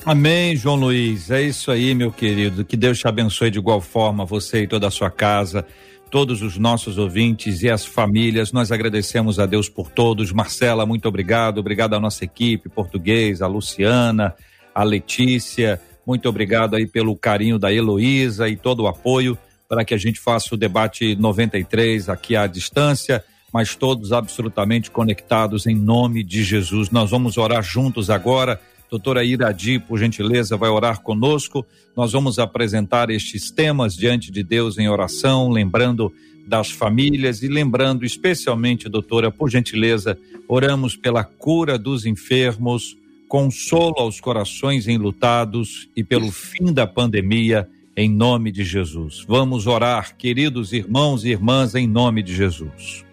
Amém, 0.04 0.54
João 0.54 0.76
Luiz. 0.76 1.32
É 1.32 1.42
isso 1.42 1.72
aí, 1.72 1.96
meu 1.96 2.12
querido. 2.12 2.64
Que 2.64 2.76
Deus 2.76 3.00
te 3.00 3.08
abençoe 3.08 3.50
de 3.50 3.58
igual 3.58 3.80
forma, 3.80 4.24
você 4.24 4.62
e 4.62 4.68
toda 4.68 4.86
a 4.86 4.90
sua 4.90 5.10
casa, 5.10 5.66
todos 6.12 6.40
os 6.40 6.56
nossos 6.56 6.96
ouvintes 6.96 7.64
e 7.64 7.68
as 7.68 7.84
famílias. 7.84 8.52
Nós 8.52 8.70
agradecemos 8.70 9.40
a 9.40 9.46
Deus 9.46 9.68
por 9.68 9.90
todos. 9.90 10.30
Marcela, 10.30 10.86
muito 10.86 11.08
obrigado. 11.08 11.58
Obrigado 11.58 11.94
à 11.94 11.98
nossa 11.98 12.24
equipe, 12.24 12.68
português, 12.68 13.42
a 13.42 13.48
Luciana, 13.48 14.36
a 14.72 14.84
Letícia. 14.84 15.80
Muito 16.08 16.26
obrigado 16.26 16.74
aí 16.74 16.86
pelo 16.86 17.14
carinho 17.14 17.58
da 17.58 17.70
Heloísa 17.70 18.48
e 18.48 18.56
todo 18.56 18.84
o 18.84 18.86
apoio 18.86 19.36
para 19.68 19.84
que 19.84 19.92
a 19.92 19.98
gente 19.98 20.18
faça 20.18 20.54
o 20.54 20.56
debate 20.56 21.14
93 21.14 22.08
aqui 22.08 22.34
à 22.34 22.46
distância, 22.46 23.22
mas 23.52 23.74
todos 23.74 24.10
absolutamente 24.10 24.90
conectados 24.90 25.66
em 25.66 25.74
nome 25.74 26.24
de 26.24 26.42
Jesus. 26.42 26.88
Nós 26.88 27.10
vamos 27.10 27.36
orar 27.36 27.62
juntos 27.62 28.08
agora. 28.08 28.58
Doutora 28.90 29.22
Iradi, 29.22 29.78
por 29.78 29.98
gentileza, 29.98 30.56
vai 30.56 30.70
orar 30.70 31.02
conosco. 31.02 31.62
Nós 31.94 32.12
vamos 32.12 32.38
apresentar 32.38 33.10
estes 33.10 33.50
temas 33.50 33.94
diante 33.94 34.32
de 34.32 34.42
Deus 34.42 34.78
em 34.78 34.88
oração, 34.88 35.50
lembrando 35.50 36.10
das 36.46 36.70
famílias 36.70 37.42
e 37.42 37.48
lembrando 37.48 38.06
especialmente, 38.06 38.88
doutora, 38.88 39.30
por 39.30 39.50
gentileza, 39.50 40.18
oramos 40.48 40.96
pela 40.96 41.22
cura 41.22 41.78
dos 41.78 42.06
enfermos, 42.06 42.96
consolo 43.28 43.94
aos 43.98 44.20
corações 44.20 44.88
enlutados 44.88 45.88
e 45.94 46.02
pelo 46.02 46.32
fim 46.32 46.72
da 46.72 46.86
pandemia, 46.86 47.68
em 47.94 48.10
nome 48.10 48.50
de 48.50 48.64
Jesus. 48.64 49.24
Vamos 49.28 49.66
orar, 49.66 50.16
queridos 50.16 50.72
irmãos 50.72 51.24
e 51.24 51.28
irmãs, 51.28 51.74
em 51.74 51.86
nome 51.86 52.22
de 52.22 52.34
Jesus. 52.34 53.04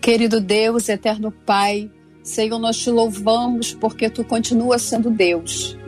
Querido 0.00 0.40
Deus, 0.40 0.88
eterno 0.88 1.30
Pai, 1.30 1.90
Senhor, 2.22 2.58
nós 2.58 2.76
te 2.78 2.90
louvamos 2.90 3.72
porque 3.72 4.10
tu 4.10 4.22
continuas 4.22 4.82
sendo 4.82 5.10
Deus. 5.10 5.78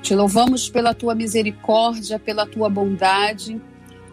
Te 0.00 0.14
louvamos 0.14 0.68
pela 0.68 0.94
tua 0.94 1.14
misericórdia, 1.14 2.18
pela 2.18 2.46
tua 2.46 2.70
bondade. 2.70 3.60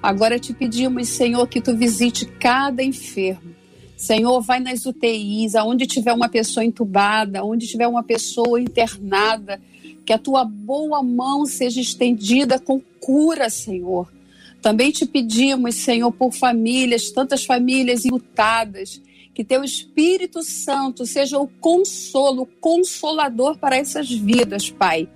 Agora 0.02 0.38
te 0.38 0.54
pedimos, 0.54 1.08
Senhor, 1.08 1.48
que 1.48 1.62
tu 1.62 1.76
visite 1.78 2.26
cada 2.26 2.84
enfermo 2.84 3.53
Senhor, 3.96 4.42
vai 4.42 4.60
nas 4.60 4.86
UTIs, 4.86 5.56
aonde 5.56 5.86
tiver 5.86 6.14
uma 6.14 6.30
pessoa 6.30 6.66
entubada, 6.66 7.44
onde 7.44 7.68
tiver 7.68 7.88
uma 7.88 8.04
pessoa 8.04 8.60
internada, 8.60 9.62
que 10.06 10.12
a 10.12 10.18
tua 10.18 10.44
boa 10.44 11.02
mão 11.02 11.46
seja 11.46 11.80
estendida 11.80 12.60
com 12.60 12.82
cura, 13.00 13.50
Senhor. 13.50 14.12
Também 14.62 14.92
te 14.92 15.06
pedimos, 15.06 15.76
Senhor, 15.76 16.12
por 16.12 16.34
famílias, 16.34 17.12
tantas 17.12 17.46
famílias 17.46 18.04
lutadas, 18.06 19.02
que 19.34 19.44
teu 19.44 19.64
Espírito 19.64 20.44
Santo 20.44 21.06
seja 21.06 21.40
o 21.40 21.48
consolo, 21.48 22.44
o 22.44 22.46
consolador 22.46 23.58
para 23.58 23.78
essas 23.78 24.10
vidas, 24.10 24.70
Pai. 24.70 25.08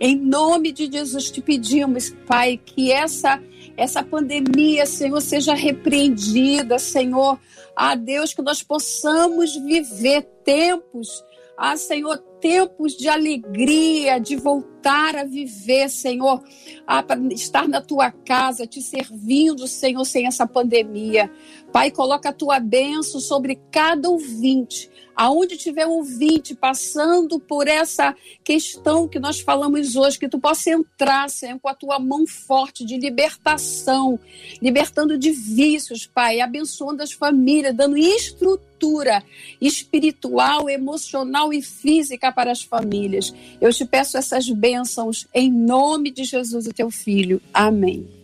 Em 0.00 0.16
nome 0.16 0.70
de 0.70 0.90
Jesus 0.90 1.30
te 1.30 1.40
pedimos, 1.40 2.14
Pai, 2.26 2.60
que 2.64 2.92
essa 2.92 3.40
essa 3.76 4.02
pandemia, 4.02 4.86
Senhor, 4.86 5.20
seja 5.20 5.54
repreendida, 5.54 6.78
Senhor. 6.78 7.38
Ah, 7.76 7.94
Deus, 7.94 8.32
que 8.32 8.42
nós 8.42 8.62
possamos 8.62 9.56
viver 9.56 10.22
tempos, 10.44 11.24
ah, 11.56 11.76
Senhor, 11.76 12.18
tempos 12.40 12.96
de 12.96 13.08
alegria, 13.08 14.18
de 14.18 14.36
voltar 14.36 15.16
a 15.16 15.24
viver, 15.24 15.88
Senhor, 15.88 16.42
ah, 16.86 17.02
para 17.02 17.20
estar 17.32 17.66
na 17.68 17.80
tua 17.80 18.10
casa, 18.10 18.66
te 18.66 18.82
servindo, 18.82 19.66
Senhor, 19.66 20.04
sem 20.04 20.26
essa 20.26 20.46
pandemia. 20.46 21.30
Pai, 21.74 21.90
coloca 21.90 22.28
a 22.28 22.32
tua 22.32 22.60
bênção 22.60 23.18
sobre 23.18 23.58
cada 23.72 24.08
ouvinte 24.08 24.88
aonde 25.16 25.56
tiver 25.56 25.86
ouvinte 25.88 26.54
passando 26.54 27.40
por 27.40 27.66
essa 27.66 28.14
questão 28.44 29.08
que 29.08 29.18
nós 29.18 29.40
falamos 29.40 29.96
hoje, 29.96 30.16
que 30.16 30.28
tu 30.28 30.38
possa 30.38 30.70
entrar, 30.70 31.28
Senhor, 31.28 31.58
com 31.58 31.68
a 31.68 31.74
tua 31.74 31.98
mão 31.98 32.28
forte 32.28 32.84
de 32.84 32.96
libertação, 32.96 34.20
libertando 34.62 35.18
de 35.18 35.32
vícios, 35.32 36.06
Pai, 36.06 36.40
abençoando 36.40 37.02
as 37.02 37.10
famílias, 37.10 37.74
dando 37.74 37.96
estrutura 37.96 39.20
espiritual, 39.60 40.70
emocional 40.70 41.52
e 41.52 41.60
física 41.60 42.30
para 42.30 42.52
as 42.52 42.62
famílias. 42.62 43.34
Eu 43.60 43.72
te 43.72 43.84
peço 43.84 44.16
essas 44.16 44.48
bênçãos 44.48 45.26
em 45.34 45.50
nome 45.50 46.12
de 46.12 46.22
Jesus, 46.22 46.68
o 46.68 46.72
teu 46.72 46.88
filho. 46.88 47.42
Amém. 47.52 48.23